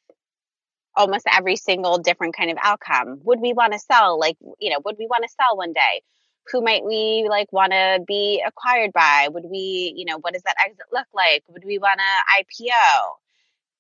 almost 0.96 1.26
every 1.32 1.56
single 1.56 1.98
different 1.98 2.36
kind 2.36 2.52
of 2.52 2.58
outcome. 2.62 3.20
Would 3.24 3.40
we 3.40 3.54
want 3.54 3.74
to 3.74 3.80
sell? 3.80 4.20
Like, 4.20 4.38
you 4.60 4.70
know, 4.70 4.80
would 4.86 4.96
we 4.98 5.08
want 5.08 5.24
to 5.24 5.30
sell 5.30 5.58
one 5.58 5.74
day? 5.74 6.02
Who 6.52 6.62
might 6.62 6.86
we 6.86 7.26
like 7.28 7.52
want 7.52 7.72
to 7.72 8.00
be 8.06 8.44
acquired 8.46 8.94
by? 8.94 9.28
Would 9.32 9.46
we, 9.50 9.94
you 9.96 10.06
know, 10.06 10.20
what 10.20 10.34
does 10.34 10.44
that 10.44 10.56
exit 10.64 10.86
look 10.94 11.08
like? 11.14 11.44
Would 11.50 11.66
we 11.66 11.80
want 11.80 12.00
to 12.00 12.44
IPO? 12.44 13.02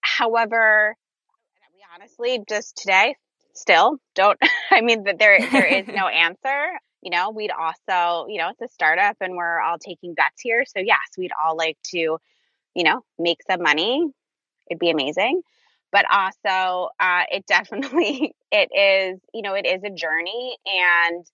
However, 0.01 0.95
we 1.73 1.85
honestly 1.93 2.43
just 2.47 2.77
today 2.77 3.15
still 3.53 3.97
don't 4.15 4.37
I 4.71 4.81
mean 4.81 5.03
that 5.03 5.17
there 5.19 5.39
there 5.51 5.65
is 5.65 5.87
no 5.87 6.07
answer. 6.07 6.71
You 7.01 7.11
know, 7.11 7.29
we'd 7.29 7.51
also, 7.51 8.27
you 8.27 8.39
know, 8.39 8.49
it's 8.49 8.61
a 8.61 8.73
startup 8.73 9.17
and 9.21 9.35
we're 9.35 9.61
all 9.61 9.77
taking 9.77 10.15
bets 10.15 10.41
here. 10.41 10.65
So 10.65 10.79
yes, 10.79 10.97
we'd 11.19 11.31
all 11.43 11.55
like 11.55 11.77
to, 11.91 12.17
you 12.75 12.83
know, 12.83 13.01
make 13.17 13.39
some 13.49 13.61
money. 13.61 14.05
It'd 14.69 14.79
be 14.79 14.89
amazing. 14.89 15.41
But 15.91 16.05
also, 16.11 16.89
uh, 16.99 17.23
it 17.31 17.45
definitely 17.47 18.35
it 18.51 18.69
is, 18.75 19.19
you 19.33 19.41
know, 19.41 19.53
it 19.53 19.65
is 19.65 19.83
a 19.83 19.89
journey 19.89 20.57
and 20.65 21.25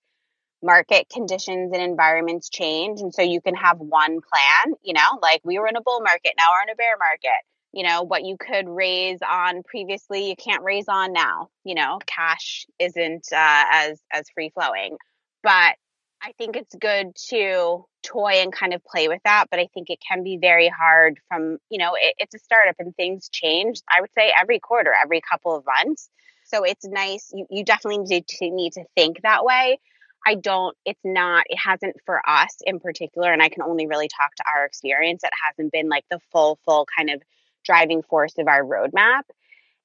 market 0.64 1.08
conditions 1.12 1.72
and 1.74 1.82
environments 1.82 2.50
change. 2.50 3.02
And 3.02 3.14
so 3.14 3.24
you 3.24 3.42
can 3.42 3.56
have 3.56 3.80
one 3.80 4.20
plan, 4.22 4.76
you 4.84 4.94
know, 4.94 5.20
like 5.22 5.42
we 5.44 5.58
were 5.58 5.68
in 5.68 5.76
a 5.76 5.82
bull 5.82 6.02
market, 6.02 6.34
now 6.38 6.50
we're 6.52 6.64
in 6.64 6.70
a 6.70 6.76
bear 6.76 6.98
market 6.98 7.42
you 7.74 7.84
know 7.84 8.04
what 8.04 8.24
you 8.24 8.38
could 8.38 8.68
raise 8.68 9.20
on 9.28 9.64
previously 9.64 10.28
you 10.28 10.36
can't 10.36 10.64
raise 10.64 10.88
on 10.88 11.14
now 11.14 11.50
you 11.64 11.76
know 11.76 12.00
cash 12.06 12.66
isn't 12.80 13.28
uh, 13.32 13.64
as 13.72 14.02
as 14.12 14.30
free 14.34 14.52
flowing 14.54 14.98
but 15.44 15.76
i 16.22 16.32
think 16.38 16.56
it's 16.56 16.76
good 16.76 17.16
to 17.16 17.86
toy 18.04 18.34
and 18.42 18.54
kind 18.54 18.74
of 18.74 18.84
play 18.84 19.08
with 19.08 19.22
that 19.24 19.46
but 19.50 19.60
i 19.60 19.68
think 19.74 19.90
it 19.90 20.00
can 20.08 20.24
be 20.24 20.38
very 20.38 20.70
hard 20.70 21.20
from 21.28 21.58
you 21.70 21.78
know 21.78 21.94
it, 21.96 22.16
it's 22.18 22.36
a 22.36 22.40
startup 22.40 22.76
and 22.80 22.96
things 22.96 23.30
change 23.30 23.82
i 23.90 24.02
would 24.02 24.12
say 24.18 24.32
every 24.40 24.60
quarter 24.60 24.94
every 25.02 25.22
couple 25.22 25.56
of 25.56 25.66
months 25.66 26.10
so 26.46 26.64
it's 26.64 26.86
nice 26.86 27.32
you, 27.34 27.46
you 27.50 27.64
definitely 27.64 28.00
need 28.00 28.28
to 28.28 28.50
need 28.50 28.74
to 28.74 28.84
think 28.96 29.22
that 29.22 29.44
way 29.46 29.80
I 30.26 30.36
don't, 30.36 30.78
it's 30.86 31.00
not, 31.04 31.46
it 31.50 31.58
hasn't 31.58 31.96
for 32.06 32.22
us 32.30 32.58
in 32.66 32.80
particular. 32.80 33.34
And 33.34 33.42
I 33.42 33.50
can 33.50 33.64
only 33.64 33.88
really 33.88 34.08
talk 34.08 34.36
to 34.36 34.44
our 34.54 34.66
experience. 34.66 35.24
It 35.24 35.32
hasn't 35.44 35.72
been 35.72 35.90
like 35.90 36.06
the 36.12 36.20
full, 36.32 36.60
full 36.66 36.86
kind 36.96 37.10
of 37.10 37.22
driving 37.66 38.04
force 38.04 38.38
of 38.38 38.48
our 38.48 38.64
roadmap. 38.64 39.24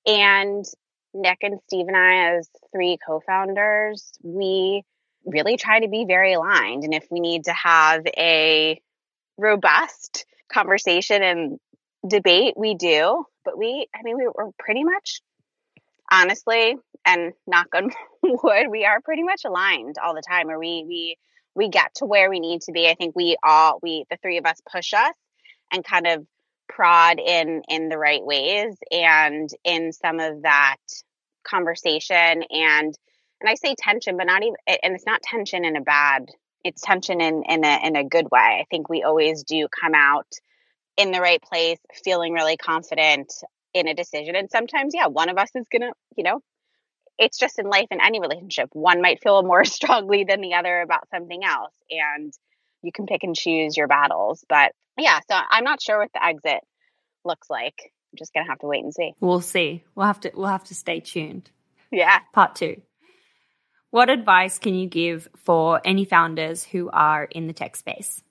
And 0.07 0.65
Nick 1.15 1.39
and 1.43 1.59
Steve 1.67 1.89
and 1.89 1.97
I, 1.97 2.37
as 2.37 2.49
three 2.73 2.99
co 3.05 3.21
founders, 3.21 4.13
we 4.23 4.83
really 5.27 5.57
try 5.57 5.81
to 5.81 5.89
be 5.89 6.05
very 6.07 6.35
aligned. 6.35 6.85
And 6.85 6.95
if 6.95 7.07
we 7.11 7.21
need 7.21 7.45
to 7.45 7.53
have 7.53 8.03
a 8.17 8.81
robust 9.37 10.25
conversation 10.51 11.23
and 11.23 11.59
debate, 12.07 12.55
we 12.57 12.75
do. 12.75 13.25
But 13.45 13.59
we, 13.59 13.87
I 13.95 14.03
mean, 14.03 14.17
we, 14.17 14.29
we're 14.33 14.51
pretty 14.59 14.85
much, 14.85 15.21
honestly, 16.11 16.77
and 17.05 17.33
knock 17.47 17.69
on 17.75 17.91
wood, 18.23 18.67
we 18.71 18.85
are 18.85 19.01
pretty 19.01 19.23
much 19.23 19.43
aligned 19.45 19.97
all 20.03 20.15
the 20.15 20.23
time. 20.23 20.49
Or 20.49 20.59
we, 20.59 20.85
we, 20.87 21.17
we 21.55 21.69
get 21.69 21.95
to 21.97 22.07
where 22.07 22.31
we 22.31 22.41
need 22.41 22.63
to 22.63 22.73
be. 22.73 22.89
I 22.89 22.95
think 22.95 23.15
we 23.17 23.37
all, 23.43 23.79
we, 23.83 24.05
the 24.11 24.17
three 24.23 24.39
of 24.39 24.47
us 24.47 24.61
push 24.73 24.93
us 24.95 25.15
and 25.73 25.85
kind 25.85 26.07
of 26.07 26.27
prod 26.69 27.19
in 27.19 27.63
in 27.69 27.89
the 27.89 27.99
right 27.99 28.25
ways 28.25 28.77
and 28.91 29.49
in 29.65 29.93
some 29.93 30.21
of 30.21 30.43
that 30.43 30.77
conversation 31.45 32.43
and 32.51 32.99
and 33.41 33.49
I 33.51 33.55
say 33.55 33.75
tension 33.79 34.17
but 34.17 34.27
not 34.27 34.43
even 34.43 34.57
and 34.67 34.95
it's 34.95 35.07
not 35.07 35.23
tension 35.23 35.65
in 35.65 35.77
a 35.77 35.81
bad 35.81 36.27
it's 36.65 36.83
tension 36.83 37.21
in 37.21 37.43
in 37.49 37.65
a 37.65 37.87
in 37.87 37.97
a 37.97 38.05
good 38.05 38.27
way. 38.31 38.41
I 38.41 38.67
think 38.71 38.89
we 38.89 39.03
always 39.03 39.45
do 39.45 39.69
come 39.69 39.95
out 39.95 40.31
in 40.97 41.13
the 41.13 41.21
right 41.21 41.43
place 41.43 41.79
feeling 42.05 42.33
really 42.33 42.57
confident 42.57 43.33
in 43.75 43.89
a 43.89 43.95
decision 43.95 44.35
and 44.37 44.51
sometimes 44.51 44.95
yeah 44.95 45.07
one 45.07 45.29
of 45.29 45.37
us 45.37 45.51
is 45.55 45.67
going 45.71 45.83
to 45.83 45.93
you 46.17 46.25
know 46.25 46.41
it's 47.19 47.39
just 47.39 47.59
in 47.59 47.67
life 47.67 47.89
in 47.91 48.01
any 48.01 48.21
relationship 48.21 48.71
one 48.73 49.03
might 49.03 49.23
feel 49.23 49.43
more 49.43 49.65
strongly 49.77 50.25
than 50.25 50.41
the 50.41 50.55
other 50.55 50.81
about 50.81 51.09
something 51.11 51.45
else 51.45 51.75
and 51.91 52.33
you 52.87 52.93
can 52.93 53.07
pick 53.07 53.25
and 53.25 53.35
choose 53.35 53.77
your 53.77 53.89
battles. 53.89 54.45
But 54.49 54.73
yeah, 54.97 55.21
so 55.29 55.37
I'm 55.51 55.65
not 55.65 55.83
sure 55.83 55.99
what 55.99 56.13
the 56.15 56.25
exit 56.25 56.63
looks 57.25 57.51
like. 57.51 57.75
I'm 58.13 58.17
just 58.17 58.33
gonna 58.33 58.49
have 58.49 58.61
to 58.61 58.67
wait 58.67 58.85
and 58.85 58.95
see. 58.95 59.13
We'll 59.21 59.41
see. 59.41 59.85
We'll 59.95 60.07
have 60.07 60.21
to 60.21 60.33
we'll 60.35 60.47
have 60.47 60.65
to 60.65 60.75
stay 60.75 61.01
tuned. 61.01 61.51
Yeah. 61.91 62.21
Part 62.33 62.55
two. 62.55 62.81
What 63.97 64.11
advice 64.11 64.59
can 64.59 64.75
you 64.75 64.87
give 64.87 65.27
for 65.37 65.81
any 65.83 66.05
founders 66.05 66.63
who 66.63 66.91
are 66.93 67.25
in 67.25 67.47
the 67.47 67.55
tech 67.55 67.77
space? 67.77 68.23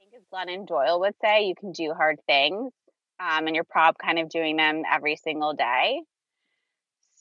I 0.00 0.04
think 0.04 0.14
as 0.16 0.24
Glennon 0.34 0.66
Doyle 0.66 0.98
would 0.98 1.14
say, 1.22 1.44
you 1.44 1.54
can 1.54 1.70
do 1.70 1.92
hard 1.96 2.18
things. 2.26 2.72
Um, 3.20 3.46
and 3.46 3.54
you're 3.54 3.62
prob 3.62 3.98
kind 4.04 4.18
of 4.18 4.28
doing 4.28 4.56
them 4.56 4.82
every 4.90 5.14
single 5.14 5.54
day. 5.54 6.00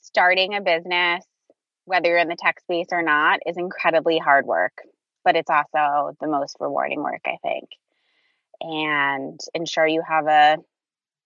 Starting 0.02 0.56
a 0.56 0.62
business, 0.62 1.24
whether 1.86 2.08
you're 2.08 2.18
in 2.18 2.28
the 2.28 2.36
tech 2.36 2.60
space 2.62 2.88
or 2.92 3.04
not, 3.04 3.42
is 3.46 3.56
incredibly 3.56 4.18
hard 4.18 4.48
work 4.48 4.74
but 5.24 5.36
it's 5.36 5.50
also 5.50 6.16
the 6.20 6.28
most 6.28 6.58
rewarding 6.60 7.04
work, 7.04 7.22
I 7.28 7.38
think. 7.44 7.70
And 8.62 9.40
ensure 9.54 9.86
you 9.86 10.02
have 10.08 10.26
a 10.26 10.58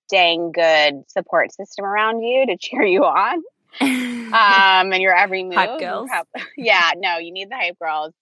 dang 0.10 0.52
good 0.52 1.10
support 1.10 1.54
system 1.54 1.86
around 1.86 2.22
you 2.22 2.48
to 2.48 2.58
cheer 2.60 2.84
you 2.84 3.06
on. 3.06 3.42
Um, 3.82 4.92
and 4.94 5.02
your 5.02 5.16
every 5.16 5.44
move. 5.44 5.56
Hype 5.56 5.80
girls. 5.80 6.10
yeah, 6.58 6.92
no, 6.98 7.18
you 7.18 7.32
need 7.32 7.50
the 7.50 7.56
hype 7.56 7.80
girls. 7.80 8.14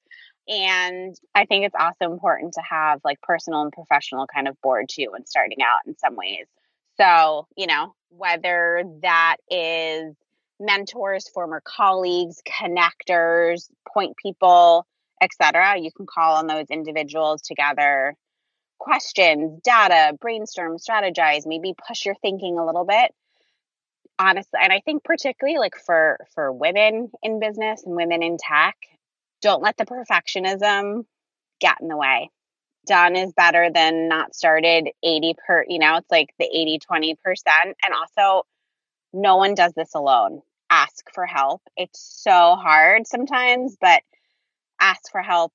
And 0.48 1.16
I 1.36 1.46
think 1.46 1.66
it's 1.66 1.76
also 1.80 2.12
important 2.12 2.54
to 2.54 2.62
have 2.62 3.02
like 3.04 3.22
personal 3.22 3.62
and 3.62 3.72
professional 3.72 4.28
kind 4.28 4.48
of 4.48 4.60
board 4.62 4.88
too 4.90 5.08
when 5.12 5.26
starting 5.26 5.62
out 5.62 5.86
in 5.86 5.98
some 5.98 6.16
ways. 6.16 6.48
So, 6.98 7.48
you 7.56 7.68
know, 7.68 7.94
whether 8.10 8.84
that 9.02 9.38
is 9.50 10.16
mentors, 10.60 11.30
former 11.30 11.62
colleagues, 11.64 12.42
connectors, 12.46 13.70
point 13.94 14.18
people, 14.18 14.86
etc., 15.22 15.80
you 15.80 15.92
can 15.92 16.06
call 16.06 16.36
on 16.36 16.48
those 16.48 16.66
individuals 16.70 17.42
together 17.42 18.16
questions, 18.82 19.62
data, 19.64 20.18
brainstorm, 20.20 20.78
strategize, 20.78 21.46
maybe 21.46 21.76
push 21.88 22.04
your 22.04 22.16
thinking 22.16 22.58
a 22.58 22.66
little 22.66 22.84
bit. 22.84 23.14
Honestly, 24.22 24.60
and 24.62 24.72
I 24.72 24.82
think 24.86 25.04
particularly 25.04 25.58
like 25.58 25.76
for 25.76 26.20
for 26.36 26.52
women 26.54 27.10
in 27.24 27.40
business 27.40 27.82
and 27.84 27.96
women 27.96 28.22
in 28.22 28.38
tech, 28.38 28.76
don't 29.42 29.64
let 29.64 29.78
the 29.78 29.86
perfectionism 29.86 31.06
get 31.60 31.78
in 31.82 31.88
the 31.88 31.98
way. 31.98 32.30
Done 32.86 33.16
is 33.16 33.34
better 33.34 33.72
than 33.74 34.08
not 34.10 34.36
started 34.36 34.90
80 35.04 35.36
per, 35.48 35.66
you 35.68 35.80
know, 35.80 35.96
it's 35.98 36.12
like 36.12 36.30
the 36.38 36.46
80 36.46 36.80
20%. 36.88 37.16
And 37.84 37.94
also, 38.00 38.46
no 39.12 39.38
one 39.38 39.56
does 39.56 39.74
this 39.74 39.96
alone. 39.96 40.42
Ask 40.70 41.12
for 41.16 41.26
help. 41.26 41.64
It's 41.76 42.00
so 42.00 42.56
hard 42.56 43.08
sometimes, 43.08 43.76
but 43.82 44.04
ask 44.80 45.12
for 45.12 45.22
help. 45.22 45.52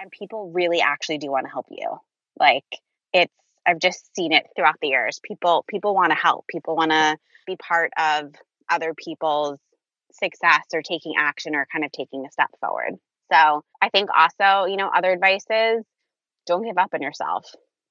And 0.00 0.10
people 0.10 0.52
really 0.52 0.80
actually 0.80 1.18
do 1.18 1.30
want 1.30 1.44
to 1.44 1.52
help 1.52 1.66
you. 1.68 1.98
Like 2.40 2.64
it's 3.12 3.34
I've 3.66 3.80
just 3.80 4.14
seen 4.14 4.32
it 4.32 4.46
throughout 4.54 4.76
the 4.80 4.88
years. 4.88 5.20
People 5.22 5.64
people 5.68 5.94
want 5.94 6.10
to 6.10 6.16
help. 6.16 6.46
People 6.48 6.76
want 6.76 6.92
to 6.92 7.18
be 7.46 7.56
part 7.56 7.92
of 7.98 8.34
other 8.70 8.94
people's 8.94 9.58
success 10.12 10.64
or 10.72 10.82
taking 10.82 11.14
action 11.18 11.54
or 11.54 11.66
kind 11.70 11.84
of 11.84 11.92
taking 11.92 12.24
a 12.26 12.32
step 12.32 12.50
forward. 12.60 12.94
So, 13.32 13.64
I 13.82 13.88
think 13.90 14.08
also, 14.16 14.66
you 14.70 14.76
know, 14.76 14.88
other 14.88 15.12
advice 15.12 15.44
is 15.50 15.84
don't 16.46 16.64
give 16.64 16.78
up 16.78 16.90
on 16.94 17.02
yourself. 17.02 17.44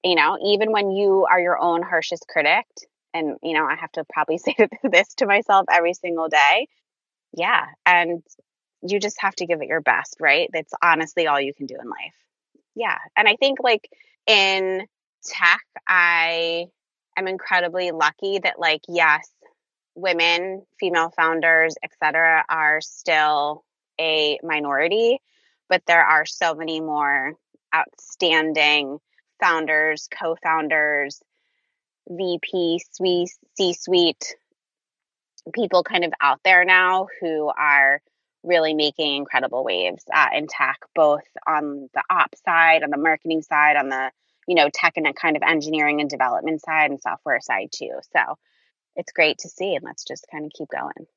You 0.03 0.15
know, 0.15 0.37
even 0.45 0.71
when 0.71 0.91
you 0.91 1.25
are 1.29 1.39
your 1.39 1.59
own 1.59 1.81
harshest 1.81 2.25
critic, 2.27 2.65
and 3.13 3.37
you 3.43 3.53
know, 3.53 3.65
I 3.65 3.75
have 3.75 3.91
to 3.93 4.05
probably 4.11 4.37
say 4.39 4.55
this 4.83 5.13
to 5.15 5.25
myself 5.25 5.65
every 5.71 5.93
single 5.93 6.29
day. 6.29 6.67
Yeah, 7.33 7.65
and 7.85 8.23
you 8.81 8.99
just 8.99 9.19
have 9.19 9.35
to 9.35 9.45
give 9.45 9.61
it 9.61 9.67
your 9.67 9.81
best, 9.81 10.17
right? 10.19 10.49
That's 10.53 10.73
honestly 10.81 11.27
all 11.27 11.41
you 11.41 11.53
can 11.53 11.65
do 11.65 11.75
in 11.81 11.89
life. 11.89 12.15
Yeah, 12.75 12.97
and 13.17 13.27
I 13.27 13.35
think 13.35 13.59
like 13.61 13.89
in 14.27 14.85
tech, 15.25 15.61
I 15.87 16.67
am 17.17 17.27
incredibly 17.27 17.91
lucky 17.91 18.39
that, 18.39 18.59
like, 18.59 18.81
yes, 18.87 19.29
women, 19.95 20.65
female 20.79 21.11
founders, 21.15 21.75
etc., 21.83 22.43
are 22.49 22.81
still 22.81 23.63
a 23.99 24.39
minority, 24.43 25.19
but 25.69 25.81
there 25.87 26.03
are 26.03 26.25
so 26.25 26.53
many 26.53 26.81
more 26.81 27.33
outstanding 27.73 28.99
founders, 29.39 30.07
co 30.11 30.35
founders, 30.41 31.21
VP, 32.09 32.81
C 33.57 33.73
suite 33.73 34.35
people 35.53 35.83
kind 35.83 36.03
of 36.03 36.13
out 36.21 36.39
there 36.43 36.65
now 36.65 37.07
who 37.21 37.51
are 37.57 38.01
really 38.43 38.73
making 38.73 39.15
incredible 39.15 39.63
waves 39.63 40.03
uh, 40.13 40.27
in 40.35 40.47
tech, 40.47 40.79
both 40.93 41.23
on 41.47 41.89
the 41.93 42.03
ops 42.09 42.41
side, 42.43 42.83
on 42.83 42.89
the 42.89 42.97
marketing 42.97 43.41
side, 43.41 43.75
on 43.75 43.89
the 43.89 44.11
you 44.47 44.55
know 44.55 44.69
tech 44.73 44.93
and 44.97 45.07
a 45.07 45.13
kind 45.13 45.35
of 45.35 45.43
engineering 45.43 46.01
and 46.01 46.09
development 46.09 46.61
side 46.61 46.91
and 46.91 47.01
software 47.01 47.39
side 47.41 47.69
too. 47.71 47.91
So 48.15 48.37
it's 48.95 49.11
great 49.11 49.39
to 49.39 49.49
see, 49.49 49.75
and 49.75 49.83
let's 49.83 50.03
just 50.03 50.27
kind 50.31 50.45
of 50.45 50.51
keep 50.51 50.69
going. 50.69 51.07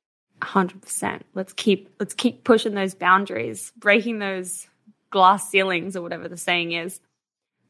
Hundred 0.43 0.83
percent. 0.83 1.25
Let's 1.35 1.53
keep 1.53 1.95
let's 1.99 2.15
keep 2.15 2.45
pushing 2.45 2.75
those 2.75 2.95
boundaries, 2.95 3.73
breaking 3.77 4.19
those 4.19 4.67
glass 5.11 5.49
ceilings 5.49 5.97
or 5.97 6.03
whatever 6.03 6.29
the 6.29 6.37
saying 6.37 6.73
is. 6.73 7.01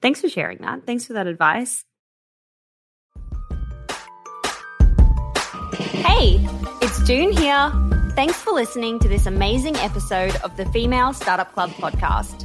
Thanks 0.00 0.20
for 0.20 0.28
sharing 0.28 0.58
that. 0.58 0.84
Thanks 0.86 1.04
for 1.04 1.14
that 1.14 1.26
advice. 1.26 1.84
Hey, 5.92 6.38
it's 6.82 7.02
Doone 7.04 7.32
here. 7.32 7.72
Thanks 8.14 8.36
for 8.36 8.52
listening 8.52 8.98
to 9.00 9.08
this 9.08 9.26
amazing 9.26 9.76
episode 9.76 10.36
of 10.36 10.56
the 10.56 10.66
Female 10.66 11.12
Startup 11.12 11.52
Club 11.52 11.70
podcast. 11.70 12.44